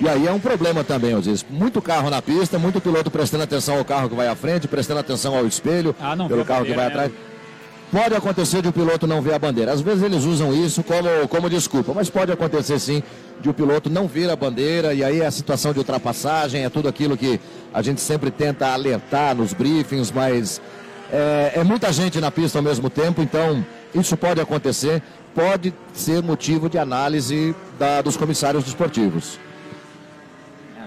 E 0.00 0.08
aí 0.08 0.26
é 0.26 0.32
um 0.32 0.40
problema 0.40 0.82
também, 0.82 1.12
às 1.12 1.26
vezes. 1.26 1.44
Muito 1.48 1.82
carro 1.82 2.08
na 2.08 2.22
pista, 2.22 2.58
muito 2.58 2.80
piloto 2.80 3.10
prestando 3.10 3.44
atenção 3.44 3.76
ao 3.76 3.84
carro 3.84 4.08
que 4.08 4.14
vai 4.14 4.28
à 4.28 4.34
frente, 4.34 4.66
prestando 4.66 5.00
atenção 5.00 5.36
ao 5.36 5.46
espelho, 5.46 5.94
ah, 6.00 6.16
pelo 6.26 6.44
carro 6.44 6.64
que 6.64 6.72
vai 6.72 6.86
né? 6.86 6.90
atrás. 6.90 7.12
Pode 7.92 8.14
acontecer 8.14 8.62
de 8.62 8.68
o 8.68 8.72
piloto 8.72 9.06
não 9.06 9.20
ver 9.20 9.34
a 9.34 9.38
bandeira. 9.38 9.72
Às 9.72 9.80
vezes 9.80 10.02
eles 10.02 10.24
usam 10.24 10.54
isso 10.54 10.82
como, 10.82 11.28
como 11.28 11.50
desculpa, 11.50 11.92
mas 11.92 12.08
pode 12.08 12.32
acontecer 12.32 12.78
sim 12.78 13.02
de 13.40 13.50
o 13.50 13.54
piloto 13.54 13.90
não 13.90 14.06
ver 14.06 14.30
a 14.30 14.36
bandeira 14.36 14.94
e 14.94 15.02
aí 15.02 15.20
é 15.20 15.26
a 15.26 15.30
situação 15.30 15.72
de 15.72 15.78
ultrapassagem, 15.78 16.64
é 16.64 16.70
tudo 16.70 16.88
aquilo 16.88 17.16
que 17.16 17.40
a 17.74 17.82
gente 17.82 18.00
sempre 18.00 18.30
tenta 18.30 18.68
alertar 18.68 19.34
nos 19.34 19.52
briefings, 19.52 20.12
mas 20.12 20.60
é, 21.12 21.52
é 21.56 21.64
muita 21.64 21.92
gente 21.92 22.20
na 22.20 22.30
pista 22.30 22.58
ao 22.58 22.62
mesmo 22.62 22.88
tempo, 22.88 23.22
então 23.22 23.64
isso 23.94 24.16
pode 24.16 24.40
acontecer, 24.40 25.02
pode 25.34 25.74
ser 25.92 26.22
motivo 26.22 26.68
de 26.68 26.78
análise 26.78 27.56
da, 27.78 28.02
dos 28.02 28.16
comissários 28.16 28.62
desportivos. 28.62 29.38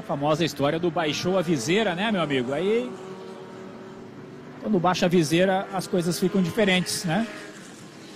A 0.04 0.06
famosa 0.06 0.44
história 0.44 0.78
do 0.78 0.92
baixou 0.92 1.38
a 1.38 1.42
viseira, 1.42 1.96
né, 1.96 2.12
meu 2.12 2.22
amigo? 2.22 2.52
Aí 2.52 2.92
quando 4.62 4.78
baixa 4.78 5.06
a 5.06 5.10
viseira, 5.10 5.66
as 5.74 5.88
coisas 5.88 6.20
ficam 6.20 6.42
diferentes, 6.42 7.06
né? 7.06 7.26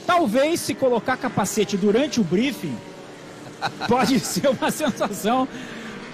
Talvez 0.06 0.60
se 0.60 0.74
colocar 0.74 1.16
capacete 1.16 1.78
durante 1.78 2.20
o 2.20 2.26
briefing, 2.26 2.76
pode 3.88 4.20
ser 4.20 4.50
uma 4.50 4.70
sensação 4.70 5.48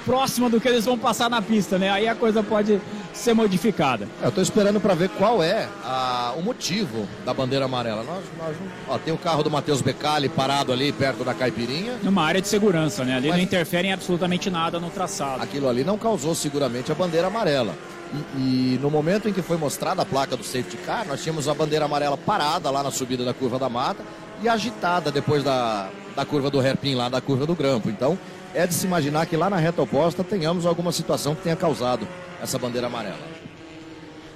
próxima 0.05 0.47
do 0.47 0.61
que 0.61 0.67
eles 0.67 0.85
vão 0.85 0.97
passar 0.97 1.27
na 1.27 1.41
pista, 1.41 1.79
né? 1.79 1.89
Aí 1.89 2.07
a 2.07 2.13
coisa 2.13 2.43
pode 2.43 2.79
ser 3.13 3.33
modificada. 3.33 4.07
Eu 4.21 4.29
estou 4.29 4.41
esperando 4.41 4.79
para 4.79 4.93
ver 4.93 5.09
qual 5.09 5.41
é 5.41 5.67
a, 5.83 6.33
o 6.37 6.41
motivo 6.41 7.07
da 7.25 7.33
bandeira 7.33 7.65
amarela. 7.65 8.03
Nós, 8.03 8.23
nós, 8.37 8.55
ó, 8.87 8.97
tem 8.97 9.13
o 9.13 9.17
carro 9.17 9.43
do 9.43 9.51
Matheus 9.51 9.81
Becali 9.81 10.27
parado 10.27 10.73
ali 10.73 10.91
perto 10.91 11.23
da 11.23 11.33
Caipirinha. 11.33 11.97
Numa 12.01 12.23
área 12.23 12.41
de 12.41 12.47
segurança, 12.47 13.05
né? 13.05 13.15
Ali 13.15 13.29
Mas... 13.29 13.37
não 13.37 13.43
interfere 13.43 13.87
em 13.87 13.93
absolutamente 13.93 14.49
nada 14.49 14.79
no 14.79 14.89
traçado. 14.89 15.41
Aquilo 15.41 15.69
ali 15.69 15.83
não 15.83 15.97
causou 15.97 16.33
seguramente 16.35 16.91
a 16.91 16.95
bandeira 16.95 17.27
amarela. 17.27 17.75
E, 18.13 18.75
e, 18.75 18.79
no 18.79 18.91
momento 18.91 19.27
em 19.27 19.33
que 19.33 19.41
foi 19.41 19.57
mostrada 19.57 20.01
a 20.01 20.05
placa 20.05 20.37
do 20.37 20.43
safety 20.43 20.77
car, 20.77 21.05
nós 21.07 21.21
tínhamos 21.23 21.47
a 21.47 21.53
bandeira 21.53 21.85
amarela 21.85 22.17
parada 22.17 22.69
lá 22.69 22.83
na 22.83 22.91
subida 22.91 23.25
da 23.25 23.33
curva 23.33 23.57
da 23.57 23.69
mata 23.69 24.03
e 24.41 24.49
agitada 24.49 25.11
depois 25.11 25.43
da, 25.43 25.89
da 26.15 26.25
curva 26.25 26.49
do 26.49 26.59
hairpin, 26.59 26.95
lá 26.95 27.09
da 27.09 27.21
curva 27.21 27.45
do 27.45 27.55
grampo. 27.55 27.89
Então, 27.89 28.17
é 28.53 28.67
de 28.67 28.73
se 28.73 28.85
imaginar 28.85 29.25
que 29.25 29.35
lá 29.35 29.49
na 29.49 29.57
reta 29.57 29.81
oposta 29.81 30.23
tenhamos 30.23 30.65
alguma 30.65 30.91
situação 30.91 31.35
que 31.35 31.41
tenha 31.41 31.55
causado 31.55 32.07
essa 32.41 32.57
bandeira 32.59 32.87
amarela. 32.87 33.17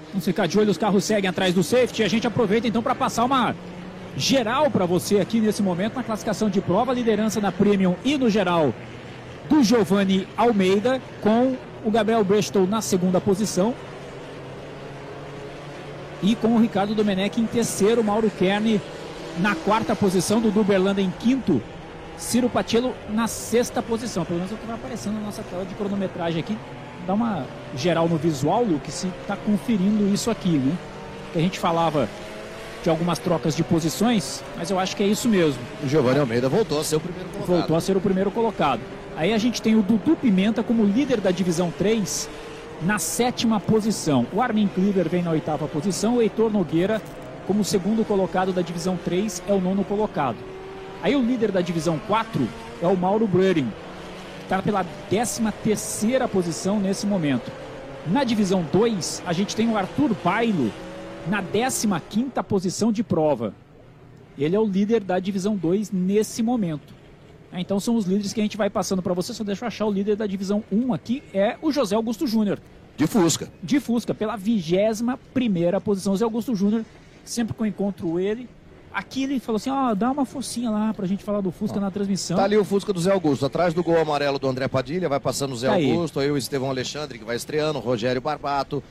Vamos 0.10 0.26
ficar 0.26 0.48
de 0.48 0.58
olho, 0.58 0.72
os 0.72 0.78
carros 0.78 1.04
seguem 1.04 1.30
atrás 1.30 1.54
do 1.54 1.64
safety. 1.64 2.04
A 2.04 2.08
gente 2.08 2.26
aproveita 2.26 2.68
então 2.68 2.82
para 2.82 2.96
passar 2.96 3.26
uma 3.26 3.56
geral 4.16 4.72
para 4.72 4.86
você 4.86 5.20
aqui 5.20 5.40
nesse 5.40 5.62
momento 5.62 5.96
na 5.96 6.04
classificação 6.04 6.50
de 6.50 6.60
prova, 6.60 6.94
liderança 6.94 7.40
na 7.40 7.52
Premium 7.52 7.96
e 8.04 8.18
no 8.18 8.30
geral 8.30 8.74
do 9.48 9.64
Giovanni 9.64 10.28
Almeida 10.36 11.02
com 11.22 11.56
o 11.86 11.92
Gabriel 11.92 12.24
Bristol 12.24 12.66
na 12.66 12.82
segunda 12.82 13.22
posição. 13.22 13.76
E 16.24 16.36
com 16.36 16.56
o 16.56 16.60
Ricardo 16.60 16.96
Domenech 16.96 17.40
em 17.40 17.46
terceiro, 17.46 18.04
Mauro 18.04 18.32
Kern 18.32 18.82
na 19.40 19.54
quarta 19.54 19.96
posição, 19.96 20.42
Dudu 20.42 20.64
Berlanda 20.64 21.00
em 21.00 21.12
quinto, 21.12 21.62
Ciro 22.18 22.50
Patiello 22.50 22.94
na 23.10 23.28
sexta 23.28 23.82
posição. 23.82 24.26
Pelo 24.26 24.40
menos 24.40 24.52
é 24.52 24.56
o 24.56 24.58
que 24.58 24.66
vai 24.66 24.76
aparecendo 24.76 25.14
na 25.16 25.22
nossa 25.22 25.44
tela 25.44 25.66
de 25.66 25.76
cronometragem 25.76 26.40
aqui. 26.40 26.58
Dá 27.06 27.14
uma 27.14 27.46
geral 27.76 28.10
no 28.10 28.18
visual, 28.18 28.64
Luke, 28.64 28.92
se 28.92 29.08
está 29.22 29.36
conferindo 29.38 30.12
isso 30.14 30.30
aqui, 30.30 30.58
né? 30.58 30.76
Que 31.32 31.40
a 31.40 31.42
gente 31.42 31.60
falava 31.60 32.10
ter 32.84 32.90
algumas 32.90 33.20
trocas 33.20 33.56
de 33.56 33.64
posições, 33.64 34.44
mas 34.58 34.70
eu 34.70 34.80
acho 34.80 34.96
que 34.96 35.04
é 35.04 35.08
isso 35.08 35.30
mesmo. 35.30 35.62
O 35.84 35.88
Giovanni 35.88 36.20
Almeida 36.20 36.50
voltou 36.50 36.80
a 36.80 36.84
ser 36.84 36.98
o 36.98 37.00
primeiro 37.00 37.30
colocado. 37.30 37.58
Voltou 37.58 37.76
a 37.76 37.82
ser 37.82 37.96
o 37.96 38.02
primeiro 38.02 38.32
colocado. 38.32 38.82
Aí 39.16 39.34
a 39.34 39.38
gente 39.38 39.62
tem 39.62 39.76
o 39.76 39.82
Dudu 39.82 40.16
Pimenta 40.16 40.62
como 40.62 40.84
líder 40.84 41.22
da 41.22 41.32
divisão 41.32 41.72
3 41.72 42.30
na 42.82 43.00
sétima 43.00 43.60
posição. 43.60 44.28
O 44.34 44.42
Armin 44.42 44.68
Cleaver 44.68 45.10
vem 45.10 45.24
na 45.24 45.32
oitava 45.32 45.68
posição, 45.68 46.18
o 46.18 46.22
Heitor 46.22 46.52
Nogueira 46.52 47.02
como 47.48 47.64
segundo 47.64 48.06
colocado 48.06 48.52
da 48.52 48.62
divisão 48.62 49.00
3 49.06 49.44
é 49.48 49.54
o 49.54 49.62
nono 49.62 49.84
colocado. 49.86 50.36
Aí 51.02 51.16
o 51.16 51.22
líder 51.22 51.52
da 51.52 51.62
divisão 51.62 52.00
4 52.08 52.48
é 52.82 52.88
o 52.88 52.98
Mauro 52.98 53.28
Breuring, 53.28 53.70
que 54.38 54.44
está 54.44 54.62
pela 54.62 54.86
décima 55.10 55.52
terceira 55.52 56.28
posição 56.28 56.80
nesse 56.80 57.06
momento. 57.06 57.52
Na 58.08 58.24
divisão 58.24 58.66
2, 58.72 59.24
a 59.26 59.34
gente 59.34 59.56
tem 59.56 59.70
o 59.70 59.78
Arthur 59.78 60.16
Bailo 60.24 60.72
na 61.28 61.44
15 61.44 61.88
posição 62.48 62.92
de 62.92 63.04
prova. 63.04 63.54
Ele 64.38 64.56
é 64.56 64.60
o 64.60 64.66
líder 64.66 65.04
da 65.04 65.20
divisão 65.20 65.56
2 65.56 65.92
nesse 65.92 66.42
momento. 66.42 66.96
É, 67.52 67.60
então 67.60 67.80
são 67.80 67.96
os 67.96 68.06
líderes 68.06 68.34
que 68.34 68.40
a 68.40 68.44
gente 68.44 68.58
vai 68.58 68.70
passando 68.70 69.02
para 69.02 69.14
você. 69.14 69.34
Só 69.34 69.44
deixa 69.44 69.66
eu 69.66 69.68
achar 69.68 69.86
o 69.86 69.92
líder 69.92 70.16
da 70.16 70.28
divisão 70.28 70.64
1 70.72 70.94
aqui, 70.94 71.24
é 71.34 71.58
o 71.62 71.72
José 71.72 71.96
Augusto 71.96 72.28
Júnior. 72.28 72.60
De 72.96 73.06
Fusca. 73.06 73.50
De 73.62 73.80
Fusca, 73.80 74.14
pela 74.14 74.36
vigésima 74.36 75.20
primeira 75.34 75.80
posição. 75.80 76.14
José 76.14 76.24
Augusto 76.24 76.56
Júnior, 76.56 76.84
sempre 77.24 77.54
que 77.54 77.62
eu 77.62 77.66
encontro 77.66 78.20
ele, 78.20 78.50
aqui 78.94 79.24
ele 79.24 79.40
falou 79.40 79.58
assim, 79.58 79.70
ó, 79.70 79.94
dá 79.94 80.12
uma 80.12 80.26
focinha 80.26 80.70
lá 80.70 80.94
pra 80.94 81.06
gente 81.06 81.24
falar 81.24 81.42
do 81.42 81.52
Fusca 81.52 81.80
na 81.80 81.92
transmissão. 81.92 82.38
Tá 82.38 82.44
ali 82.44 82.58
o 82.58 82.66
Fusca 82.66 82.92
do 82.92 83.00
Zé 83.00 83.12
Augusto, 83.12 83.46
atrás 83.46 83.74
do 83.74 83.84
gol 83.84 84.00
amarelo 84.00 84.40
do 84.40 84.48
André 84.48 84.68
Padilha, 84.68 85.08
vai 85.08 85.20
passando 85.20 85.54
o 85.54 85.58
Zé 85.58 85.68
Tá 85.68 85.74
aí. 85.74 85.92
Augusto, 85.92 86.20
aí 86.20 86.32
o 86.32 86.38
Estevão 86.38 86.70
Alexandre 86.70 87.20
que 87.20 87.26
vai 87.26 87.36
estreando, 87.36 87.80
o 87.80 87.82
Rogério 87.82 88.22
Barbato, 88.22 88.84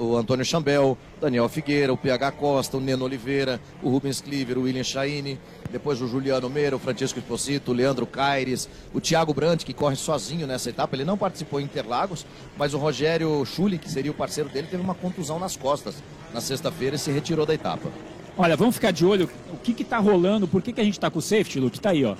o 0.00 0.16
Antônio 0.16 0.44
Chambel, 0.44 0.98
Daniel 1.20 1.48
Figueira, 1.48 1.92
o 1.92 1.96
PH 1.96 2.32
Costa, 2.32 2.76
o 2.76 2.80
Neno 2.80 3.04
Oliveira, 3.04 3.60
o 3.82 3.88
Rubens 3.88 4.20
Cliver, 4.20 4.58
o 4.58 4.62
William 4.62 4.82
Chaine, 4.82 5.38
depois 5.70 6.02
o 6.02 6.08
Juliano 6.08 6.50
Meira, 6.50 6.74
o 6.74 6.78
Francisco 6.78 7.20
Esposito, 7.20 7.70
o 7.70 7.74
Leandro 7.74 8.04
Caires, 8.04 8.68
o 8.92 9.00
Thiago 9.00 9.32
Brandt, 9.32 9.64
que 9.64 9.72
corre 9.72 9.94
sozinho 9.94 10.44
nessa 10.44 10.70
etapa, 10.70 10.96
ele 10.96 11.04
não 11.04 11.16
participou 11.16 11.60
em 11.60 11.64
Interlagos, 11.64 12.26
mas 12.58 12.74
o 12.74 12.78
Rogério 12.78 13.44
Schulli, 13.46 13.78
que 13.78 13.88
seria 13.88 14.10
o 14.10 14.14
parceiro 14.14 14.50
dele, 14.50 14.66
teve 14.68 14.82
uma 14.82 14.94
contusão 14.94 15.38
nas 15.38 15.56
costas 15.56 16.02
na 16.34 16.40
sexta-feira 16.40 16.96
e 16.96 16.98
se 16.98 17.12
retirou 17.12 17.46
da 17.46 17.54
etapa. 17.54 17.88
Olha, 18.36 18.56
vamos 18.56 18.74
ficar 18.74 18.90
de 18.90 19.04
olho 19.04 19.28
o 19.52 19.56
que 19.58 19.74
que 19.74 19.84
tá 19.84 19.98
rolando, 19.98 20.48
por 20.48 20.62
que 20.62 20.72
que 20.72 20.80
a 20.80 20.84
gente 20.84 20.98
tá 20.98 21.10
com 21.10 21.18
o 21.18 21.22
safety, 21.22 21.60
Luke? 21.60 21.78
Tá 21.80 21.90
aí, 21.90 22.04
ó. 22.04 22.14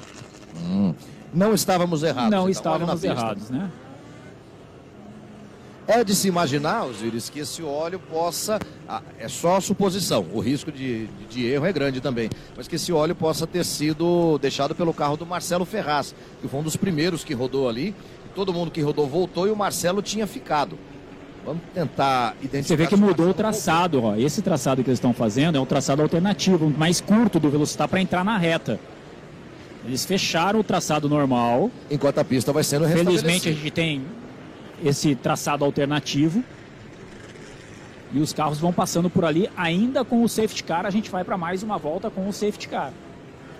Não 1.32 1.54
estávamos 1.54 2.02
errados. 2.02 2.30
Não 2.30 2.38
então, 2.40 2.48
estávamos 2.50 2.92
pista. 3.00 3.06
errados, 3.08 3.50
né? 3.50 3.70
É 5.86 6.04
de 6.04 6.14
se 6.14 6.28
imaginar, 6.28 6.84
Osiris, 6.84 7.28
que 7.28 7.40
esse 7.40 7.62
óleo 7.62 7.98
possa. 7.98 8.60
ah, 8.88 9.02
é 9.18 9.26
só 9.28 9.58
suposição, 9.60 10.24
o 10.32 10.38
risco 10.38 10.70
de, 10.70 11.06
de- 11.06 11.24
de 11.28 11.46
erro 11.46 11.66
é 11.66 11.72
grande 11.72 12.00
também. 12.00 12.30
Mas 12.56 12.68
que 12.68 12.76
esse 12.76 12.92
óleo 12.92 13.14
possa 13.14 13.44
ter 13.46 13.64
sido 13.64 14.38
deixado 14.38 14.72
pelo 14.74 14.94
carro 14.94 15.16
do 15.16 15.26
Marcelo 15.26 15.64
Ferraz, 15.64 16.14
que 16.40 16.46
foi 16.46 16.60
um 16.60 16.62
dos 16.62 16.76
primeiros 16.76 17.24
que 17.24 17.34
rodou 17.34 17.68
ali. 17.68 17.94
Todo 18.36 18.52
mundo 18.52 18.70
que 18.70 18.80
rodou 18.80 19.08
voltou 19.08 19.48
e 19.48 19.50
o 19.50 19.56
Marcelo 19.56 20.00
tinha 20.00 20.26
ficado. 20.28 20.78
Vamos 21.44 21.62
tentar 21.74 22.34
identificar. 22.42 22.62
Você 22.62 22.76
vê 22.76 22.86
que 22.86 22.96
mudou 22.96 23.30
o 23.30 23.34
traçado, 23.34 24.04
ó. 24.04 24.16
Esse 24.16 24.42
traçado 24.42 24.82
que 24.82 24.90
eles 24.90 24.98
estão 24.98 25.12
fazendo 25.12 25.56
é 25.56 25.60
um 25.60 25.66
traçado 25.66 26.02
alternativo, 26.02 26.68
mais 26.70 27.00
curto 27.00 27.40
do 27.40 27.50
Velocitar 27.50 27.88
para 27.88 28.00
entrar 28.00 28.24
na 28.24 28.36
reta. 28.36 28.78
Eles 29.84 30.04
fecharam 30.04 30.60
o 30.60 30.64
traçado 30.64 31.08
normal. 31.08 31.70
Enquanto 31.90 32.18
a 32.18 32.24
pista 32.24 32.52
vai 32.52 32.62
sendo 32.62 32.86
Felizmente 32.86 33.48
a 33.48 33.52
gente 33.52 33.70
tem 33.70 34.02
esse 34.84 35.14
traçado 35.14 35.64
alternativo. 35.64 36.44
E 38.12 38.18
os 38.18 38.32
carros 38.32 38.58
vão 38.58 38.72
passando 38.72 39.08
por 39.08 39.24
ali, 39.24 39.48
ainda 39.56 40.04
com 40.04 40.24
o 40.24 40.28
safety 40.28 40.64
car, 40.64 40.84
a 40.84 40.90
gente 40.90 41.08
vai 41.10 41.22
para 41.22 41.38
mais 41.38 41.62
uma 41.62 41.78
volta 41.78 42.10
com 42.10 42.28
o 42.28 42.32
safety 42.32 42.68
car. 42.68 42.92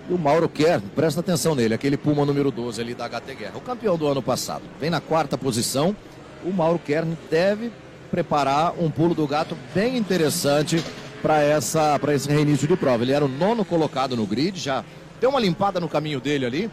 E 0.09 0.13
o 0.13 0.17
Mauro 0.17 0.49
Kern, 0.49 0.83
presta 0.93 1.21
atenção 1.21 1.55
nele, 1.55 1.73
aquele 1.73 1.95
Puma 1.95 2.25
número 2.25 2.51
12 2.51 2.81
ali 2.81 2.93
da 2.93 3.07
HT 3.07 3.33
Guerra, 3.33 3.53
o 3.55 3.61
campeão 3.61 3.97
do 3.97 4.05
ano 4.07 4.21
passado. 4.21 4.63
Vem 4.77 4.89
na 4.89 4.99
quarta 4.99 5.37
posição. 5.37 5.95
O 6.45 6.51
Mauro 6.51 6.79
Kern 6.79 7.17
deve 7.29 7.71
preparar 8.09 8.73
um 8.79 8.89
pulo 8.89 9.15
do 9.15 9.25
gato 9.25 9.57
bem 9.73 9.97
interessante 9.97 10.83
para 11.21 11.41
essa 11.41 11.97
para 11.99 12.13
esse 12.13 12.29
reinício 12.29 12.67
de 12.67 12.75
prova. 12.75 13.03
Ele 13.03 13.13
era 13.13 13.23
o 13.23 13.27
nono 13.27 13.63
colocado 13.63 14.15
no 14.17 14.25
grid, 14.25 14.59
já 14.59 14.83
deu 15.19 15.29
uma 15.29 15.39
limpada 15.39 15.79
no 15.79 15.87
caminho 15.87 16.19
dele 16.19 16.45
ali. 16.45 16.71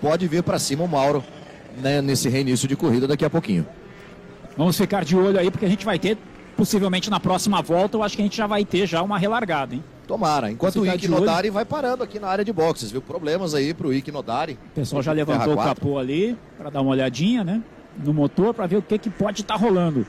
Pode 0.00 0.26
vir 0.26 0.42
para 0.42 0.58
cima 0.58 0.84
o 0.84 0.88
Mauro 0.88 1.22
né, 1.76 2.00
nesse 2.00 2.28
reinício 2.28 2.66
de 2.66 2.76
corrida 2.76 3.06
daqui 3.06 3.24
a 3.24 3.30
pouquinho. 3.30 3.66
Vamos 4.56 4.76
ficar 4.76 5.04
de 5.04 5.16
olho 5.16 5.38
aí, 5.38 5.50
porque 5.50 5.66
a 5.66 5.68
gente 5.68 5.84
vai 5.84 5.98
ter, 5.98 6.16
possivelmente 6.56 7.10
na 7.10 7.20
próxima 7.20 7.62
volta, 7.62 7.96
eu 7.96 8.02
acho 8.02 8.16
que 8.16 8.22
a 8.22 8.24
gente 8.24 8.36
já 8.36 8.46
vai 8.46 8.64
ter 8.64 8.86
já 8.86 9.02
uma 9.02 9.18
relargada, 9.18 9.74
hein? 9.74 9.84
Tomara. 10.06 10.50
Enquanto 10.50 10.80
o 10.80 10.86
Ike 10.86 10.98
de 10.98 11.12
olho. 11.12 11.20
Nodari 11.20 11.50
vai 11.50 11.64
parando 11.64 12.02
aqui 12.02 12.18
na 12.18 12.28
área 12.28 12.44
de 12.44 12.52
boxes, 12.52 12.90
viu? 12.90 13.00
Problemas 13.00 13.54
aí 13.54 13.72
pro 13.72 13.92
Ike 13.92 14.10
Nodari. 14.10 14.58
O 14.72 14.74
pessoal 14.74 15.02
já 15.02 15.12
levantou 15.12 15.54
o 15.54 15.56
capô 15.56 15.98
ali 15.98 16.36
para 16.58 16.68
dar 16.68 16.80
uma 16.80 16.90
olhadinha, 16.90 17.44
né? 17.44 17.62
No 17.98 18.14
motor 18.14 18.54
para 18.54 18.66
ver 18.66 18.76
o 18.76 18.82
que, 18.82 18.98
que 18.98 19.10
pode 19.10 19.42
estar 19.42 19.56
rolando. 19.56 20.06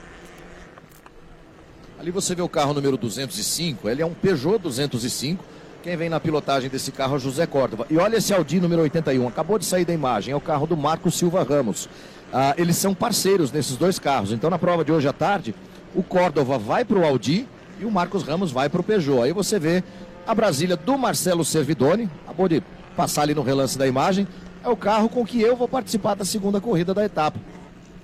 Ali 2.00 2.10
você 2.10 2.34
vê 2.34 2.41
o 2.41 2.50
carro 2.50 2.74
número 2.74 2.98
205, 2.98 3.88
ele 3.88 4.02
é 4.02 4.06
um 4.06 4.13
Peugeot 4.13 4.58
205. 4.58 5.44
Quem 5.84 5.96
vem 5.96 6.10
na 6.10 6.20
pilotagem 6.20 6.70
desse 6.70 6.91
carro 6.91 7.15
é 7.15 7.20
José 7.20 7.46
Córdova. 7.46 7.86
E 7.89 7.98
olha 7.98 8.17
esse 8.17 8.34
Audi 8.34 8.60
número 8.60 8.82
81, 8.82 9.28
acabou 9.28 9.60
de 9.60 9.65
sair 9.65 9.86
da 9.86 9.94
imagem, 9.94 10.32
é 10.32 10.36
o 10.36 10.41
carro 10.41 10.65
do 10.65 10.76
Marco 10.76 11.12
Silva 11.12 11.44
Ramos. 11.44 11.88
Ah, 12.34 12.56
eles 12.58 12.78
são 12.78 12.96
parceiros 12.96 13.52
nesses 13.52 13.78
dois 13.78 14.00
carros. 14.00 14.32
Então 14.32 14.50
na 14.50 14.58
prova 14.58 14.84
de 14.84 14.91
hoje 14.91 15.08
à 15.08 15.13
tarde, 15.13 15.54
o 15.94 16.02
Córdova 16.02 16.58
vai 16.58 16.86
para 16.86 16.98
o 16.98 17.06
Audi 17.06 17.48
e 17.80 17.86
o 17.86 17.91
Marcos 17.91 18.24
Ramos 18.24 18.52
vai 18.52 18.70
para 18.70 18.82
o 18.82 18.84
Peugeot. 18.84 19.22
Aí 19.22 19.34
você 19.34 19.60
vê 19.60 19.84
a 20.26 20.34
Brasília 20.34 20.76
do 20.76 20.98
Marcelo 20.98 21.44
Servidoni, 21.44 22.10
acabou 22.26 22.48
de 22.48 22.63
passar 22.96 23.24
ali 23.24 23.36
no 23.36 23.41
relance 23.44 23.78
da 23.78 23.88
imagem, 23.88 24.28
é 24.63 24.70
o 24.70 24.78
carro 24.78 25.10
com 25.10 25.26
que 25.26 25.41
eu 25.41 25.56
vou 25.56 25.67
participar 25.67 26.15
da 26.15 26.26
segunda 26.26 26.62
corrida 26.62 26.94
da 26.94 27.04
etapa. 27.04 27.39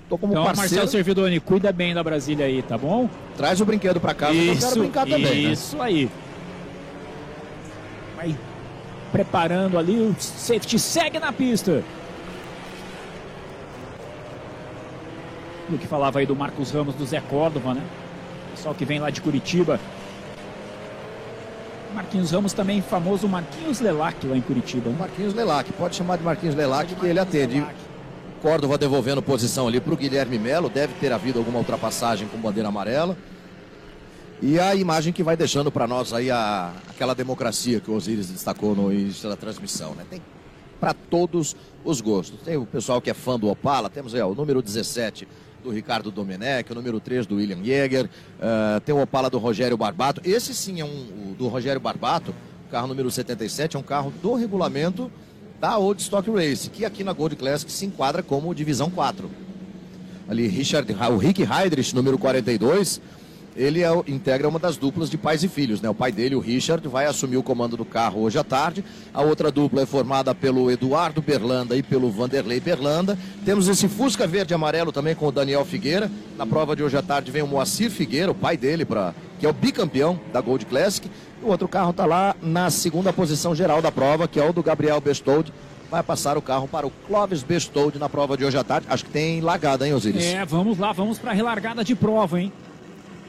Tô 0.08 0.16
como 0.16 0.32
Então, 0.32 0.44
parceiro, 0.44 0.70
Marcelo 0.70 0.88
Servidoni, 0.88 1.38
cuida 1.38 1.70
bem 1.70 1.94
da 1.94 2.02
Brasília 2.02 2.46
aí, 2.46 2.62
tá 2.62 2.78
bom? 2.78 3.08
traz 3.36 3.60
o 3.60 3.64
brinquedo 3.64 4.00
para 4.00 4.14
casa, 4.14 4.32
que 4.32 4.48
eu 4.48 4.56
quero 4.56 4.80
brincar 4.80 5.06
também. 5.06 5.46
né? 5.46 5.52
Isso 5.52 5.80
aí. 5.80 6.10
Vai 8.16 8.36
preparando 9.12 9.78
ali, 9.78 9.96
o 9.96 10.14
safety 10.18 10.78
segue 10.78 11.18
na 11.18 11.32
pista. 11.32 11.82
O 15.70 15.76
que 15.76 15.86
falava 15.86 16.18
aí 16.18 16.26
do 16.26 16.34
Marcos 16.34 16.70
Ramos, 16.70 16.94
do 16.94 17.04
Zé 17.04 17.20
Córdova, 17.20 17.74
né? 17.74 17.82
Pessoal 18.54 18.74
que 18.74 18.84
vem 18.86 18.98
lá 18.98 19.10
de 19.10 19.20
Curitiba. 19.20 19.78
Marquinhos 21.94 22.30
Ramos 22.30 22.52
também 22.52 22.80
famoso 22.80 23.28
Marquinhos 23.28 23.80
Lelac 23.80 24.26
lá 24.26 24.36
em 24.36 24.40
Curitiba. 24.40 24.90
Né? 24.90 24.96
Marquinhos 24.98 25.34
Lelac, 25.34 25.70
pode 25.72 25.96
chamar 25.96 26.16
de 26.16 26.24
Marquinhos 26.24 26.54
Lelac 26.54 26.94
que 26.94 27.06
ele 27.06 27.18
atende. 27.18 27.64
Córdova 28.38 28.78
devolvendo 28.78 29.20
posição 29.20 29.68
ali 29.68 29.80
para 29.80 29.92
o 29.92 29.96
Guilherme 29.96 30.38
Melo, 30.38 30.68
deve 30.68 30.94
ter 30.94 31.12
havido 31.12 31.38
alguma 31.38 31.58
ultrapassagem 31.58 32.28
com 32.28 32.38
bandeira 32.38 32.68
amarela. 32.68 33.16
E 34.40 34.58
a 34.60 34.74
imagem 34.74 35.12
que 35.12 35.22
vai 35.22 35.36
deixando 35.36 35.70
para 35.70 35.86
nós 35.86 36.12
aí 36.12 36.30
a, 36.30 36.72
aquela 36.88 37.14
democracia 37.14 37.80
que 37.80 37.90
o 37.90 37.94
Osiris 37.94 38.28
destacou 38.28 38.74
no 38.74 38.92
início 38.92 39.28
da 39.28 39.36
transmissão, 39.36 39.94
né? 39.94 40.04
Tem 40.08 40.22
para 40.78 40.94
todos 40.94 41.56
os 41.84 42.00
gostos. 42.00 42.40
Tem 42.42 42.56
o 42.56 42.64
pessoal 42.64 43.00
que 43.00 43.10
é 43.10 43.14
fã 43.14 43.36
do 43.36 43.48
Opala, 43.48 43.90
temos 43.90 44.14
aí 44.14 44.20
ó, 44.20 44.28
o 44.28 44.34
número 44.34 44.62
17 44.62 45.26
do 45.62 45.70
Ricardo 45.70 46.12
Domenech, 46.12 46.70
o 46.70 46.74
número 46.74 47.00
3 47.00 47.26
do 47.26 47.36
William 47.36 47.58
Jäger, 47.64 48.08
eh, 48.40 48.80
tem 48.84 48.94
o 48.94 49.02
Opala 49.02 49.28
do 49.28 49.38
Rogério 49.38 49.76
Barbato. 49.76 50.20
Esse 50.24 50.54
sim 50.54 50.80
é 50.80 50.84
um 50.84 51.34
do 51.36 51.48
Rogério 51.48 51.80
Barbato, 51.80 52.32
carro 52.70 52.86
número 52.86 53.10
77, 53.10 53.76
é 53.76 53.78
um 53.78 53.82
carro 53.82 54.12
do 54.22 54.34
regulamento 54.34 55.10
da 55.60 55.76
Old 55.76 56.00
Stock 56.00 56.30
Race, 56.30 56.70
que 56.70 56.84
aqui 56.84 57.02
na 57.02 57.12
Gold 57.12 57.36
Classic 57.36 57.70
se 57.70 57.84
enquadra 57.84 58.22
como 58.22 58.54
divisão 58.54 58.90
4. 58.90 59.28
Ali, 60.28 60.46
Richard, 60.46 60.94
o 61.10 61.16
Rick 61.16 61.42
Heidrich, 61.42 61.94
número 61.94 62.18
42, 62.18 63.00
ele 63.56 63.82
é, 63.82 63.90
integra 64.06 64.48
uma 64.48 64.58
das 64.58 64.76
duplas 64.76 65.10
de 65.10 65.18
pais 65.18 65.42
e 65.42 65.48
filhos, 65.48 65.80
né? 65.80 65.90
O 65.90 65.94
pai 65.94 66.12
dele, 66.12 66.36
o 66.36 66.40
Richard, 66.40 66.86
vai 66.86 67.06
assumir 67.06 67.36
o 67.38 67.42
comando 67.42 67.76
do 67.76 67.84
carro 67.84 68.20
hoje 68.20 68.38
à 68.38 68.44
tarde. 68.44 68.84
A 69.12 69.20
outra 69.22 69.50
dupla 69.50 69.82
é 69.82 69.86
formada 69.86 70.32
pelo 70.32 70.70
Eduardo 70.70 71.20
Berlanda 71.20 71.76
e 71.76 71.82
pelo 71.82 72.08
Vanderlei 72.08 72.60
Berlanda. 72.60 73.18
Temos 73.44 73.66
esse 73.66 73.88
Fusca 73.88 74.28
verde 74.28 74.54
amarelo 74.54 74.92
também 74.92 75.16
com 75.16 75.26
o 75.26 75.32
Daniel 75.32 75.64
Figueira. 75.64 76.08
Na 76.36 76.46
prova 76.46 76.76
de 76.76 76.84
hoje 76.84 76.96
à 76.96 77.02
tarde 77.02 77.32
vem 77.32 77.42
o 77.42 77.48
Moacir 77.48 77.90
Figueira, 77.90 78.30
o 78.30 78.34
pai 78.34 78.56
dele, 78.56 78.84
pra, 78.84 79.12
que 79.38 79.46
é 79.46 79.48
o 79.48 79.52
bicampeão 79.52 80.18
da 80.32 80.40
Gold 80.40 80.66
Classic. 80.66 81.08
E 81.40 81.44
o 81.44 81.48
outro 81.48 81.68
carro 81.68 81.90
está 81.90 82.04
lá 82.04 82.34
na 82.42 82.70
segunda 82.70 83.12
posição 83.12 83.54
geral 83.54 83.80
da 83.80 83.92
prova, 83.92 84.26
que 84.26 84.40
é 84.40 84.48
o 84.48 84.52
do 84.52 84.62
Gabriel 84.62 85.00
Bestold. 85.00 85.52
Vai 85.90 86.02
passar 86.02 86.36
o 86.36 86.42
carro 86.42 86.68
para 86.68 86.86
o 86.86 86.90
Clóvis 87.06 87.42
Bestold 87.42 87.98
na 87.98 88.08
prova 88.08 88.36
de 88.36 88.44
hoje 88.44 88.58
à 88.58 88.64
tarde. 88.64 88.86
Acho 88.90 89.04
que 89.04 89.10
tem 89.10 89.40
lagada, 89.40 89.86
hein, 89.86 89.94
Osiris? 89.94 90.24
É, 90.24 90.44
vamos 90.44 90.78
lá, 90.78 90.92
vamos 90.92 91.18
para 91.18 91.30
a 91.30 91.34
relargada 91.34 91.82
de 91.82 91.94
prova, 91.94 92.40
hein? 92.40 92.52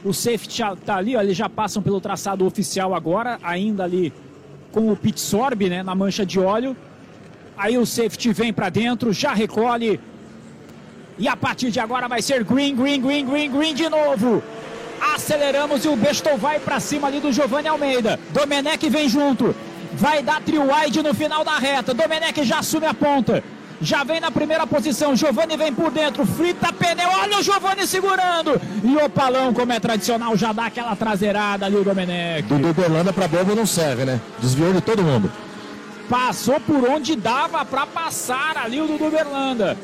O 0.04 0.12
safety 0.12 0.62
tá 0.84 0.96
ali, 0.96 1.14
ó, 1.14 1.20
eles 1.20 1.36
já 1.36 1.48
passam 1.48 1.82
pelo 1.82 2.00
traçado 2.00 2.46
oficial 2.46 2.94
agora, 2.94 3.38
ainda 3.42 3.84
ali 3.84 4.12
com 4.72 4.90
o 4.90 4.96
pit 4.96 5.20
sorb, 5.20 5.68
né, 5.68 5.82
na 5.82 5.94
mancha 5.94 6.24
de 6.24 6.38
óleo. 6.38 6.76
Aí 7.56 7.76
o 7.76 7.84
safety 7.84 8.32
vem 8.32 8.52
para 8.52 8.70
dentro, 8.70 9.12
já 9.12 9.34
recolhe. 9.34 10.00
E 11.18 11.28
a 11.28 11.36
partir 11.36 11.70
de 11.70 11.78
agora 11.78 12.08
vai 12.08 12.22
ser 12.22 12.42
green, 12.44 12.74
green, 12.74 13.00
green, 13.00 13.26
green, 13.26 13.50
green 13.50 13.74
de 13.74 13.88
novo. 13.88 14.42
Aceleramos 15.00 15.84
e 15.84 15.88
o 15.88 15.96
Bestou 15.96 16.36
vai 16.36 16.60
para 16.60 16.78
cima 16.78 17.08
ali 17.08 17.20
do 17.20 17.32
Giovanni 17.32 17.68
Almeida. 17.68 18.20
Domenech 18.30 18.88
vem 18.88 19.08
junto. 19.08 19.54
Vai 19.92 20.22
dar 20.22 20.40
trio 20.40 20.62
wide 20.62 21.02
no 21.02 21.14
final 21.14 21.44
da 21.44 21.56
reta. 21.56 21.94
Domenech 21.94 22.44
já 22.44 22.58
assume 22.58 22.86
a 22.86 22.94
ponta. 22.94 23.42
Já 23.80 24.04
vem 24.04 24.20
na 24.20 24.30
primeira 24.30 24.66
posição. 24.66 25.16
Giovanni 25.16 25.56
vem 25.56 25.72
por 25.72 25.90
dentro. 25.90 26.26
Frita 26.26 26.70
pneu. 26.72 27.08
Olha 27.22 27.38
o 27.38 27.42
Giovanni 27.42 27.86
segurando. 27.86 28.60
E 28.84 28.96
o 28.96 29.08
Palão, 29.08 29.54
como 29.54 29.72
é 29.72 29.80
tradicional, 29.80 30.36
já 30.36 30.52
dá 30.52 30.66
aquela 30.66 30.94
traseirada 30.94 31.64
ali 31.64 31.76
o 31.76 31.84
Domenech. 31.84 32.46
Dudu 32.46 32.74
Berlanda 32.74 33.12
pra 33.12 33.26
bobo 33.26 33.54
não 33.54 33.64
serve, 33.64 34.04
né? 34.04 34.20
Desviou 34.38 34.72
de 34.72 34.82
todo 34.82 35.02
mundo. 35.02 35.32
Passou 36.10 36.60
por 36.60 36.88
onde 36.90 37.16
dava 37.16 37.64
para 37.64 37.86
passar 37.86 38.56
ali 38.56 38.80
o 38.80 38.86
Dudu 38.86 39.10
Berlanda. 39.10 39.78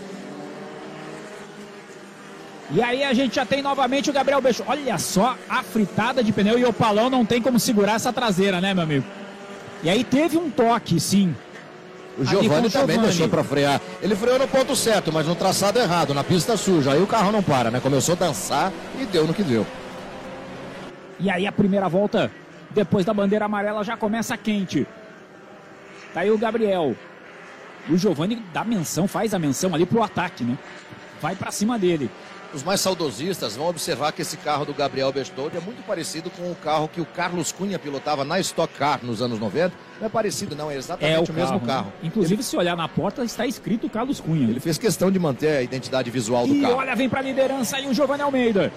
E 2.70 2.82
aí 2.82 3.04
a 3.04 3.12
gente 3.12 3.36
já 3.36 3.46
tem 3.46 3.62
novamente 3.62 4.10
o 4.10 4.12
Gabriel 4.12 4.40
Beixo. 4.40 4.64
Olha 4.66 4.98
só 4.98 5.36
a 5.48 5.62
fritada 5.62 6.22
de 6.22 6.32
pneu 6.32 6.58
e 6.58 6.64
o 6.64 6.72
Palão 6.72 7.08
não 7.08 7.24
tem 7.24 7.40
como 7.40 7.60
segurar 7.60 7.94
essa 7.94 8.12
traseira, 8.12 8.60
né, 8.60 8.74
meu 8.74 8.82
amigo? 8.82 9.04
E 9.82 9.90
aí 9.90 10.02
teve 10.02 10.36
um 10.36 10.50
toque, 10.50 10.98
sim. 10.98 11.34
O 12.18 12.24
Giovanni 12.24 12.70
também 12.70 12.98
deixou 12.98 13.28
para 13.28 13.44
frear. 13.44 13.80
Ele 14.02 14.16
freou 14.16 14.38
no 14.38 14.48
ponto 14.48 14.74
certo, 14.74 15.12
mas 15.12 15.26
no 15.26 15.34
traçado 15.34 15.78
errado, 15.78 16.14
na 16.14 16.24
pista 16.24 16.56
suja. 16.56 16.92
Aí 16.92 17.02
o 17.02 17.06
carro 17.06 17.30
não 17.30 17.42
para, 17.42 17.70
né? 17.70 17.78
Começou 17.78 18.14
a 18.14 18.18
dançar 18.18 18.72
e 18.98 19.04
deu 19.04 19.26
no 19.26 19.34
que 19.34 19.42
deu. 19.42 19.66
E 21.20 21.30
aí 21.30 21.46
a 21.46 21.52
primeira 21.52 21.88
volta, 21.88 22.30
depois 22.70 23.04
da 23.04 23.12
bandeira 23.12 23.44
amarela, 23.44 23.84
já 23.84 23.96
começa 23.96 24.36
quente. 24.36 24.86
Tá 26.12 26.20
aí 26.20 26.30
o 26.30 26.38
Gabriel. 26.38 26.96
O 27.88 27.96
Giovanni 27.96 28.42
dá 28.52 28.64
menção, 28.64 29.06
faz 29.06 29.34
a 29.34 29.38
menção 29.38 29.74
ali 29.74 29.86
pro 29.86 30.02
ataque, 30.02 30.42
né? 30.42 30.56
Vai 31.20 31.36
para 31.36 31.50
cima 31.50 31.78
dele. 31.78 32.10
Os 32.56 32.62
mais 32.62 32.80
saudosistas 32.80 33.54
vão 33.54 33.68
observar 33.68 34.12
que 34.12 34.22
esse 34.22 34.38
carro 34.38 34.64
do 34.64 34.72
Gabriel 34.72 35.12
Bestoldi 35.12 35.58
é 35.58 35.60
muito 35.60 35.82
parecido 35.86 36.30
com 36.30 36.50
o 36.50 36.54
carro 36.54 36.88
que 36.88 37.02
o 37.02 37.04
Carlos 37.04 37.52
Cunha 37.52 37.78
pilotava 37.78 38.24
na 38.24 38.40
Stock 38.40 38.72
Car 38.72 39.00
nos 39.02 39.20
anos 39.20 39.38
90. 39.38 39.74
Não 40.00 40.06
é 40.06 40.08
parecido, 40.08 40.56
não, 40.56 40.70
é 40.70 40.76
exatamente 40.76 41.14
é 41.14 41.18
o, 41.18 41.22
o 41.22 41.26
carro, 41.26 41.38
mesmo 41.38 41.60
carro. 41.60 41.86
Né? 41.88 41.92
Inclusive, 42.04 42.36
Ele... 42.36 42.42
se 42.42 42.56
olhar 42.56 42.74
na 42.74 42.88
porta, 42.88 43.22
está 43.22 43.46
escrito 43.46 43.90
Carlos 43.90 44.20
Cunha. 44.20 44.48
Ele 44.48 44.58
fez 44.58 44.78
questão 44.78 45.10
de 45.10 45.18
manter 45.18 45.58
a 45.58 45.62
identidade 45.62 46.10
visual 46.10 46.46
do 46.46 46.54
e 46.54 46.62
carro. 46.62 46.72
E 46.72 46.76
olha, 46.76 46.96
vem 46.96 47.10
para 47.10 47.20
a 47.20 47.22
liderança 47.22 47.76
aí 47.76 47.86
o 47.86 47.92
Giovanni 47.92 48.22
Almeida. 48.22 48.72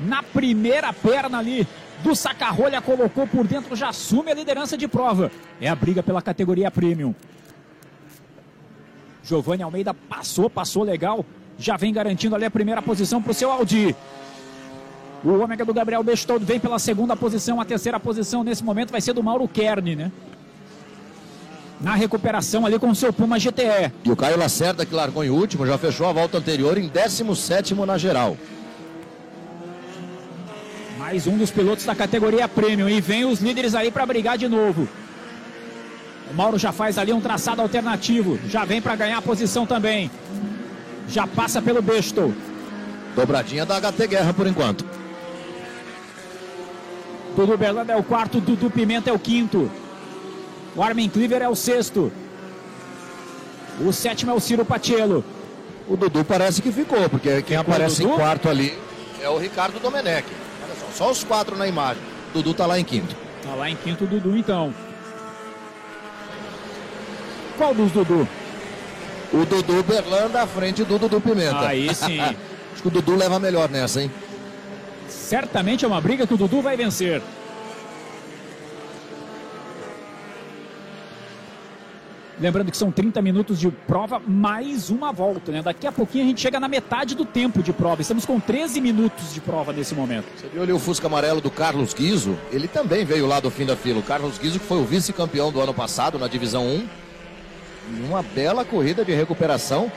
Na 0.00 0.20
primeira 0.24 0.92
perna 0.92 1.38
ali 1.38 1.64
do 2.02 2.16
Sacarrolha, 2.16 2.82
colocou 2.82 3.24
por 3.28 3.46
dentro, 3.46 3.76
já 3.76 3.90
assume 3.90 4.32
a 4.32 4.34
liderança 4.34 4.76
de 4.76 4.88
prova. 4.88 5.30
É 5.60 5.68
a 5.68 5.76
briga 5.76 6.02
pela 6.02 6.20
categoria 6.20 6.72
Premium. 6.72 7.14
Giovanni 9.22 9.62
Almeida 9.62 9.94
passou, 9.94 10.50
passou 10.50 10.82
legal 10.82 11.24
já 11.58 11.76
vem 11.76 11.92
garantindo 11.92 12.34
ali 12.34 12.44
a 12.44 12.50
primeira 12.50 12.82
posição 12.82 13.22
para 13.22 13.32
o 13.32 13.34
seu 13.34 13.50
Audi. 13.50 13.94
O 15.24 15.38
ômega 15.38 15.64
do 15.64 15.72
Gabriel 15.72 16.02
Bestoldo 16.02 16.44
vem 16.44 16.58
pela 16.58 16.78
segunda 16.78 17.16
posição, 17.16 17.60
a 17.60 17.64
terceira 17.64 18.00
posição 18.00 18.42
nesse 18.42 18.64
momento 18.64 18.90
vai 18.90 19.00
ser 19.00 19.12
do 19.12 19.22
Mauro 19.22 19.46
Kern, 19.46 19.94
né? 19.94 20.10
Na 21.80 21.94
recuperação 21.94 22.66
ali 22.66 22.78
com 22.78 22.90
o 22.90 22.94
seu 22.94 23.12
Puma 23.12 23.38
GTE. 23.38 23.92
E 24.04 24.10
o 24.10 24.16
Caio 24.16 24.38
Lacerda, 24.38 24.84
que 24.84 24.94
largou 24.94 25.24
em 25.24 25.30
último, 25.30 25.66
já 25.66 25.78
fechou 25.78 26.06
a 26.06 26.12
volta 26.12 26.38
anterior 26.38 26.76
em 26.78 26.88
17 26.88 27.74
na 27.74 27.98
geral. 27.98 28.36
Mais 30.98 31.26
um 31.26 31.36
dos 31.36 31.50
pilotos 31.50 31.84
da 31.84 31.94
categoria 31.94 32.48
Premium. 32.48 32.88
E 32.88 33.00
vem 33.00 33.24
os 33.24 33.40
líderes 33.40 33.74
aí 33.74 33.90
para 33.90 34.06
brigar 34.06 34.38
de 34.38 34.48
novo. 34.48 34.88
O 36.30 36.34
Mauro 36.34 36.58
já 36.58 36.70
faz 36.70 36.98
ali 36.98 37.12
um 37.12 37.20
traçado 37.20 37.60
alternativo. 37.60 38.38
Já 38.48 38.64
vem 38.64 38.80
para 38.80 38.94
ganhar 38.94 39.18
a 39.18 39.22
posição 39.22 39.66
também 39.66 40.10
já 41.08 41.26
passa 41.26 41.60
pelo 41.60 41.82
Besto. 41.82 42.34
Dobradinha 43.14 43.66
da 43.66 43.80
HT 43.80 44.06
Guerra 44.06 44.32
por 44.32 44.46
enquanto. 44.46 44.84
Dudu 47.36 47.56
Berlanda 47.56 47.92
é 47.92 47.96
o 47.96 48.02
quarto, 48.02 48.40
Dudu 48.40 48.70
Pimenta 48.70 49.10
é 49.10 49.12
o 49.12 49.18
quinto. 49.18 49.70
O 50.76 50.82
Armin 50.82 51.08
Cleaver 51.08 51.42
é 51.42 51.48
o 51.48 51.54
sexto. 51.54 52.12
O 53.80 53.92
sétimo 53.92 54.30
é 54.30 54.34
o 54.34 54.40
Ciro 54.40 54.64
Patiello. 54.64 55.24
O 55.88 55.96
Dudu 55.96 56.24
parece 56.24 56.62
que 56.62 56.70
ficou, 56.70 57.08
porque 57.08 57.42
quem 57.42 57.58
ficou 57.58 57.74
aparece 57.74 58.04
em 58.04 58.08
quarto 58.08 58.48
ali 58.48 58.78
é 59.20 59.28
o 59.28 59.38
Ricardo 59.38 59.78
Domenech. 59.80 60.26
Olha 60.64 60.74
só, 60.74 61.04
só 61.04 61.10
os 61.10 61.24
quatro 61.24 61.56
na 61.56 61.66
imagem. 61.66 62.02
Dudu 62.32 62.54
tá 62.54 62.66
lá 62.66 62.78
em 62.78 62.84
quinto. 62.84 63.14
Tá 63.42 63.54
lá 63.54 63.68
em 63.68 63.76
quinto 63.76 64.04
o 64.04 64.06
Dudu 64.06 64.36
então. 64.36 64.72
Qual 67.56 67.74
dos 67.74 67.92
Dudu? 67.92 68.28
O 69.32 69.46
Dudu 69.46 69.82
Berlanda 69.82 70.42
à 70.42 70.46
frente 70.46 70.84
do 70.84 70.98
Dudu 70.98 71.20
Pimenta. 71.20 71.60
Aí 71.66 71.92
sim. 71.94 72.20
Acho 72.72 72.82
que 72.82 72.88
o 72.88 72.90
Dudu 72.90 73.16
leva 73.16 73.38
melhor 73.38 73.68
nessa, 73.68 74.02
hein? 74.02 74.10
Certamente 75.08 75.84
é 75.84 75.88
uma 75.88 76.00
briga 76.00 76.26
que 76.26 76.34
o 76.34 76.36
Dudu 76.36 76.60
vai 76.60 76.76
vencer. 76.76 77.22
Lembrando 82.40 82.72
que 82.72 82.76
são 82.76 82.90
30 82.90 83.22
minutos 83.22 83.60
de 83.60 83.70
prova, 83.70 84.20
mais 84.26 84.90
uma 84.90 85.12
volta, 85.12 85.52
né? 85.52 85.62
Daqui 85.62 85.86
a 85.86 85.92
pouquinho 85.92 86.24
a 86.24 86.26
gente 86.26 86.40
chega 86.40 86.58
na 86.58 86.66
metade 86.66 87.14
do 87.14 87.24
tempo 87.24 87.62
de 87.62 87.72
prova. 87.72 88.02
Estamos 88.02 88.26
com 88.26 88.40
13 88.40 88.80
minutos 88.80 89.32
de 89.32 89.40
prova 89.40 89.72
nesse 89.72 89.94
momento. 89.94 90.26
Você 90.36 90.48
viu 90.48 90.62
ali 90.62 90.72
o 90.72 90.78
Fusca 90.78 91.06
amarelo 91.06 91.40
do 91.40 91.50
Carlos 91.50 91.94
Guizo? 91.94 92.36
Ele 92.50 92.66
também 92.66 93.04
veio 93.04 93.26
lá 93.26 93.38
do 93.38 93.48
fim 93.48 93.64
da 93.64 93.76
fila. 93.76 94.00
O 94.00 94.02
Carlos 94.02 94.38
Guizo, 94.38 94.58
que 94.58 94.66
foi 94.66 94.78
o 94.78 94.84
vice-campeão 94.84 95.52
do 95.52 95.60
ano 95.60 95.72
passado 95.72 96.18
na 96.18 96.26
divisão 96.26 96.66
1 96.66 97.01
uma 97.88 98.22
bela 98.22 98.64
corrida 98.64 99.04
de 99.04 99.12
recuperação. 99.12 99.90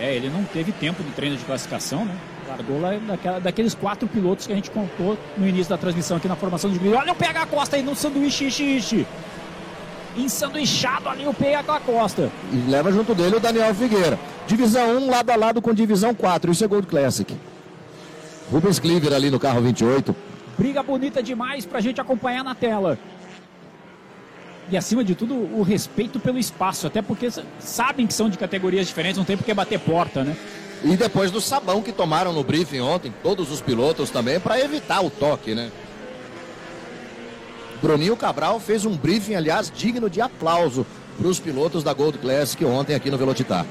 É, 0.00 0.14
ele 0.14 0.28
não 0.28 0.44
teve 0.44 0.72
tempo 0.72 1.02
de 1.02 1.10
treino 1.12 1.36
de 1.36 1.44
classificação, 1.44 2.04
né? 2.04 2.16
Largou 2.48 2.80
lá 2.80 2.90
daquela, 2.98 3.40
daqueles 3.40 3.74
quatro 3.74 4.06
pilotos 4.06 4.46
que 4.46 4.52
a 4.52 4.56
gente 4.56 4.70
contou 4.70 5.16
no 5.36 5.48
início 5.48 5.70
da 5.70 5.78
transmissão 5.78 6.16
aqui 6.16 6.28
na 6.28 6.36
formação 6.36 6.70
de 6.70 6.78
grid. 6.78 6.94
Olha 6.94 7.12
o 7.12 7.16
PH 7.16 7.46
Costa 7.46 7.76
aí 7.76 7.82
no 7.82 7.94
sanduíche, 7.94 8.46
ixi, 8.46 8.76
ixi. 8.76 9.06
Ensanduichado 10.16 11.08
ali 11.08 11.26
o 11.26 11.34
PH 11.34 11.80
Costa. 11.80 12.30
E 12.52 12.70
leva 12.70 12.92
junto 12.92 13.14
dele 13.14 13.36
o 13.36 13.40
Daniel 13.40 13.74
Figueira. 13.74 14.18
Divisão 14.46 14.98
1 14.98 15.10
lado 15.10 15.30
a 15.30 15.36
lado 15.36 15.62
com 15.62 15.72
divisão 15.72 16.14
4. 16.14 16.52
Isso 16.52 16.64
é 16.64 16.68
Gold 16.68 16.86
Classic. 16.86 17.34
Rubens 18.52 18.78
Cleaver 18.78 19.12
ali 19.12 19.30
no 19.30 19.40
carro 19.40 19.62
28. 19.62 20.14
Briga 20.58 20.82
bonita 20.82 21.22
demais 21.22 21.64
pra 21.64 21.80
gente 21.80 22.00
acompanhar 22.00 22.44
na 22.44 22.54
tela 22.54 22.98
e 24.70 24.76
acima 24.76 25.04
de 25.04 25.14
tudo 25.14 25.34
o 25.34 25.62
respeito 25.62 26.18
pelo 26.18 26.38
espaço, 26.38 26.86
até 26.86 27.02
porque 27.02 27.28
sabem 27.58 28.06
que 28.06 28.14
são 28.14 28.28
de 28.28 28.38
categorias 28.38 28.86
diferentes, 28.86 29.18
não 29.18 29.24
tem 29.24 29.36
por 29.36 29.44
que 29.44 29.52
bater 29.52 29.78
porta, 29.78 30.24
né? 30.24 30.36
E 30.82 30.96
depois 30.96 31.30
do 31.30 31.40
sabão 31.40 31.82
que 31.82 31.92
tomaram 31.92 32.32
no 32.32 32.44
briefing 32.44 32.80
ontem, 32.80 33.12
todos 33.22 33.50
os 33.50 33.60
pilotos 33.60 34.10
também, 34.10 34.38
para 34.38 34.60
evitar 34.60 35.02
o 35.02 35.10
toque, 35.10 35.54
né? 35.54 35.70
Bruninho 37.80 38.16
Cabral 38.16 38.58
fez 38.60 38.84
um 38.84 38.96
briefing, 38.96 39.34
aliás, 39.34 39.70
digno 39.70 40.08
de 40.08 40.20
aplauso 40.20 40.86
para 41.18 41.28
os 41.28 41.38
pilotos 41.38 41.82
da 41.82 41.92
Gold 41.92 42.18
Classic 42.18 42.64
ontem 42.64 42.94
aqui 42.94 43.10
no 43.10 43.18
Velocitar. 43.18 43.66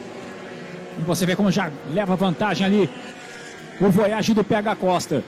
Você 0.99 1.25
vê 1.25 1.35
como 1.35 1.51
já 1.51 1.71
leva 1.91 2.15
vantagem 2.15 2.65
ali 2.65 2.89
o 3.81 3.89
Voyage 3.89 4.33
do 4.33 4.43
PH 4.43 4.75
Costa. 4.75 5.23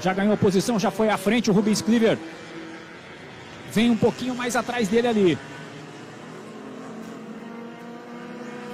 Já 0.00 0.12
ganhou 0.12 0.36
posição, 0.36 0.78
já 0.78 0.90
foi 0.90 1.08
à 1.08 1.16
frente 1.16 1.50
o 1.50 1.52
Rubens 1.52 1.82
Cleaver 1.82 2.18
vem 3.76 3.90
um 3.90 3.96
pouquinho 3.96 4.34
mais 4.34 4.56
atrás 4.56 4.88
dele 4.88 5.06
ali. 5.06 5.38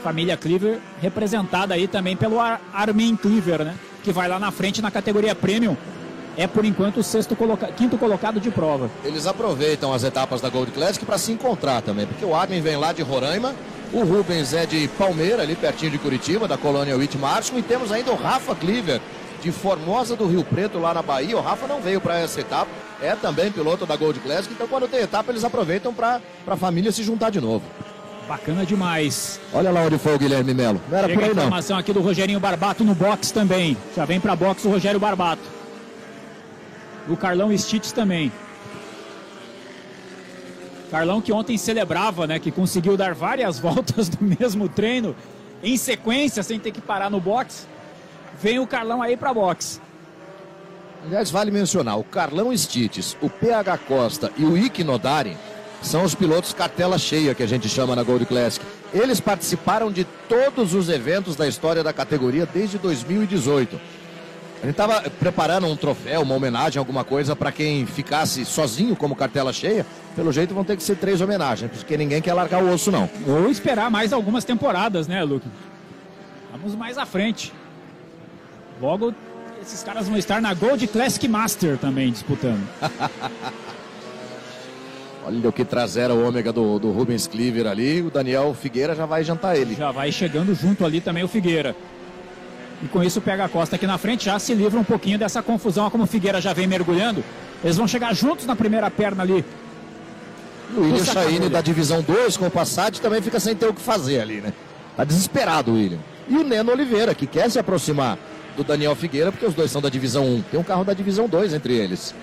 Família 0.00 0.36
Cleaver 0.36 0.78
representada 1.00 1.74
aí 1.74 1.88
também 1.88 2.16
pelo 2.16 2.38
Ar 2.38 2.60
Armin 2.72 3.16
Cleaver, 3.16 3.64
né? 3.64 3.74
Que 4.04 4.12
vai 4.12 4.28
lá 4.28 4.38
na 4.38 4.52
frente 4.52 4.80
na 4.80 4.92
categoria 4.92 5.34
Premium. 5.34 5.76
É 6.36 6.46
por 6.46 6.64
enquanto 6.64 6.98
o 6.98 7.02
sexto 7.02 7.34
coloca... 7.34 7.66
quinto 7.66 7.98
colocado 7.98 8.38
de 8.38 8.48
prova. 8.50 8.88
Eles 9.04 9.26
aproveitam 9.26 9.92
as 9.92 10.04
etapas 10.04 10.40
da 10.40 10.48
Gold 10.48 10.70
Classic 10.70 11.04
para 11.04 11.18
se 11.18 11.32
encontrar 11.32 11.82
também, 11.82 12.06
porque 12.06 12.24
o 12.24 12.34
Armin 12.34 12.60
vem 12.60 12.76
lá 12.76 12.92
de 12.92 13.02
Roraima, 13.02 13.54
o 13.92 14.04
Rubens 14.04 14.54
é 14.54 14.64
de 14.64 14.88
Palmeira, 14.96 15.42
ali 15.42 15.56
pertinho 15.56 15.90
de 15.90 15.98
Curitiba, 15.98 16.46
da 16.46 16.56
colônia 16.56 16.96
Whitmarshall, 16.96 17.58
e 17.58 17.62
temos 17.62 17.90
ainda 17.90 18.12
o 18.12 18.16
Rafa 18.16 18.54
Cleaver, 18.54 19.00
de 19.42 19.50
Formosa 19.50 20.14
do 20.14 20.26
Rio 20.26 20.44
Preto, 20.44 20.78
lá 20.78 20.94
na 20.94 21.02
Bahia. 21.02 21.36
O 21.36 21.40
Rafa 21.40 21.66
não 21.66 21.80
veio 21.80 22.00
para 22.00 22.18
essa 22.18 22.40
etapa, 22.40 22.70
é 23.02 23.14
também 23.16 23.50
piloto 23.50 23.84
da 23.84 23.96
Gold 23.96 24.20
Classic, 24.20 24.54
então 24.54 24.68
quando 24.68 24.86
tem 24.88 25.00
etapa 25.00 25.32
eles 25.32 25.42
aproveitam 25.42 25.92
para 25.92 26.20
a 26.46 26.56
família 26.56 26.92
se 26.92 27.02
juntar 27.02 27.30
de 27.30 27.40
novo. 27.40 27.64
Bacana 28.28 28.64
demais. 28.64 29.40
Olha 29.52 29.72
lá 29.72 29.82
onde 29.82 29.98
foi 29.98 30.14
o 30.14 30.18
Guilherme 30.18 30.54
Melo. 30.54 30.80
Não 30.88 30.96
era 30.96 31.08
Chega 31.08 31.18
por 31.18 31.28
aí 31.28 31.34
não. 31.34 31.42
informação 31.42 31.76
aqui 31.76 31.92
do 31.92 32.00
Rogerinho 32.00 32.38
Barbato 32.38 32.84
no 32.84 32.94
box 32.94 33.32
também. 33.32 33.76
Já 33.96 34.04
vem 34.04 34.20
para 34.20 34.36
box 34.36 34.64
o 34.64 34.70
Rogério 34.70 35.00
Barbato. 35.00 35.42
O 37.08 37.16
Carlão 37.16 37.56
Stitch 37.58 37.90
também. 37.90 38.30
Carlão 40.88 41.20
que 41.20 41.32
ontem 41.32 41.58
celebrava, 41.58 42.26
né, 42.26 42.38
que 42.38 42.52
conseguiu 42.52 42.96
dar 42.96 43.12
várias 43.12 43.58
voltas 43.60 44.08
do 44.08 44.24
mesmo 44.24 44.68
treino 44.68 45.16
em 45.62 45.76
sequência 45.76 46.44
sem 46.44 46.60
ter 46.60 46.70
que 46.70 46.80
parar 46.80 47.10
no 47.10 47.20
box. 47.20 47.66
Vem 48.40 48.58
o 48.58 48.66
Carlão 48.66 49.02
aí 49.02 49.16
para 49.16 49.32
box. 49.32 49.80
Aliás, 51.04 51.30
vale 51.30 51.50
mencionar, 51.50 51.98
o 51.98 52.04
Carlão 52.04 52.56
Stites, 52.56 53.16
o 53.20 53.28
PH 53.28 53.78
Costa 53.78 54.30
e 54.36 54.44
o 54.44 54.56
Ike 54.56 54.84
Nodari 54.84 55.36
são 55.82 56.04
os 56.04 56.14
pilotos 56.14 56.52
cartela 56.52 56.96
cheia 56.96 57.34
que 57.34 57.42
a 57.42 57.46
gente 57.46 57.68
chama 57.68 57.96
na 57.96 58.04
Gold 58.04 58.24
Classic. 58.24 58.64
Eles 58.94 59.18
participaram 59.18 59.90
de 59.90 60.04
todos 60.28 60.74
os 60.74 60.88
eventos 60.88 61.34
da 61.34 61.48
história 61.48 61.82
da 61.82 61.92
categoria 61.92 62.46
desde 62.46 62.78
2018. 62.78 63.80
A 64.62 64.66
gente 64.66 64.76
tava 64.76 65.00
preparando 65.10 65.66
um 65.66 65.74
troféu, 65.74 66.22
uma 66.22 66.36
homenagem, 66.36 66.78
alguma 66.78 67.02
coisa 67.02 67.34
para 67.34 67.50
quem 67.50 67.84
ficasse 67.84 68.44
sozinho 68.44 68.94
como 68.94 69.16
cartela 69.16 69.52
cheia. 69.52 69.84
Pelo 70.14 70.30
jeito 70.30 70.54
vão 70.54 70.62
ter 70.62 70.76
que 70.76 70.84
ser 70.84 70.96
três 70.96 71.20
homenagens, 71.20 71.68
porque 71.72 71.96
ninguém 71.96 72.22
quer 72.22 72.32
largar 72.32 72.62
o 72.62 72.72
osso 72.72 72.92
não. 72.92 73.10
Ou 73.26 73.50
esperar 73.50 73.90
mais 73.90 74.12
algumas 74.12 74.44
temporadas, 74.44 75.08
né, 75.08 75.24
Luke? 75.24 75.48
Vamos 76.52 76.76
mais 76.76 76.96
à 76.96 77.04
frente. 77.04 77.52
Logo, 78.82 79.14
esses 79.62 79.80
caras 79.84 80.08
vão 80.08 80.18
estar 80.18 80.42
na 80.42 80.52
Gold 80.52 80.84
Classic 80.88 81.28
Master 81.28 81.78
também 81.78 82.10
disputando. 82.10 82.66
Olha 85.24 85.48
o 85.48 85.52
que 85.52 85.64
trazera 85.64 86.12
o 86.12 86.26
ômega 86.26 86.52
do, 86.52 86.80
do 86.80 86.90
Rubens 86.90 87.28
Cleaver 87.28 87.68
ali. 87.68 88.02
O 88.02 88.10
Daniel 88.10 88.52
Figueira 88.60 88.92
já 88.92 89.06
vai 89.06 89.22
jantar 89.22 89.56
ele. 89.56 89.76
Já 89.76 89.92
vai 89.92 90.10
chegando 90.10 90.52
junto 90.52 90.84
ali 90.84 91.00
também 91.00 91.22
o 91.22 91.28
Figueira. 91.28 91.76
E 92.82 92.88
com 92.88 93.00
isso 93.04 93.20
pega 93.20 93.44
a 93.44 93.48
Costa 93.48 93.76
aqui 93.76 93.86
na 93.86 93.98
frente, 93.98 94.24
já 94.24 94.36
se 94.40 94.52
livra 94.52 94.80
um 94.80 94.84
pouquinho 94.84 95.16
dessa 95.16 95.40
confusão, 95.40 95.88
como 95.88 96.02
o 96.02 96.06
Figueira 96.08 96.40
já 96.40 96.52
vem 96.52 96.66
mergulhando. 96.66 97.22
Eles 97.62 97.76
vão 97.76 97.86
chegar 97.86 98.12
juntos 98.12 98.46
na 98.46 98.56
primeira 98.56 98.90
perna 98.90 99.22
ali. 99.22 99.44
E 100.74 100.76
o 100.76 100.82
William 100.82 101.04
Chaine 101.04 101.48
da 101.48 101.60
divisão 101.60 102.02
2 102.02 102.36
com 102.36 102.48
o 102.48 102.50
Passat 102.50 102.98
também 103.00 103.22
fica 103.22 103.38
sem 103.38 103.54
ter 103.54 103.66
o 103.68 103.74
que 103.74 103.80
fazer 103.80 104.20
ali, 104.20 104.40
né? 104.40 104.52
Tá 104.96 105.04
desesperado 105.04 105.70
o 105.70 105.74
William. 105.74 106.00
E 106.28 106.36
o 106.36 106.42
Neno 106.42 106.72
Oliveira, 106.72 107.14
que 107.14 107.28
quer 107.28 107.48
se 107.48 107.60
aproximar 107.60 108.18
do 108.56 108.64
Daniel 108.64 108.94
Figueira, 108.94 109.32
porque 109.32 109.46
os 109.46 109.54
dois 109.54 109.70
são 109.70 109.80
da 109.80 109.88
divisão 109.88 110.24
1. 110.26 110.42
Tem 110.42 110.60
um 110.60 110.64
carro 110.64 110.84
da 110.84 110.92
divisão 110.92 111.28
2 111.28 111.54
entre 111.54 111.74
eles. 111.74 112.14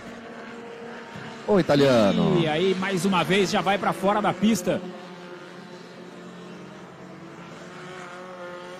Ô 1.47 1.59
italiano. 1.59 2.39
E 2.39 2.47
aí, 2.47 2.75
mais 2.79 3.05
uma 3.05 3.23
vez, 3.23 3.49
já 3.49 3.61
vai 3.61 3.77
para 3.77 3.91
fora 3.91 4.21
da 4.21 4.31
pista. 4.31 4.79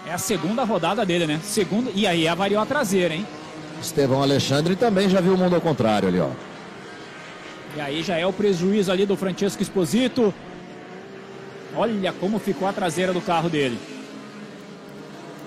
É 0.08 0.14
a 0.14 0.18
segunda 0.18 0.64
rodada 0.64 1.06
dele, 1.06 1.28
né? 1.28 1.40
Segunda. 1.44 1.92
E 1.94 2.06
aí 2.08 2.28
avariou 2.28 2.62
a 2.62 2.66
traseira, 2.66 3.14
hein? 3.14 3.26
Estevão 3.82 4.22
Alexandre 4.22 4.76
também 4.76 5.10
já 5.10 5.22
viu 5.22 5.34
o 5.34 5.38
mundo 5.38 5.56
ao 5.56 5.62
contrário 5.62 6.08
ali, 6.08 6.20
ó. 6.20 6.30
E 7.76 7.82
aí 7.82 8.04
já 8.04 8.18
é 8.18 8.26
o 8.26 8.34
prejuízo 8.34 8.92
ali 8.92 9.06
do 9.06 9.16
Francesco 9.16 9.62
Esposito. 9.62 10.34
Olha 11.76 12.12
como 12.14 12.40
ficou 12.40 12.68
a 12.68 12.74
traseira 12.74 13.14
do 13.14 13.22
carro 13.22 13.50
dele. 13.50 13.78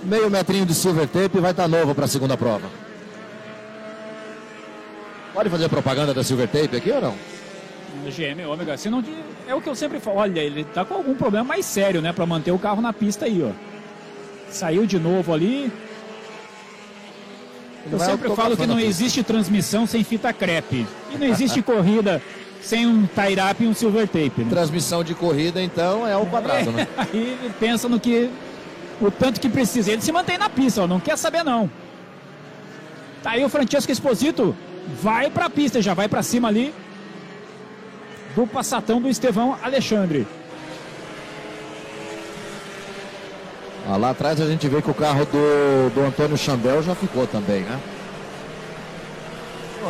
Meio 0.03 0.31
metrinho 0.31 0.67
de 0.67 0.75
silver 0.75 1.07
tape 1.07 1.39
vai 1.39 1.53
estar 1.53 1.65
tá 1.65 1.69
novo 1.69 1.95
para 1.95 2.05
a 2.05 2.09
segunda 2.09 2.37
prova. 2.37 2.69
Pode 5.33 5.49
fazer 5.49 5.69
propaganda 5.69 6.13
da 6.13 6.23
silver 6.23 6.49
tape 6.49 6.77
aqui 6.77 6.91
ou 6.91 7.01
não? 7.01 7.15
GM 8.11 8.45
Ômega, 8.47 8.77
se 8.77 8.91
não 8.91 9.03
é 9.47 9.55
o 9.55 9.61
que 9.61 9.69
eu 9.69 9.75
sempre 9.75 10.01
falo. 10.01 10.19
Olha, 10.19 10.41
ele 10.41 10.65
tá 10.65 10.85
com 10.85 10.95
algum 10.95 11.15
problema 11.15 11.45
mais 11.45 11.65
sério, 11.65 12.03
né, 12.03 12.13
para 12.13 12.27
manter 12.27 12.51
o 12.51 12.59
carro 12.59 12.83
na 12.83 12.93
pista 12.93 13.27
aí, 13.27 13.43
ó. 13.43 13.51
Saiu 14.51 14.87
de 14.87 14.99
novo 14.99 15.33
ali. 15.33 15.73
Eu 17.91 17.99
sempre 17.99 18.35
falo 18.35 18.57
que 18.57 18.67
não 18.67 18.79
existe 18.79 19.23
transmissão 19.23 19.87
sem 19.87 20.05
fita 20.05 20.33
crepe. 20.33 20.87
E 21.13 21.19
não 21.19 21.27
existe 21.27 21.61
corrida 21.63 22.23
sem 22.61 22.87
um 22.87 23.07
tie-up 23.07 23.63
e 23.63 23.67
um 23.67 23.75
silver 23.75 24.07
tape. 24.07 24.43
Né? 24.43 24.51
Transmissão 24.51 25.03
de 25.03 25.15
corrida, 25.15 25.61
então, 25.61 26.07
é 26.07 26.13
ao 26.13 26.27
quadrado, 26.27 26.71
né? 26.71 26.87
Aí 26.97 27.37
pensa 27.59 27.89
no 27.89 27.99
que. 27.99 28.31
O 29.03 29.11
tanto 29.11 29.41
que 29.41 29.49
precisa. 29.49 29.91
Ele 29.91 30.01
se 30.01 30.13
mantém 30.13 30.39
na 30.39 30.49
pista, 30.49 30.83
ó, 30.83 30.87
não 30.87 31.01
quer 31.01 31.19
saber 31.19 31.43
não. 31.43 31.69
Tá 33.23 33.33
aí 33.33 33.45
o 33.45 33.49
Francesco 33.49 33.91
Esposito. 33.91 34.57
Vai 35.03 35.29
pra 35.29 35.51
pista, 35.51 35.83
já 35.83 35.93
vai 35.93 36.09
para 36.09 36.23
cima 36.23 36.49
ali. 36.49 36.73
Do 38.37 38.47
passatão 38.47 39.03
do 39.03 39.09
Estevão 39.09 39.59
Alexandre. 39.63 40.27
Ah, 43.89 43.97
lá 43.97 44.11
atrás 44.11 44.41
a 44.41 44.47
gente 44.47 44.69
vê 44.69 44.81
que 44.81 44.91
o 44.91 44.95
carro 44.95 45.27
do, 45.27 45.91
do 45.93 46.01
Antônio 46.07 46.37
Chambel 46.37 46.83
já 46.83 46.95
ficou 46.95 47.27
também, 47.27 47.63
né? 47.63 47.81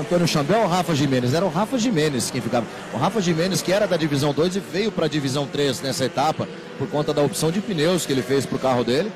Antônio 0.02 0.28
Chambel 0.28 0.60
ou 0.60 0.66
Rafa 0.66 0.94
Jimenez? 0.94 1.32
Era 1.32 1.44
o 1.44 1.48
Rafa 1.48 1.78
Jimenez 1.78 2.30
quem 2.30 2.40
ficava. 2.40 2.66
O 2.92 2.96
Rafa 2.96 3.20
Jimenez, 3.20 3.62
que 3.62 3.72
era 3.72 3.86
da 3.86 3.96
divisão 3.96 4.32
2 4.32 4.56
e 4.56 4.60
veio 4.60 4.92
para 4.92 5.06
a 5.06 5.08
divisão 5.08 5.46
3 5.46 5.80
nessa 5.80 6.04
etapa, 6.04 6.46
por 6.78 6.88
conta 6.88 7.14
da 7.14 7.22
opção 7.22 7.50
de 7.50 7.60
pneus 7.60 8.04
que 8.04 8.12
ele 8.12 8.22
fez 8.22 8.44
para 8.44 8.56
o 8.56 8.58
carro 8.58 8.84
dele, 8.84 9.10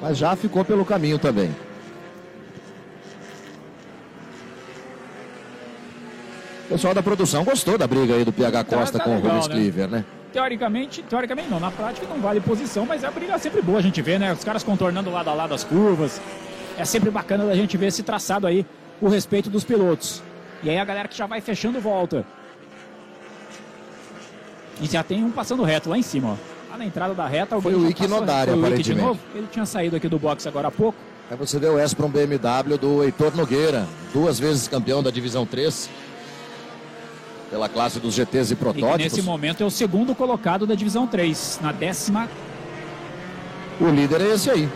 mas 0.00 0.18
já 0.18 0.34
ficou 0.34 0.64
pelo 0.64 0.84
caminho 0.84 1.18
também. 1.18 1.54
O 6.64 6.72
pessoal 6.72 6.94
da 6.94 7.02
produção 7.02 7.44
gostou 7.44 7.76
da 7.76 7.86
briga 7.86 8.14
aí 8.14 8.24
do 8.24 8.32
PH 8.32 8.64
tá, 8.64 8.76
Costa 8.76 8.98
tá, 8.98 9.04
tá 9.04 9.04
com 9.04 9.16
legal, 9.16 9.30
o 9.30 9.34
Rubens 9.34 9.48
né? 9.48 9.54
Cleaver, 9.54 9.88
né? 9.88 10.04
teoricamente, 10.32 11.02
teoricamente 11.02 11.50
não, 11.50 11.58
na 11.58 11.70
prática 11.70 12.06
não 12.06 12.20
vale 12.20 12.40
posição, 12.40 12.86
mas 12.86 13.02
é 13.02 13.08
a 13.08 13.10
briga 13.10 13.36
sempre 13.38 13.60
boa 13.60 13.78
a 13.78 13.82
gente 13.82 14.00
vê, 14.00 14.18
né? 14.18 14.32
Os 14.32 14.44
caras 14.44 14.62
contornando 14.62 15.10
lado 15.10 15.28
a 15.28 15.34
lado 15.34 15.52
as 15.52 15.64
curvas. 15.64 16.20
É 16.78 16.84
sempre 16.84 17.10
bacana 17.10 17.44
da 17.44 17.54
gente 17.54 17.76
ver 17.76 17.86
esse 17.86 18.02
traçado 18.02 18.46
aí, 18.46 18.64
o 19.00 19.08
respeito 19.08 19.50
dos 19.50 19.64
pilotos. 19.64 20.22
E 20.62 20.70
aí 20.70 20.78
a 20.78 20.84
galera 20.84 21.08
que 21.08 21.16
já 21.16 21.26
vai 21.26 21.40
fechando 21.40 21.80
volta. 21.80 22.24
E 24.80 24.86
já 24.86 25.02
tem 25.02 25.24
um 25.24 25.30
passando 25.30 25.62
reto 25.62 25.90
lá 25.90 25.98
em 25.98 26.02
cima, 26.02 26.30
ó. 26.30 26.70
Lá 26.70 26.78
na 26.78 26.84
entrada 26.84 27.14
da 27.14 27.26
reta, 27.26 27.60
Foi 27.60 27.74
o 27.74 27.88
Ike 27.88 28.06
Nodari, 28.06 28.52
aparentemente. 28.52 29.20
Ele 29.34 29.46
tinha 29.50 29.66
saído 29.66 29.96
aqui 29.96 30.08
do 30.08 30.18
box 30.18 30.46
agora 30.46 30.68
há 30.68 30.70
pouco. 30.70 30.98
Aí 31.30 31.36
você 31.36 31.58
vê 31.58 31.68
o 31.68 31.78
S-Prom 31.78 32.08
BMW 32.08 32.78
do 32.78 33.04
Heitor 33.04 33.36
Nogueira, 33.36 33.86
duas 34.12 34.38
vezes 34.38 34.66
campeão 34.66 35.02
da 35.02 35.10
divisão 35.10 35.46
3 35.46 35.88
pela 37.50 37.68
classe 37.68 37.98
dos 37.98 38.14
GTs 38.14 38.52
e 38.52 38.56
protótipos. 38.56 39.00
E 39.00 39.02
nesse 39.02 39.22
momento 39.22 39.62
é 39.62 39.66
o 39.66 39.70
segundo 39.70 40.14
colocado 40.14 40.66
da 40.66 40.74
divisão 40.74 41.06
3, 41.06 41.58
na 41.60 41.72
décima. 41.72 42.28
O 43.80 43.88
líder 43.88 44.20
é 44.20 44.34
esse 44.34 44.50
aí. 44.50 44.68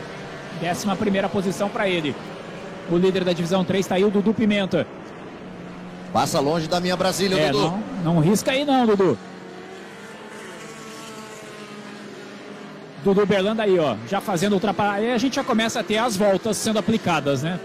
Décima 0.60 0.96
primeira 0.96 1.28
posição 1.28 1.68
para 1.68 1.88
ele. 1.88 2.14
O 2.90 2.96
líder 2.96 3.24
da 3.24 3.32
divisão 3.32 3.64
3 3.64 3.84
está 3.84 3.94
aí, 3.94 4.04
o 4.04 4.10
Dudu 4.10 4.34
Pimenta. 4.34 4.86
Passa 6.14 6.38
longe 6.38 6.68
da 6.68 6.78
minha 6.78 6.96
Brasília, 6.96 7.36
é, 7.36 7.50
Dudu. 7.50 7.76
Não, 8.04 8.14
não 8.14 8.20
risca 8.20 8.52
aí 8.52 8.64
não, 8.64 8.86
Dudu. 8.86 9.18
Dudu 13.02 13.26
Berlanda 13.26 13.64
aí, 13.64 13.76
ó, 13.80 13.96
já 14.08 14.20
fazendo 14.20 14.52
ultrapassagem. 14.52 15.12
A 15.12 15.18
gente 15.18 15.34
já 15.34 15.42
começa 15.42 15.80
a 15.80 15.82
ter 15.82 15.98
as 15.98 16.16
voltas 16.16 16.56
sendo 16.56 16.78
aplicadas, 16.78 17.42
né? 17.42 17.58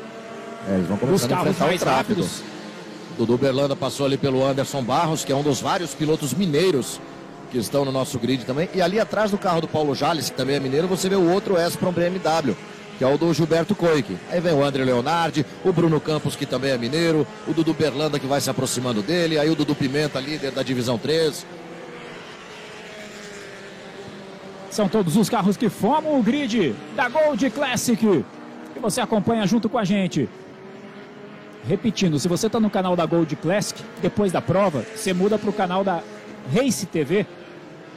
É, 0.68 0.74
eles 0.74 0.88
vão 0.88 0.98
começar 0.98 1.28
Os 1.28 1.32
carros 1.32 1.60
mais 1.60 1.84
rápidos. 1.84 2.42
Dudu 3.16 3.38
Berlanda 3.38 3.76
passou 3.76 4.08
ali 4.08 4.18
pelo 4.18 4.44
Anderson 4.44 4.82
Barros, 4.82 5.24
que 5.24 5.32
é 5.32 5.36
um 5.36 5.44
dos 5.44 5.62
vários 5.62 5.94
pilotos 5.94 6.34
mineiros 6.34 7.00
que 7.52 7.60
estão 7.60 7.86
no 7.86 7.92
nosso 7.92 8.18
grid 8.18 8.46
também. 8.46 8.68
E 8.74 8.82
ali 8.82 9.00
atrás 9.00 9.30
do 9.30 9.38
carro 9.38 9.62
do 9.62 9.68
Paulo 9.68 9.94
Jales, 9.94 10.32
que 10.32 10.36
também 10.36 10.56
é 10.56 10.60
mineiro, 10.60 10.88
você 10.88 11.08
vê 11.08 11.16
o 11.16 11.32
outro 11.32 11.56
S-Prom 11.56 11.92
BMW, 11.92 12.56
que 13.00 13.04
é 13.06 13.08
o 13.08 13.18
do 13.18 13.34
Gilberto 13.34 13.74
Coic. 13.74 14.18
Aí 14.30 14.42
vem 14.42 14.52
o 14.52 14.62
André 14.62 14.84
Leonardi, 14.84 15.46
o 15.64 15.72
Bruno 15.72 16.02
Campos, 16.02 16.36
que 16.36 16.46
também 16.46 16.72
é 16.72 16.78
mineiro, 16.78 17.26
o 17.48 17.54
Dudu 17.54 17.74
Berlanda, 17.74 18.20
que 18.20 18.28
vai 18.28 18.42
se 18.42 18.50
aproximando 18.50 19.02
dele, 19.02 19.40
aí 19.40 19.50
o 19.50 19.56
Dudu 19.56 19.74
Pimenta, 19.74 20.20
líder 20.20 20.52
da 20.52 20.62
divisão 20.62 20.98
3. 20.98 21.46
São 24.70 24.90
todos 24.90 25.16
os 25.16 25.30
carros 25.30 25.56
que 25.56 25.70
formam 25.70 26.20
o 26.20 26.22
grid 26.22 26.76
da 26.94 27.08
Gold 27.08 27.50
Classic. 27.52 28.26
Que 28.74 28.80
você 28.82 29.00
acompanha 29.00 29.48
junto 29.48 29.70
com 29.70 29.78
a 29.78 29.86
gente. 29.86 30.28
Repetindo, 31.66 32.20
se 32.20 32.28
você 32.28 32.48
está 32.48 32.60
no 32.60 32.70
canal 32.70 32.98
da 32.98 33.06
Gold 33.06 33.34
Classic, 33.38 33.82
depois 34.02 34.34
da 34.34 34.42
prova, 34.42 34.86
você 34.94 35.14
muda 35.14 35.38
para 35.38 35.50
o 35.50 35.54
canal 35.54 35.86
da 35.86 36.04
Race 36.54 36.86
TV 36.86 37.26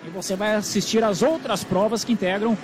e 0.06 0.10
você 0.10 0.36
vai 0.36 0.54
assistir 0.54 1.02
as 1.02 1.22
outras 1.22 1.64
provas 1.64 2.04
que 2.04 2.12
integram 2.12 2.56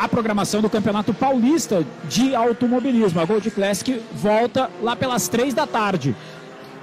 a 0.00 0.08
programação 0.08 0.62
do 0.62 0.70
Campeonato 0.70 1.12
Paulista 1.12 1.84
de 2.08 2.34
Automobilismo. 2.34 3.20
A 3.20 3.24
Gold 3.26 3.50
Classic 3.50 4.02
volta 4.14 4.70
lá 4.80 4.96
pelas 4.96 5.28
três 5.28 5.52
da 5.52 5.66
tarde. 5.66 6.16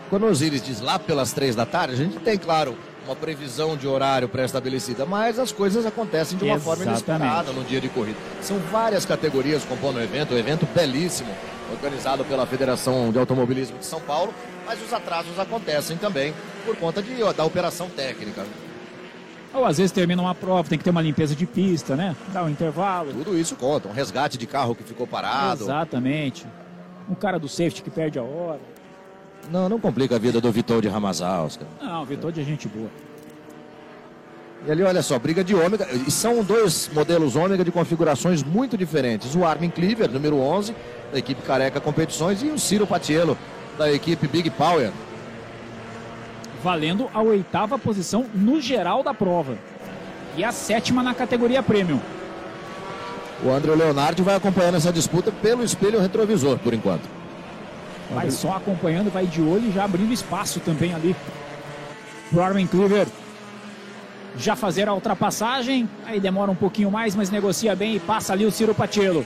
Quando 0.07 0.27
o 0.27 0.29
Osiris 0.29 0.61
diz 0.61 0.81
lá 0.81 0.99
pelas 0.99 1.33
três 1.33 1.55
da 1.55 1.65
tarde, 1.65 1.95
a 1.95 1.97
gente 1.97 2.19
tem, 2.19 2.37
claro, 2.37 2.77
uma 3.03 3.15
previsão 3.15 3.75
de 3.75 3.87
horário 3.87 4.29
pré-estabelecida, 4.29 5.03
mas 5.03 5.39
as 5.39 5.51
coisas 5.51 5.83
acontecem 5.83 6.37
de 6.37 6.43
uma 6.43 6.57
Exatamente. 6.57 6.77
forma 6.77 6.91
inesperada 6.91 7.51
no 7.51 7.63
dia 7.63 7.81
de 7.81 7.89
corrida. 7.89 8.19
São 8.39 8.59
várias 8.71 9.03
categorias 9.03 9.65
compondo 9.65 9.97
o 9.97 10.01
evento, 10.01 10.35
um 10.35 10.37
evento 10.37 10.67
belíssimo 10.67 11.33
organizado 11.71 12.23
pela 12.23 12.45
Federação 12.45 13.11
de 13.11 13.17
Automobilismo 13.17 13.79
de 13.79 13.85
São 13.85 13.99
Paulo, 13.99 14.31
mas 14.63 14.79
os 14.79 14.93
atrasos 14.93 15.39
acontecem 15.39 15.97
também 15.97 16.35
por 16.63 16.75
conta 16.77 17.01
de, 17.01 17.15
da 17.33 17.43
operação 17.43 17.89
técnica. 17.89 18.45
Ou 19.57 19.65
às 19.65 19.79
vezes 19.79 19.91
termina 19.91 20.21
uma 20.21 20.35
prova, 20.35 20.69
tem 20.69 20.77
que 20.77 20.83
ter 20.83 20.91
uma 20.91 21.01
limpeza 21.01 21.35
de 21.35 21.45
pista, 21.47 21.95
né? 21.95 22.15
Dá 22.31 22.43
um 22.43 22.49
intervalo. 22.49 23.11
Tudo 23.11 23.35
isso 23.35 23.55
conta, 23.55 23.87
um 23.87 23.91
resgate 23.91 24.37
de 24.37 24.45
carro 24.45 24.75
que 24.75 24.83
ficou 24.83 25.07
parado. 25.07 25.63
Exatamente. 25.63 26.45
Um 27.09 27.15
cara 27.15 27.39
do 27.39 27.49
safety 27.49 27.81
que 27.81 27.89
perde 27.89 28.19
a 28.19 28.23
hora. 28.23 28.59
Não, 29.51 29.67
não 29.67 29.79
complica 29.79 30.15
a 30.15 30.19
vida 30.19 30.39
do 30.39 30.51
Vitor 30.51 30.79
de 30.81 30.87
Ramazauskas. 30.87 31.67
Não, 31.81 32.03
o 32.03 32.05
Vitor 32.05 32.31
de 32.31 32.43
gente 32.43 32.67
boa. 32.67 32.89
E 34.67 34.71
ali, 34.71 34.83
olha 34.83 35.01
só, 35.01 35.17
briga 35.17 35.43
de 35.43 35.55
ômega. 35.55 35.87
E 35.91 36.11
são 36.11 36.43
dois 36.43 36.89
modelos 36.93 37.35
ômega 37.35 37.63
de 37.63 37.71
configurações 37.71 38.43
muito 38.43 38.77
diferentes. 38.77 39.33
O 39.33 39.43
Armin 39.43 39.69
Cleaver, 39.69 40.11
número 40.11 40.37
11, 40.37 40.75
da 41.11 41.17
equipe 41.17 41.41
Careca 41.41 41.79
Competições, 41.79 42.43
e 42.43 42.47
o 42.47 42.59
Ciro 42.59 42.85
Patiello, 42.85 43.35
da 43.77 43.91
equipe 43.91 44.27
Big 44.27 44.51
Power. 44.51 44.91
Valendo 46.67 47.09
a 47.13 47.21
oitava 47.21 47.79
posição 47.79 48.25
no 48.35 48.59
geral 48.59 49.01
da 49.01 49.13
prova. 49.13 49.57
E 50.35 50.43
a 50.43 50.51
sétima 50.51 51.01
na 51.01 51.13
categoria 51.13 51.63
Premium. 51.63 52.01
O 53.41 53.49
André 53.49 53.73
Leonardo 53.73 54.21
vai 54.21 54.35
acompanhando 54.35 54.75
essa 54.75 54.91
disputa 54.91 55.31
pelo 55.31 55.63
espelho 55.63 56.01
retrovisor, 56.01 56.59
por 56.59 56.73
enquanto. 56.73 57.07
Vai 58.11 58.29
só 58.29 58.57
acompanhando, 58.57 59.09
vai 59.09 59.25
de 59.25 59.41
olho 59.41 59.69
e 59.69 59.71
já 59.71 59.85
abrindo 59.85 60.11
espaço 60.11 60.59
também 60.59 60.93
ali. 60.93 61.15
Pro 62.29 62.43
Armin 62.43 62.67
Cleaver 62.67 63.07
já 64.37 64.53
fazer 64.53 64.89
a 64.89 64.93
ultrapassagem. 64.93 65.89
Aí 66.05 66.19
demora 66.19 66.51
um 66.51 66.55
pouquinho 66.55 66.91
mais, 66.91 67.15
mas 67.15 67.29
negocia 67.29 67.77
bem 67.77 67.95
e 67.95 67.99
passa 68.01 68.33
ali 68.33 68.45
o 68.45 68.51
Ciro 68.51 68.75
Patiello. 68.75 69.25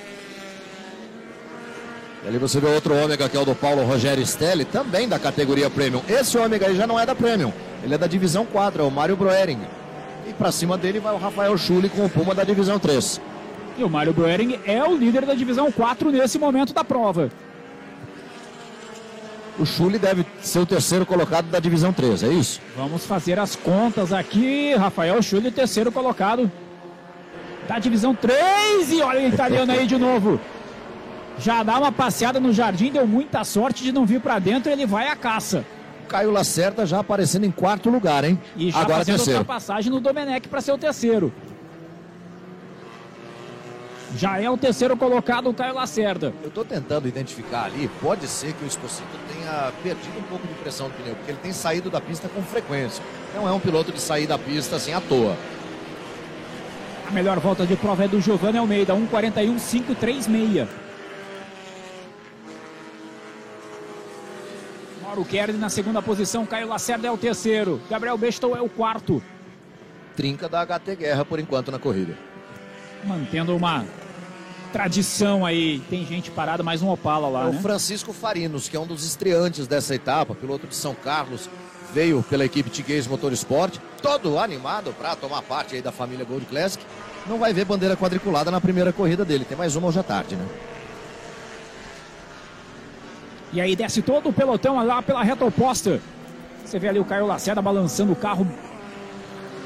E 2.23 2.27
ali 2.27 2.37
você 2.37 2.59
vê 2.59 2.67
outro 2.67 2.95
ômega 2.95 3.27
que 3.27 3.35
é 3.35 3.39
o 3.39 3.45
do 3.45 3.55
Paulo 3.55 3.83
Rogério 3.83 4.25
Stelli, 4.25 4.63
também 4.63 5.07
da 5.07 5.17
categoria 5.17 5.69
Premium. 5.69 6.01
Esse 6.07 6.37
ômega 6.37 6.67
aí 6.67 6.75
já 6.75 6.85
não 6.85 6.99
é 6.99 7.05
da 7.05 7.15
Premium, 7.15 7.51
ele 7.83 7.95
é 7.95 7.97
da 7.97 8.07
divisão 8.07 8.45
4, 8.45 8.83
é 8.83 8.85
o 8.85 8.91
Mário 8.91 9.15
Broering. 9.15 9.59
E 10.27 10.33
para 10.33 10.51
cima 10.51 10.77
dele 10.77 10.99
vai 10.99 11.13
o 11.13 11.17
Rafael 11.17 11.57
Schulli 11.57 11.89
com 11.89 12.05
o 12.05 12.09
Puma 12.09 12.35
da 12.35 12.43
divisão 12.43 12.77
3. 12.77 13.19
E 13.77 13.83
o 13.83 13.89
Mário 13.89 14.13
Broering 14.13 14.59
é 14.65 14.83
o 14.83 14.95
líder 14.95 15.25
da 15.25 15.33
divisão 15.33 15.71
4 15.71 16.11
nesse 16.11 16.37
momento 16.37 16.73
da 16.73 16.83
prova. 16.83 17.31
O 19.57 19.65
Schulli 19.65 19.97
deve 19.97 20.25
ser 20.41 20.59
o 20.59 20.65
terceiro 20.65 21.05
colocado 21.05 21.45
da 21.47 21.59
divisão 21.59 21.91
3, 21.91 22.23
é 22.23 22.27
isso? 22.27 22.61
Vamos 22.75 23.05
fazer 23.05 23.39
as 23.39 23.55
contas 23.55 24.13
aqui. 24.13 24.73
Rafael 24.75 25.21
Schulli, 25.21 25.51
terceiro 25.51 25.91
colocado 25.91 26.51
da 27.67 27.79
divisão 27.79 28.13
3. 28.13 28.91
E 28.91 29.01
olha 29.01 29.21
o 29.21 29.27
italiano 29.27 29.71
aí 29.71 29.85
de 29.85 29.97
novo. 29.97 30.39
Já 31.37 31.63
dá 31.63 31.77
uma 31.79 31.91
passeada 31.91 32.39
no 32.39 32.53
jardim, 32.53 32.91
deu 32.91 33.07
muita 33.07 33.43
sorte 33.43 33.83
de 33.83 33.91
não 33.91 34.05
vir 34.05 34.21
para 34.21 34.37
dentro, 34.39 34.71
ele 34.71 34.85
vai 34.85 35.07
à 35.07 35.15
caça. 35.15 35.65
Caio 36.07 36.29
Lacerda 36.29 36.85
já 36.85 36.99
aparecendo 36.99 37.45
em 37.45 37.51
quarto 37.51 37.89
lugar, 37.89 38.23
hein? 38.25 38.39
E 38.57 38.69
já 38.69 38.79
Agora 38.81 38.97
fazendo 38.97 39.15
terceiro. 39.15 39.39
ultrapassagem 39.39 39.91
no 39.91 39.99
Domenech 39.99 40.47
para 40.47 40.59
ser 40.61 40.73
o 40.73 40.77
terceiro. 40.77 41.33
Já 44.17 44.41
é 44.41 44.49
o 44.49 44.57
terceiro 44.57 44.97
colocado 44.97 45.49
o 45.49 45.53
Caio 45.53 45.73
Lacerda. 45.73 46.33
Eu 46.43 46.51
tô 46.51 46.65
tentando 46.65 47.07
identificar 47.07 47.63
ali, 47.63 47.89
pode 48.01 48.27
ser 48.27 48.51
que 48.51 48.65
o 48.65 48.67
Esposito 48.67 49.07
tenha 49.33 49.71
perdido 49.81 50.19
um 50.19 50.23
pouco 50.23 50.45
de 50.45 50.53
pressão 50.55 50.89
do 50.89 50.93
pneu, 50.95 51.15
porque 51.15 51.31
ele 51.31 51.39
tem 51.41 51.53
saído 51.53 51.89
da 51.89 52.01
pista 52.01 52.27
com 52.27 52.41
frequência. 52.41 53.01
Não 53.33 53.47
é 53.47 53.51
um 53.53 53.59
piloto 53.59 53.89
de 53.89 54.01
sair 54.01 54.27
da 54.27 54.37
pista 54.37 54.75
assim 54.75 54.91
à 54.91 54.99
toa. 54.99 55.37
A 57.07 57.11
melhor 57.11 57.39
volta 57.39 57.65
de 57.65 57.77
prova 57.77 58.03
é 58.03 58.07
do 58.09 58.19
Giovanni 58.19 58.57
Almeida, 58.57 58.93
1:41.536. 58.93 60.67
Mauro 65.11 65.25
Kerry 65.25 65.51
na 65.51 65.67
segunda 65.67 66.01
posição, 66.01 66.45
Caio 66.45 66.69
Lacerda 66.69 67.05
é 67.05 67.11
o 67.11 67.17
terceiro, 67.17 67.81
Gabriel 67.89 68.17
Bestou 68.17 68.55
é 68.55 68.61
o 68.61 68.69
quarto, 68.69 69.21
Trinca 70.15 70.47
da 70.47 70.65
HT 70.65 70.95
Guerra 70.95 71.25
por 71.25 71.37
enquanto 71.37 71.69
na 71.69 71.77
corrida. 71.77 72.17
mantendo 73.03 73.53
uma 73.53 73.83
tradição 74.71 75.45
aí. 75.45 75.81
Tem 75.89 76.05
gente 76.05 76.31
parada, 76.31 76.63
mais 76.63 76.81
um 76.81 76.87
Opala 76.89 77.27
lá, 77.27 77.43
É 77.43 77.49
o 77.49 77.53
né? 77.53 77.61
Francisco 77.61 78.13
Farinos, 78.13 78.69
que 78.69 78.77
é 78.77 78.79
um 78.79 78.87
dos 78.87 79.05
estreantes 79.05 79.67
dessa 79.67 79.93
etapa, 79.93 80.33
piloto 80.33 80.65
de 80.65 80.75
São 80.75 80.95
Carlos, 80.95 81.49
veio 81.93 82.23
pela 82.23 82.45
equipe 82.45 82.69
Tiguez 82.69 83.05
Motorsport, 83.05 83.79
todo 84.01 84.39
animado 84.39 84.93
para 84.97 85.13
tomar 85.17 85.41
parte 85.41 85.75
aí 85.75 85.81
da 85.81 85.91
família 85.91 86.23
Gold 86.23 86.45
Classic. 86.45 86.81
Não 87.27 87.37
vai 87.37 87.51
ver 87.53 87.65
bandeira 87.65 87.97
quadriculada 87.97 88.49
na 88.49 88.61
primeira 88.61 88.93
corrida 88.93 89.25
dele, 89.25 89.43
tem 89.43 89.57
mais 89.57 89.75
uma 89.75 89.89
hoje 89.89 89.99
à 89.99 90.03
tarde, 90.03 90.37
né? 90.37 90.47
E 93.53 93.59
aí 93.59 93.75
desce 93.75 94.01
todo 94.01 94.29
o 94.29 94.33
pelotão 94.33 94.83
lá 94.85 95.01
pela 95.01 95.23
reta 95.23 95.45
oposta. 95.45 95.99
Você 96.63 96.79
vê 96.79 96.87
ali 96.87 96.99
o 96.99 97.05
Caio 97.05 97.27
Lacerda 97.27 97.61
balançando 97.61 98.13
o 98.13 98.15
carro, 98.15 98.47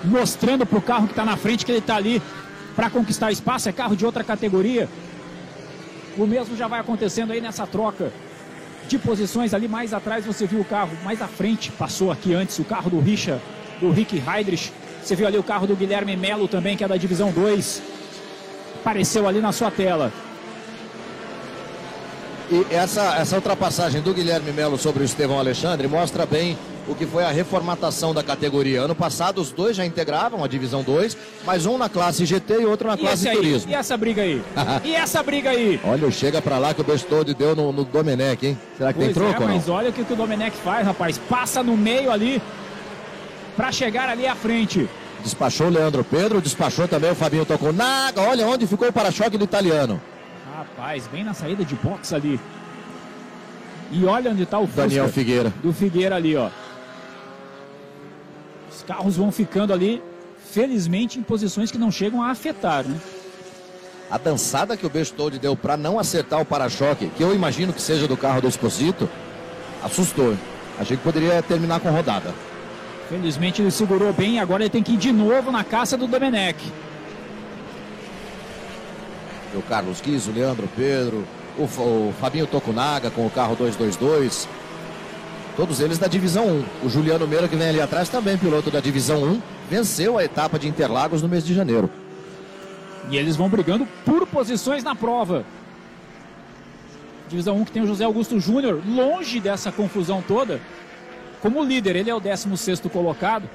mostrando 0.04 0.66
pro 0.66 0.82
carro 0.82 1.06
que 1.06 1.14
está 1.14 1.24
na 1.24 1.38
frente 1.38 1.66
que 1.66 1.72
ele 1.72 1.80
está 1.80 1.96
ali 1.96 2.22
para 2.76 2.90
conquistar 2.90 3.32
espaço. 3.32 3.70
É 3.70 3.72
carro 3.72 3.96
de 3.96 4.06
outra 4.06 4.24
categoria. 4.24 4.90
O 6.18 6.26
mesmo 6.26 6.56
já 6.56 6.68
vai 6.68 6.80
acontecendo 6.80 7.32
aí 7.32 7.42
nessa 7.42 7.68
troca 7.68 8.12
de 8.88 8.98
posições 8.98 9.54
ali 9.54 9.68
mais 9.68 9.94
atrás. 9.94 10.26
Você 10.26 10.48
viu 10.48 10.62
o 10.62 10.66
carro 10.66 10.98
mais 11.04 11.22
à 11.22 11.28
frente, 11.28 11.72
passou 11.72 12.12
aqui 12.12 12.34
antes 12.34 12.58
o 12.58 12.64
carro 12.64 12.90
do 12.90 13.00
Richa, 13.00 13.40
do 13.80 13.92
Rick 13.92 14.22
Heidrich. 14.28 14.72
Você 15.04 15.16
viu 15.16 15.28
ali 15.28 15.38
o 15.38 15.44
carro 15.44 15.68
do 15.68 15.76
Guilherme 15.76 16.18
Melo 16.18 16.48
também, 16.48 16.76
que 16.76 16.84
é 16.84 16.88
da 16.88 16.98
divisão 16.98 17.32
2. 17.32 17.84
Apareceu 18.82 19.28
ali 19.28 19.40
na 19.40 19.52
sua 19.52 19.70
tela. 19.70 20.12
E 22.52 22.66
essa, 22.74 23.16
essa 23.16 23.36
ultrapassagem 23.36 24.02
do 24.02 24.14
Guilherme 24.14 24.52
Melo 24.52 24.78
sobre 24.78 25.02
o 25.02 25.06
Estevão 25.06 25.40
Alexandre 25.40 25.88
mostra 25.88 26.26
bem 26.26 26.56
o 26.88 26.94
que 26.94 27.06
foi 27.06 27.24
a 27.24 27.32
reformatação 27.32 28.14
da 28.14 28.22
categoria. 28.22 28.82
Ano 28.82 28.94
passado 28.94 29.42
os 29.42 29.52
dois 29.52 29.76
já 29.76 29.84
integravam 29.84 30.44
a 30.44 30.48
divisão 30.48 30.84
2, 30.84 31.18
mas 31.44 31.66
um 31.66 31.76
na 31.78 31.90
classe 31.90 32.24
GT 32.24 32.62
e 32.62 32.66
outro 32.66 32.88
na 32.88 32.94
E, 32.94 32.98
classe 32.98 33.28
aí? 33.28 33.36
turismo. 33.36 33.72
e 33.72 33.74
essa 33.74 33.98
briga 33.98 34.22
aí? 34.22 34.44
e 34.86 34.94
essa 34.94 35.24
briga 35.24 35.50
aí? 35.50 35.80
Olha, 35.84 36.08
o 36.08 36.12
chega 36.12 36.40
pra 36.40 36.60
lá 36.60 36.74
que 36.74 36.82
o 36.82 36.84
Bestode 36.84 37.34
deu 37.34 37.56
no, 37.56 37.72
no 37.72 37.84
Domenech, 37.84 38.46
hein? 38.46 38.58
Será 38.78 38.94
que 38.94 39.00
tem 39.00 39.12
Pois 39.12 39.28
troco 39.34 39.44
é, 39.44 39.54
mas 39.56 39.68
olha 39.68 39.90
o 39.90 39.94
que, 39.94 40.04
que 40.04 40.14
o 40.14 40.16
Domenech 40.16 40.56
faz, 40.58 40.86
rapaz. 40.86 41.18
Passa 41.18 41.64
no 41.64 41.76
meio 41.76 42.12
ali 42.12 42.40
para 43.58 43.72
chegar 43.72 44.08
ali 44.08 44.28
à 44.28 44.36
frente. 44.36 44.88
Despachou 45.24 45.66
o 45.66 45.70
Leandro 45.72 46.04
Pedro, 46.04 46.40
despachou 46.40 46.88
também 46.88 47.10
o 47.10 47.16
Fabinho 47.16 47.46
Tokunaga. 47.46 48.22
Olha 48.22 48.46
onde 48.46 48.68
ficou 48.68 48.88
o 48.88 48.94
para-choque 48.94 49.36
do 49.36 49.46
italiano. 49.46 50.00
Rapaz, 50.70 51.08
bem 51.08 51.24
na 51.24 51.34
saída 51.34 51.64
de 51.64 51.76
box 51.76 52.14
ali. 52.14 52.40
E 53.92 54.06
olha 54.06 54.32
onde 54.32 54.44
está 54.44 54.60
o 54.60 54.66
Fusca 54.66 54.82
Daniel 54.82 55.08
Figueira. 55.10 55.54
do 55.62 55.72
Figueira 55.72 56.16
ali, 56.16 56.36
ó. 56.36 56.50
Os 58.72 58.84
carros 58.84 59.16
vão 59.16 59.32
ficando 59.32 59.72
ali, 59.72 60.02
felizmente, 60.52 61.20
em 61.20 61.24
posições 61.24 61.72
que 61.72 61.78
não 61.78 61.92
chegam 61.92 62.22
a 62.22 62.32
afetar, 62.32 62.84
né? 62.84 63.00
A 64.10 64.18
dançada 64.18 64.78
que 64.78 64.86
o 64.86 64.90
Bestode 64.90 65.40
deu 65.40 65.56
pra 65.56 65.76
não 65.76 65.98
acertar 65.98 66.40
o 66.42 66.46
para-choque, 66.46 67.10
que 67.16 67.24
eu 67.24 67.34
imagino 67.34 67.74
que 67.74 67.82
seja 67.82 68.08
do 68.08 68.18
carro 68.18 68.42
do 68.42 68.48
Esposito, 68.48 69.10
assustou. 69.84 70.36
Achei 70.80 70.98
que 70.98 71.04
poderia 71.04 71.42
terminar 71.42 71.80
com 71.80 71.90
rodada. 71.90 72.34
Felizmente 73.10 73.62
ele 73.62 73.72
segurou 73.72 74.12
bem 74.12 74.36
e 74.36 74.40
agora 74.40 74.64
ele 74.64 74.70
tem 74.70 74.84
que 74.84 74.94
ir 74.94 74.98
de 74.98 75.12
novo 75.12 75.52
na 75.52 75.64
caça 75.64 75.98
do 75.98 76.08
Domenech. 76.08 76.60
O 79.58 79.62
Carlos 79.62 80.02
Guiz, 80.02 80.28
o 80.28 80.32
Leandro 80.32 80.70
Pedro, 80.76 81.26
o, 81.58 81.64
o 81.64 82.14
Fabinho 82.20 82.48
Tokunaga 82.48 83.10
com 83.10 83.26
o 83.26 83.30
carro 83.30 83.56
222. 83.56 84.48
Todos 85.56 85.80
eles 85.80 85.98
da 85.98 86.08
divisão 86.08 86.48
1. 86.48 86.86
O 86.86 86.90
Juliano 86.90 87.28
Meira, 87.28 87.48
que 87.48 87.56
vem 87.56 87.70
ali 87.70 87.82
atrás, 87.82 88.10
também 88.10 88.38
piloto 88.38 88.70
da 88.70 88.80
divisão 88.80 89.24
1, 89.24 89.42
venceu 89.70 90.18
a 90.18 90.24
etapa 90.24 90.60
de 90.60 90.68
Interlagos 90.68 91.22
no 91.22 91.30
mês 91.30 91.46
de 91.46 91.54
janeiro. 91.54 91.90
E 93.10 93.18
eles 93.18 93.36
vão 93.36 93.48
brigando 93.48 93.88
por 94.04 94.28
posições 94.28 94.84
na 94.84 94.96
prova. 94.96 95.46
Divisão 97.30 97.58
1 97.58 97.66
que 97.66 97.72
tem 97.72 97.84
o 97.84 97.88
José 97.88 98.04
Augusto 98.04 98.40
Júnior, 98.40 98.82
longe 98.86 99.40
dessa 99.40 99.72
confusão 99.72 100.22
toda. 100.22 100.60
Como 101.42 101.64
líder, 101.64 101.96
ele 101.96 102.10
é 102.10 102.16
o 102.16 102.22
16º 102.22 102.90
colocado. 102.90 103.50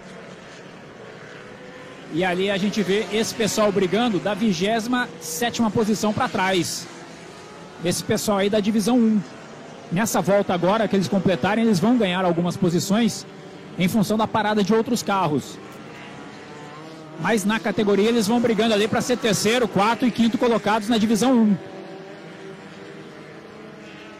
E 2.12 2.24
ali 2.24 2.50
a 2.50 2.56
gente 2.56 2.82
vê 2.82 3.06
esse 3.12 3.32
pessoal 3.34 3.70
brigando 3.70 4.18
da 4.18 4.34
27ª 4.34 5.70
posição 5.70 6.12
para 6.12 6.28
trás. 6.28 6.86
Esse 7.84 8.02
pessoal 8.02 8.38
aí 8.38 8.50
da 8.50 8.58
divisão 8.58 8.98
1. 8.98 9.20
Nessa 9.92 10.20
volta 10.20 10.52
agora 10.52 10.88
que 10.88 10.96
eles 10.96 11.06
completarem, 11.06 11.64
eles 11.64 11.78
vão 11.78 11.96
ganhar 11.96 12.24
algumas 12.24 12.56
posições 12.56 13.24
em 13.78 13.86
função 13.86 14.18
da 14.18 14.26
parada 14.26 14.62
de 14.64 14.74
outros 14.74 15.02
carros. 15.02 15.56
Mas 17.20 17.44
na 17.44 17.60
categoria 17.60 18.08
eles 18.08 18.26
vão 18.26 18.40
brigando 18.40 18.74
ali 18.74 18.88
para 18.88 19.00
ser 19.00 19.16
terceiro, 19.16 19.68
quarto 19.68 20.04
e 20.04 20.10
quinto 20.10 20.36
colocados 20.36 20.88
na 20.88 20.98
divisão 20.98 21.32
1. 21.32 21.56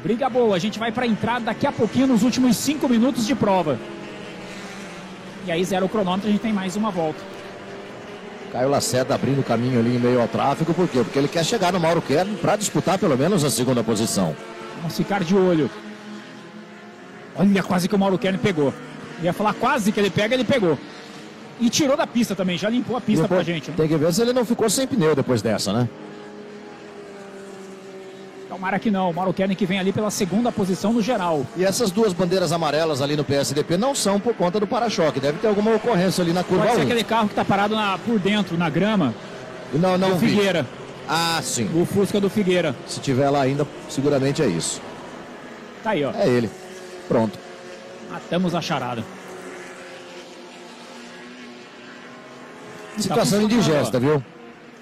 Briga 0.03 0.31
boa, 0.31 0.55
a 0.55 0.59
gente 0.59 0.79
vai 0.79 0.93
para 0.93 1.05
a 1.05 1.09
entrada 1.09 1.47
daqui 1.47 1.67
a 1.67 1.73
pouquinho 1.73 2.07
nos 2.07 2.23
últimos 2.23 2.57
cinco 2.57 2.89
minutos 2.89 3.27
de 3.27 3.35
prova. 3.35 3.79
E 5.45 5.51
aí 5.51 5.65
zero 5.65 5.87
o 5.87 5.89
cronômetro, 5.89 6.29
a 6.29 6.33
gente 6.33 6.41
tem 6.41 6.53
mais 6.53 6.77
uma 6.77 6.91
volta. 6.91 7.40
Caio 8.53 8.69
Lacerda 8.69 9.15
abrindo 9.15 9.41
o 9.41 9.45
caminho 9.45 9.79
ali 9.79 9.95
em 9.97 9.99
meio 9.99 10.21
ao 10.21 10.27
tráfego, 10.29 10.75
por 10.75 10.89
quê? 10.89 10.99
Porque 11.05 11.19
ele 11.19 11.29
quer 11.29 11.45
chegar 11.45 11.73
no 11.73 11.79
Mauro 11.79 12.03
Kern 12.03 12.37
para 12.37 12.57
disputar 12.57 12.99
pelo 12.99 13.17
menos 13.17 13.45
a 13.45 13.51
segunda 13.51 13.83
posição. 13.85 14.35
Vamos 14.79 14.97
ficar 14.97 15.23
de 15.23 15.37
olho. 15.37 15.71
Olha, 17.37 17.63
quase 17.63 17.89
que 17.89 17.95
o 17.95 17.99
Mauro 17.99 18.19
Kern 18.19 18.39
pegou. 18.39 18.75
Ia 19.23 19.33
falar 19.33 19.55
quase 19.55 19.93
que 19.93 20.01
ele 20.01 20.11
pega, 20.11 20.35
ele 20.35 20.45
pegou. 20.45 20.79
E 21.61 21.69
tirou 21.69 21.97
da 21.97 22.07
pista 22.07 22.35
também, 22.35 22.57
já 22.59 22.69
limpou 22.71 22.97
a 22.97 23.01
pista 23.01 23.29
pra 23.29 23.43
gente. 23.43 23.71
né? 23.71 23.77
Tem 23.77 23.87
que 23.87 23.97
ver 23.97 24.13
se 24.13 24.23
ele 24.23 24.33
não 24.33 24.45
ficou 24.45 24.69
sem 24.69 24.87
pneu 24.87 25.15
depois 25.15 25.43
dessa, 25.43 25.73
né? 25.73 25.89
Tomara 28.51 28.79
que 28.79 28.91
não. 28.91 29.11
O 29.11 29.15
Mauro 29.15 29.33
Kern 29.33 29.55
que 29.55 29.65
vem 29.65 29.79
ali 29.79 29.93
pela 29.93 30.11
segunda 30.11 30.51
posição 30.51 30.93
no 30.93 31.01
geral. 31.01 31.47
E 31.57 31.65
essas 31.65 31.91
duas 31.91 32.13
bandeiras 32.13 32.51
amarelas 32.53 33.01
ali 33.01 33.17
no 33.17 33.25
PSDP 33.25 33.77
não 33.77 33.95
são 33.95 34.19
por 34.19 34.35
conta 34.35 34.59
do 34.61 34.67
para-choque. 34.67 35.21
Deve 35.21 35.39
ter 35.39 35.47
alguma 35.47 35.73
ocorrência 35.75 36.21
ali 36.23 36.33
na 36.33 36.43
curva 36.43 36.65
Pode 36.65 36.75
ser 36.75 36.81
1. 36.81 36.85
aquele 36.85 37.05
carro 37.05 37.29
que 37.29 37.35
tá 37.35 37.45
parado 37.45 37.75
na- 37.77 37.97
por 37.99 38.19
dentro, 38.19 38.59
na 38.59 38.69
grama, 38.69 39.15
Não, 39.73 39.97
não 39.97 40.11
do 40.11 40.17
vi. 40.17 40.31
Figueira. 40.31 40.67
Ah, 41.09 41.41
sim. 41.43 41.71
O 41.81 41.87
Fusca 41.87 42.21
do 42.21 42.29
Figueira. 42.29 42.75
Se 42.89 42.99
tiver 43.01 43.31
lá 43.31 43.41
ainda, 43.43 43.67
seguramente 43.89 44.43
é 44.43 44.47
isso. 44.47 44.81
Tá 45.83 45.91
aí, 45.91 46.05
ó. 46.05 46.11
É 46.13 46.27
ele. 46.29 46.51
Pronto. 47.09 47.39
Matamos 48.11 48.55
a 48.55 48.61
charada. 48.61 49.05
Situação 52.99 53.39
Tá 53.39 53.45
indigesta, 53.45 53.97
ó. 53.97 54.01
viu? 54.01 54.25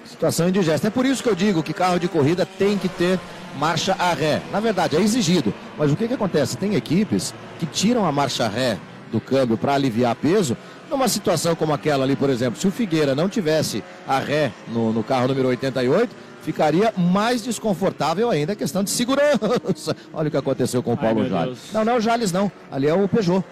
Situação 0.05 0.49
indigesta. 0.49 0.87
É 0.87 0.89
por 0.89 1.05
isso 1.05 1.21
que 1.21 1.29
eu 1.29 1.35
digo 1.35 1.61
que 1.61 1.71
carro 1.73 1.99
de 1.99 2.07
corrida 2.07 2.45
tem 2.45 2.77
que 2.77 2.89
ter 2.89 3.19
marcha 3.57 3.95
a 3.97 4.13
ré. 4.13 4.41
Na 4.51 4.59
verdade, 4.59 4.95
é 4.95 5.01
exigido. 5.01 5.53
Mas 5.77 5.91
o 5.91 5.95
que, 5.95 6.07
que 6.07 6.13
acontece? 6.13 6.57
Tem 6.57 6.75
equipes 6.75 7.33
que 7.59 7.65
tiram 7.65 8.05
a 8.05 8.11
marcha 8.11 8.47
ré 8.47 8.77
do 9.11 9.19
câmbio 9.19 9.57
para 9.57 9.73
aliviar 9.73 10.15
peso. 10.15 10.55
Numa 10.89 11.07
situação 11.07 11.55
como 11.55 11.73
aquela 11.73 12.03
ali, 12.03 12.15
por 12.15 12.29
exemplo, 12.29 12.59
se 12.59 12.67
o 12.67 12.71
Figueira 12.71 13.13
não 13.13 13.29
tivesse 13.29 13.83
a 14.07 14.19
ré 14.19 14.51
no, 14.69 14.91
no 14.91 15.03
carro 15.03 15.27
número 15.27 15.47
88, 15.49 16.15
ficaria 16.41 16.93
mais 16.97 17.43
desconfortável 17.43 18.29
ainda 18.29 18.53
a 18.53 18.55
questão 18.55 18.83
de 18.83 18.89
segurança. 18.89 19.95
Olha 20.13 20.27
o 20.27 20.31
que 20.31 20.37
aconteceu 20.37 20.81
com 20.81 20.91
o 20.91 20.97
Ai, 20.97 20.99
Paulo 20.99 21.21
meu 21.21 21.29
Jales. 21.29 21.59
Deus. 21.59 21.73
Não, 21.73 21.85
não 21.85 21.93
é 21.93 21.95
o 21.97 22.01
Jales, 22.01 22.31
não. 22.31 22.51
Ali 22.71 22.87
é 22.87 22.93
o 22.93 23.07
Peugeot. 23.07 23.43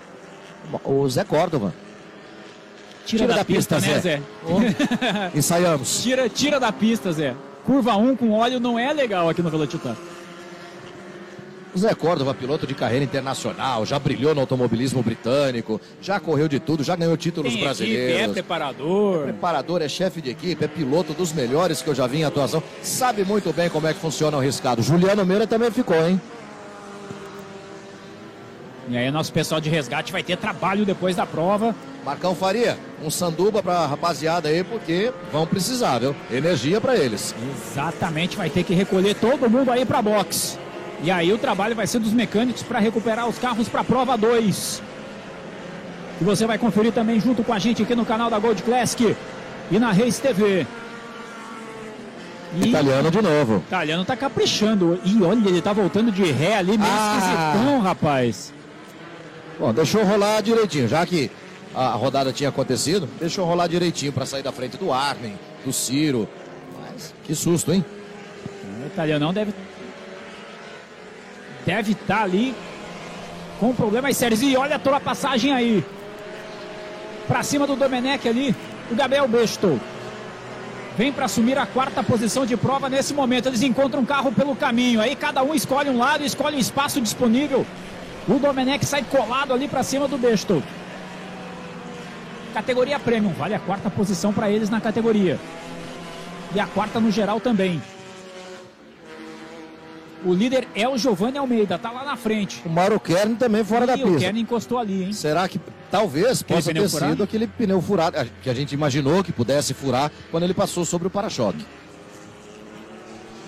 O 0.84 1.08
Zé 1.08 1.24
Córdova. 1.24 1.74
Tira, 3.06 3.26
da, 3.26 3.46
pista, 3.46 3.80
né, 3.80 4.00
Zé? 4.00 4.22
Ensaiamos. 5.34 6.04
Tira, 6.04 6.28
tira 6.28 6.60
da 6.60 6.74
pista, 6.74 7.10
Zé. 7.14 7.36
Curva 7.68 7.98
1 7.98 8.16
com 8.16 8.32
óleo 8.32 8.62
não 8.62 8.80
é 8.80 8.94
legal 8.94 9.28
aqui 9.28 9.42
no 9.42 9.50
Velocitar. 9.50 9.94
O 11.76 11.78
Zé 11.78 11.94
Córdova, 11.94 12.34
piloto 12.34 12.66
de 12.66 12.74
carreira 12.74 13.04
internacional, 13.04 13.86
já 13.86 14.00
brilhou 14.00 14.34
no 14.34 14.40
automobilismo 14.40 15.04
britânico, 15.04 15.80
já 16.02 16.18
correu 16.18 16.48
de 16.48 16.62
tudo, 16.62 16.82
já 16.82 16.96
ganhou 16.96 17.16
títulos 17.18 17.52
Tem 17.54 17.62
equipe, 17.62 17.66
é 17.66 17.68
brasileiros. 17.68 18.32
preparador. 18.32 19.24
Preparador, 19.26 19.82
é 19.82 19.90
chefe 19.90 20.22
de 20.22 20.30
equipe, 20.30 20.64
é 20.64 20.68
piloto 20.68 21.14
dos 21.14 21.34
melhores 21.34 21.82
que 21.82 21.90
eu 21.90 21.94
já 21.94 22.08
vi 22.08 22.20
em 22.20 22.24
atuação. 22.24 22.64
Sabe 22.82 23.26
muito 23.26 23.52
bem 23.52 23.70
como 23.70 23.86
é 23.86 23.94
que 23.94 24.00
funciona 24.00 24.38
o 24.38 24.40
riscado. 24.40 24.82
Juliano 24.82 25.26
Meira 25.26 25.46
também 25.46 25.70
ficou, 25.70 26.08
hein? 26.08 26.20
E 28.88 28.98
aí 28.98 29.12
nosso 29.12 29.34
pessoal 29.34 29.60
de 29.60 29.70
resgate 29.70 30.14
vai 30.14 30.24
ter 30.24 30.38
trabalho 30.38 30.86
depois 30.86 31.18
da 31.18 31.26
prova. 31.26 31.76
Marcão 32.08 32.34
Faria, 32.34 32.78
um 33.04 33.10
sanduba 33.10 33.62
pra 33.62 33.86
rapaziada 33.86 34.48
aí, 34.48 34.64
porque 34.64 35.12
vão 35.30 35.46
precisar, 35.46 36.00
viu? 36.00 36.16
Energia 36.32 36.80
pra 36.80 36.96
eles. 36.96 37.36
Exatamente, 37.70 38.38
vai 38.38 38.50
ter 38.50 38.64
que 38.64 38.74
recolher 38.74 39.14
todo 39.16 39.50
mundo 39.50 39.70
aí 39.70 39.84
para 39.84 40.02
box. 40.02 40.58
E 41.04 41.12
aí 41.12 41.34
o 41.34 41.38
trabalho 41.38 41.76
vai 41.76 41.86
ser 41.86 42.00
dos 42.00 42.14
mecânicos 42.14 42.64
para 42.64 42.80
recuperar 42.80 43.28
os 43.28 43.38
carros 43.38 43.68
para 43.68 43.82
a 43.82 43.84
prova 43.84 44.18
2. 44.18 44.82
Que 46.18 46.24
você 46.24 46.48
vai 46.48 46.58
conferir 46.58 46.94
também 46.94 47.20
junto 47.20 47.44
com 47.44 47.52
a 47.52 47.60
gente 47.60 47.84
aqui 47.84 47.94
no 47.94 48.06
canal 48.06 48.30
da 48.30 48.40
Gold 48.40 48.64
Classic 48.64 49.14
e 49.70 49.78
na 49.78 49.92
Race 49.92 50.22
TV. 50.22 50.66
E 52.56 52.70
Italiano 52.70 53.12
de 53.12 53.22
novo. 53.22 53.58
italiano 53.68 54.06
tá 54.06 54.16
caprichando. 54.16 54.98
E 55.04 55.22
olha, 55.22 55.46
ele 55.50 55.62
tá 55.62 55.74
voltando 55.74 56.10
de 56.10 56.24
ré 56.32 56.56
ali, 56.56 56.78
meio 56.78 56.90
Ah. 56.90 57.18
esquisitão, 57.18 57.82
rapaz. 57.82 58.54
Bom, 59.60 59.74
deixou 59.74 60.06
rolar 60.06 60.40
direitinho, 60.42 60.88
já 60.88 61.06
que 61.06 61.30
a 61.78 61.92
rodada 61.92 62.34
tinha 62.34 62.50
acontecido, 62.50 63.08
deixou 63.20 63.46
rolar 63.46 63.68
direitinho 63.68 64.12
pra 64.12 64.26
sair 64.26 64.42
da 64.42 64.52
frente 64.52 64.78
do 64.78 64.92
Armin, 64.92 65.38
do 65.64 65.72
Ciro. 65.72 66.28
Mas 66.82 67.14
que 67.24 67.36
susto, 67.36 67.72
hein? 67.72 67.86
O 68.82 68.88
italianão 68.88 69.32
deve 69.32 69.54
deve 71.64 71.92
estar 71.92 72.24
ali 72.24 72.56
com 73.60 73.76
problemas 73.76 74.18
sérios. 74.18 74.42
E 74.42 74.58
olha 74.58 74.78
a 74.78 75.00
passagem 75.00 75.54
aí. 75.54 75.86
Pra 77.28 77.44
cima 77.44 77.68
do 77.68 77.76
Domenech 77.76 78.28
ali, 78.28 78.56
o 78.90 78.96
Gabriel 78.96 79.28
Besto. 79.28 79.80
Vem 80.98 81.14
para 81.14 81.26
assumir 81.26 81.60
a 81.60 81.68
quarta 81.68 82.02
posição 82.02 82.44
de 82.44 82.58
prova 82.58 82.90
nesse 82.90 83.14
momento. 83.14 83.50
Eles 83.50 83.62
encontram 83.62 84.02
um 84.02 84.06
carro 84.06 84.32
pelo 84.32 84.56
caminho. 84.56 85.00
Aí 85.00 85.16
cada 85.16 85.44
um 85.44 85.54
escolhe 85.54 85.92
um 85.92 85.98
lado, 86.00 86.24
escolhe 86.24 86.56
um 86.56 86.60
espaço 86.60 87.00
disponível. 87.00 87.64
O 88.28 88.40
Domenech 88.40 88.84
sai 88.84 89.04
colado 89.04 89.54
ali 89.54 89.68
para 89.68 89.84
cima 89.84 90.08
do 90.08 90.18
Besto. 90.18 90.64
Categoria 92.58 92.98
Premium, 92.98 93.34
vale 93.34 93.54
a 93.54 93.60
quarta 93.60 93.88
posição 93.88 94.34
para 94.34 94.50
eles 94.50 94.68
na 94.68 94.82
categoria. 94.82 95.40
E 96.56 96.60
a 96.60 96.66
quarta 96.66 97.00
no 97.00 97.12
geral 97.12 97.40
também. 97.40 97.80
O 100.26 100.34
líder 100.34 100.68
é 100.74 100.90
o 100.90 100.98
Giovanni 100.98 101.38
Almeida, 101.38 101.78
tá 101.78 101.92
lá 101.92 102.04
na 102.04 102.16
frente. 102.16 102.64
O 102.66 102.70
Mauro 102.70 103.00
Kern 103.00 103.36
também 103.36 103.64
fora 103.64 103.86
da 103.86 103.96
e 103.96 104.04
o 104.04 104.08
pista. 104.08 104.22
Kenny 104.22 104.42
encostou 104.42 104.80
ali, 104.80 105.04
hein? 105.04 105.14
Será 105.14 105.48
que 105.48 105.62
talvez 105.92 106.42
Aquele 106.42 106.58
possa 106.58 106.74
ter 106.74 106.90
furado? 106.90 107.12
sido 107.12 107.24
aquele 107.24 107.46
pneu 107.46 107.80
furado 107.80 108.18
que 108.42 108.50
a 108.50 108.56
gente 108.56 108.74
imaginou 108.74 109.24
que 109.24 109.32
pudesse 109.32 109.76
furar 109.76 110.12
quando 110.32 110.42
ele 110.42 110.56
passou 110.56 110.84
sobre 110.84 111.06
o 111.10 111.12
para-choque? 111.12 111.64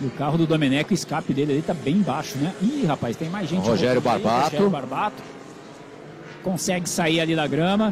E 0.04 0.06
o 0.06 0.12
carro 0.12 0.38
do 0.38 0.46
Domenech, 0.46 0.92
o 0.92 0.94
escape 0.94 1.34
dele 1.34 1.54
ali 1.54 1.62
tá 1.64 1.74
bem 1.74 1.98
baixo, 1.98 2.38
né? 2.38 2.54
Ih, 2.62 2.86
rapaz, 2.86 3.18
tem 3.18 3.28
mais 3.28 3.50
gente. 3.50 3.68
Rogério 3.68 4.00
voltando 4.00 4.18
aí, 4.18 4.24
Barbato. 4.24 4.52
Rogério 4.52 4.70
Barbato. 4.70 5.24
Consegue 6.44 6.88
sair 6.88 7.20
ali 7.20 7.36
da 7.36 7.48
grama. 7.48 7.92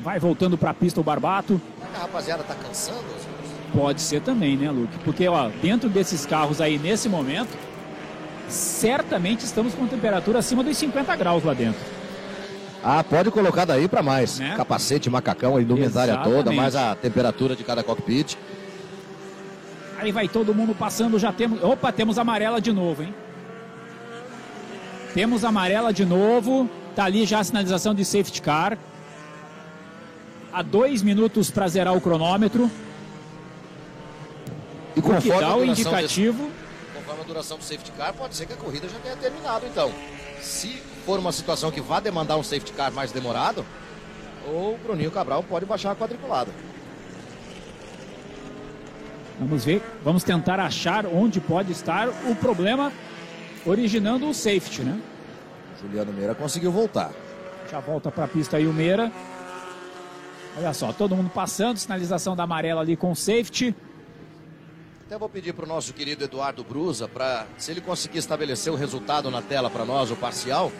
Vai 0.00 0.18
voltando 0.18 0.56
pra 0.56 0.72
pista 0.72 1.00
o 1.00 1.04
Barbato. 1.04 1.60
A 1.94 2.02
rapaziada 2.02 2.42
tá 2.44 2.54
cansando? 2.54 3.04
Pode 3.74 4.00
ser 4.00 4.22
também, 4.22 4.56
né, 4.56 4.70
Luke? 4.70 4.98
Porque, 5.04 5.28
ó, 5.28 5.50
dentro 5.60 5.88
desses 5.88 6.24
carros 6.24 6.60
aí, 6.60 6.78
nesse 6.78 7.08
momento, 7.08 7.50
certamente 8.48 9.44
estamos 9.44 9.74
com 9.74 9.86
temperatura 9.86 10.38
acima 10.38 10.62
dos 10.62 10.76
50 10.76 11.14
graus 11.16 11.44
lá 11.44 11.52
dentro. 11.52 11.80
Ah, 12.82 13.02
pode 13.02 13.30
colocar 13.30 13.64
daí 13.64 13.88
para 13.88 14.02
mais. 14.02 14.38
Né? 14.38 14.54
Capacete, 14.56 15.10
macacão, 15.10 15.56
a 15.56 15.62
indumentária 15.62 16.16
toda, 16.18 16.52
mais 16.52 16.76
a 16.76 16.94
temperatura 16.94 17.56
de 17.56 17.64
cada 17.64 17.82
cockpit. 17.82 18.36
Aí 19.98 20.12
vai 20.12 20.28
todo 20.28 20.54
mundo 20.54 20.74
passando, 20.74 21.18
já 21.18 21.32
temos. 21.32 21.62
Opa, 21.62 21.90
temos 21.90 22.18
amarela 22.18 22.60
de 22.60 22.72
novo, 22.72 23.02
hein? 23.02 23.12
Temos 25.12 25.44
amarela 25.44 25.92
de 25.92 26.04
novo. 26.04 26.70
Tá 26.94 27.04
ali 27.04 27.26
já 27.26 27.40
a 27.40 27.44
sinalização 27.44 27.94
de 27.94 28.04
safety 28.04 28.40
car. 28.40 28.78
Há 30.52 30.62
dois 30.62 31.02
minutos 31.02 31.50
para 31.50 31.68
zerar 31.68 31.94
o 31.96 32.00
cronômetro. 32.00 32.70
E 34.96 35.00
O 35.00 35.02
que 35.20 35.28
dá 35.28 35.46
a 35.48 35.56
o 35.56 35.64
indicativo. 35.64 36.42
desse- 36.44 36.94
conforme 36.94 37.20
a 37.22 37.24
duração 37.24 37.58
do 37.58 37.64
safety 37.64 37.92
car, 37.92 38.12
pode 38.14 38.34
ser 38.34 38.46
que 38.46 38.52
a 38.52 38.56
corrida 38.56 38.88
já 38.88 38.98
tenha 38.98 39.16
terminado, 39.16 39.66
então. 39.66 39.92
Se 40.40 40.82
for 41.06 41.18
uma 41.18 41.32
situação 41.32 41.70
que 41.70 41.80
vá 41.80 42.00
demandar 42.00 42.36
um 42.36 42.42
safety 42.42 42.72
car 42.72 42.90
mais 42.92 43.12
demorado, 43.12 43.64
o 44.46 44.76
Bruninho 44.82 45.10
Cabral 45.10 45.42
pode 45.42 45.66
baixar 45.66 45.92
a 45.92 45.96
quadriculada. 45.96 46.50
Vamos 49.38 49.64
ver, 49.64 49.82
vamos 50.02 50.24
tentar 50.24 50.58
achar 50.58 51.06
onde 51.06 51.40
pode 51.40 51.70
estar 51.70 52.08
o 52.08 52.34
problema 52.34 52.92
originando 53.64 54.28
o 54.28 54.34
safety, 54.34 54.82
né? 54.82 54.98
Juliano 55.80 56.12
Meira 56.12 56.34
conseguiu 56.34 56.72
voltar. 56.72 57.12
Já 57.70 57.78
volta 57.78 58.10
para 58.10 58.24
a 58.24 58.28
pista 58.28 58.56
aí 58.56 58.66
o 58.66 58.72
Meira. 58.72 59.12
Olha 60.58 60.72
só, 60.74 60.92
todo 60.92 61.14
mundo 61.14 61.30
passando, 61.30 61.76
sinalização 61.78 62.34
da 62.34 62.42
amarela 62.42 62.80
ali 62.80 62.96
com 62.96 63.12
o 63.12 63.16
safety. 63.16 63.74
Até 65.06 65.16
vou 65.16 65.28
pedir 65.28 65.52
para 65.54 65.64
o 65.64 65.68
nosso 65.68 65.92
querido 65.94 66.24
Eduardo 66.24 66.64
Brusa, 66.64 67.06
para 67.08 67.46
se 67.56 67.70
ele 67.70 67.80
conseguir 67.80 68.18
estabelecer 68.18 68.72
o 68.72 68.76
resultado 68.76 69.30
na 69.30 69.40
tela 69.40 69.70
para 69.70 69.84
nós, 69.84 70.10
o 70.10 70.16
parcial, 70.16 70.70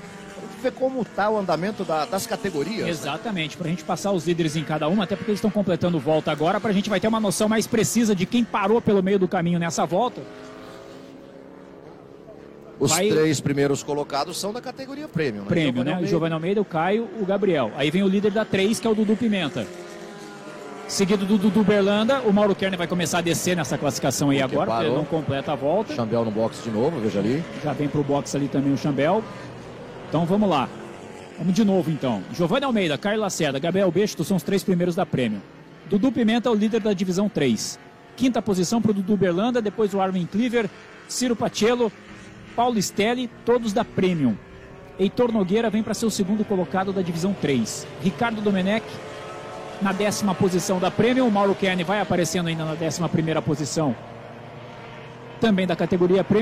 ver 0.61 0.72
como 0.72 1.03
está 1.03 1.31
o 1.31 1.39
andamento 1.39 1.85
da- 1.85 2.05
das 2.05 2.26
categorias. 2.26 2.85
né? 2.85 2.91
Exatamente, 2.91 3.57
para 3.57 3.68
a 3.68 3.70
gente 3.70 3.85
passar 3.85 4.11
os 4.12 4.26
líderes 4.26 4.57
em 4.57 4.64
cada 4.64 4.89
uma, 4.89 5.05
até 5.05 5.14
porque 5.16 5.31
eles 5.31 5.39
estão 5.39 5.51
completando 5.51 5.99
volta 6.01 6.31
agora, 6.33 6.61
para 6.61 6.70
a 6.70 6.74
gente 6.74 6.91
vai 6.91 6.99
ter 7.01 7.09
uma 7.09 7.20
noção 7.20 7.49
mais 7.49 7.66
precisa 7.66 8.14
de 8.14 8.26
quem 8.26 8.45
parou 8.45 8.83
pelo 8.83 9.03
meio 9.03 9.18
do 9.18 9.29
caminho 9.29 9.59
nessa 9.59 9.87
volta. 9.87 10.20
Os 12.81 12.93
Vai- 12.93 13.09
três 13.09 13.41
primeiros 13.41 13.83
colocados 13.83 14.37
são 14.39 14.53
da 14.53 14.61
categoria 14.61 15.09
Premium. 15.09 15.43
Né? 15.43 15.49
Prêmio, 15.49 15.83
né? 15.83 15.91
O 15.91 15.95
Almeida. 15.95 16.09
Giovanni 16.11 16.35
Almeida, 16.35 16.61
o 16.61 16.64
Caio, 16.64 17.09
o 17.20 17.26
Gabriel. 17.26 17.72
Aí 17.76 17.91
vem 17.91 18.03
o 18.03 18.09
líder 18.09 18.31
da 18.31 18.45
3, 18.45 18.79
que 18.79 18.87
é 18.87 18.91
o 18.91 18.95
Dudu 18.95 19.16
Pimenta. 19.16 19.66
Seguido 20.87 21.26
do 21.26 21.37
Dudu 21.37 21.62
Berlanda, 21.64 22.20
o 22.22 22.33
Mauro 22.33 22.55
Kerner 22.55 22.79
vai 22.79 22.87
começar 22.87 23.18
a 23.18 23.20
descer 23.20 23.55
nessa 23.55 23.76
classificação 23.76 24.31
aí 24.31 24.39
Porque 24.39 24.55
agora, 24.55 24.70
porque 24.70 24.87
ele 24.87 24.95
não 24.95 25.05
completa 25.05 25.53
a 25.53 25.55
volta. 25.55 25.95
Chambel 25.95 26.24
no 26.24 26.31
box 26.31 26.62
de 26.64 26.70
novo, 26.70 26.99
veja 27.01 27.18
ali. 27.18 27.45
Já 27.62 27.72
vem 27.74 27.89
pro 27.89 28.03
box 28.03 28.35
ali 28.35 28.49
também 28.49 28.72
o 28.72 28.79
Chambel. 28.79 29.22
Então 30.09 30.24
vamos 30.24 30.49
lá. 30.49 30.66
Vamos 31.37 31.53
de 31.55 31.62
novo 31.64 31.91
então. 31.91 32.22
Giovanni 32.33 32.64
Almeida, 32.64 32.97
Caio 32.97 33.20
Lacerda, 33.20 33.59
Gabriel 33.59 33.91
Besto 33.91 34.24
são 34.24 34.37
os 34.39 34.43
três 34.43 34.62
primeiros 34.64 34.95
da 34.95 35.05
prêmio. 35.05 35.43
Dudu 35.91 36.11
Pimenta 36.11 36.49
é 36.49 36.53
o 36.53 36.55
líder 36.55 36.81
da 36.81 36.93
divisão 36.95 37.29
3. 37.29 37.79
Quinta 38.16 38.41
posição 38.41 38.81
para 38.81 38.91
o 38.91 38.95
Dudu 38.95 39.16
Berlanda, 39.16 39.61
depois 39.61 39.93
o 39.93 40.01
Armin 40.01 40.26
Cleaver, 40.26 40.70
Ciro 41.07 41.37
Pacello, 41.37 41.93
Paulo 42.59 42.83
Stelli, 42.83 43.31
todos 43.45 43.73
da 43.73 43.85
Premium. 43.85 44.35
Heitor 44.99 45.31
Nogueira 45.31 45.71
vem 45.71 45.81
para 45.81 45.95
ser 45.95 46.07
o 46.07 46.11
segundo 46.11 46.45
colocado 46.45 46.93
da 46.93 47.01
divisão 47.01 47.33
3. 47.33 47.87
Ricardo 48.03 48.41
Domenech 48.41 48.85
na 49.81 49.93
décima 49.93 50.35
posição 50.35 50.81
da 50.81 50.91
Premium. 50.91 51.31
Mauro 51.31 51.55
Kern 51.55 51.85
vai 51.85 52.01
aparecendo 52.01 52.49
ainda 52.49 52.65
na 52.65 52.75
décima 52.75 53.09
primeira 53.09 53.41
posição 53.41 53.95
também 55.41 55.69
da 55.69 55.77
categoria 55.77 56.25
Premium. 56.25 56.37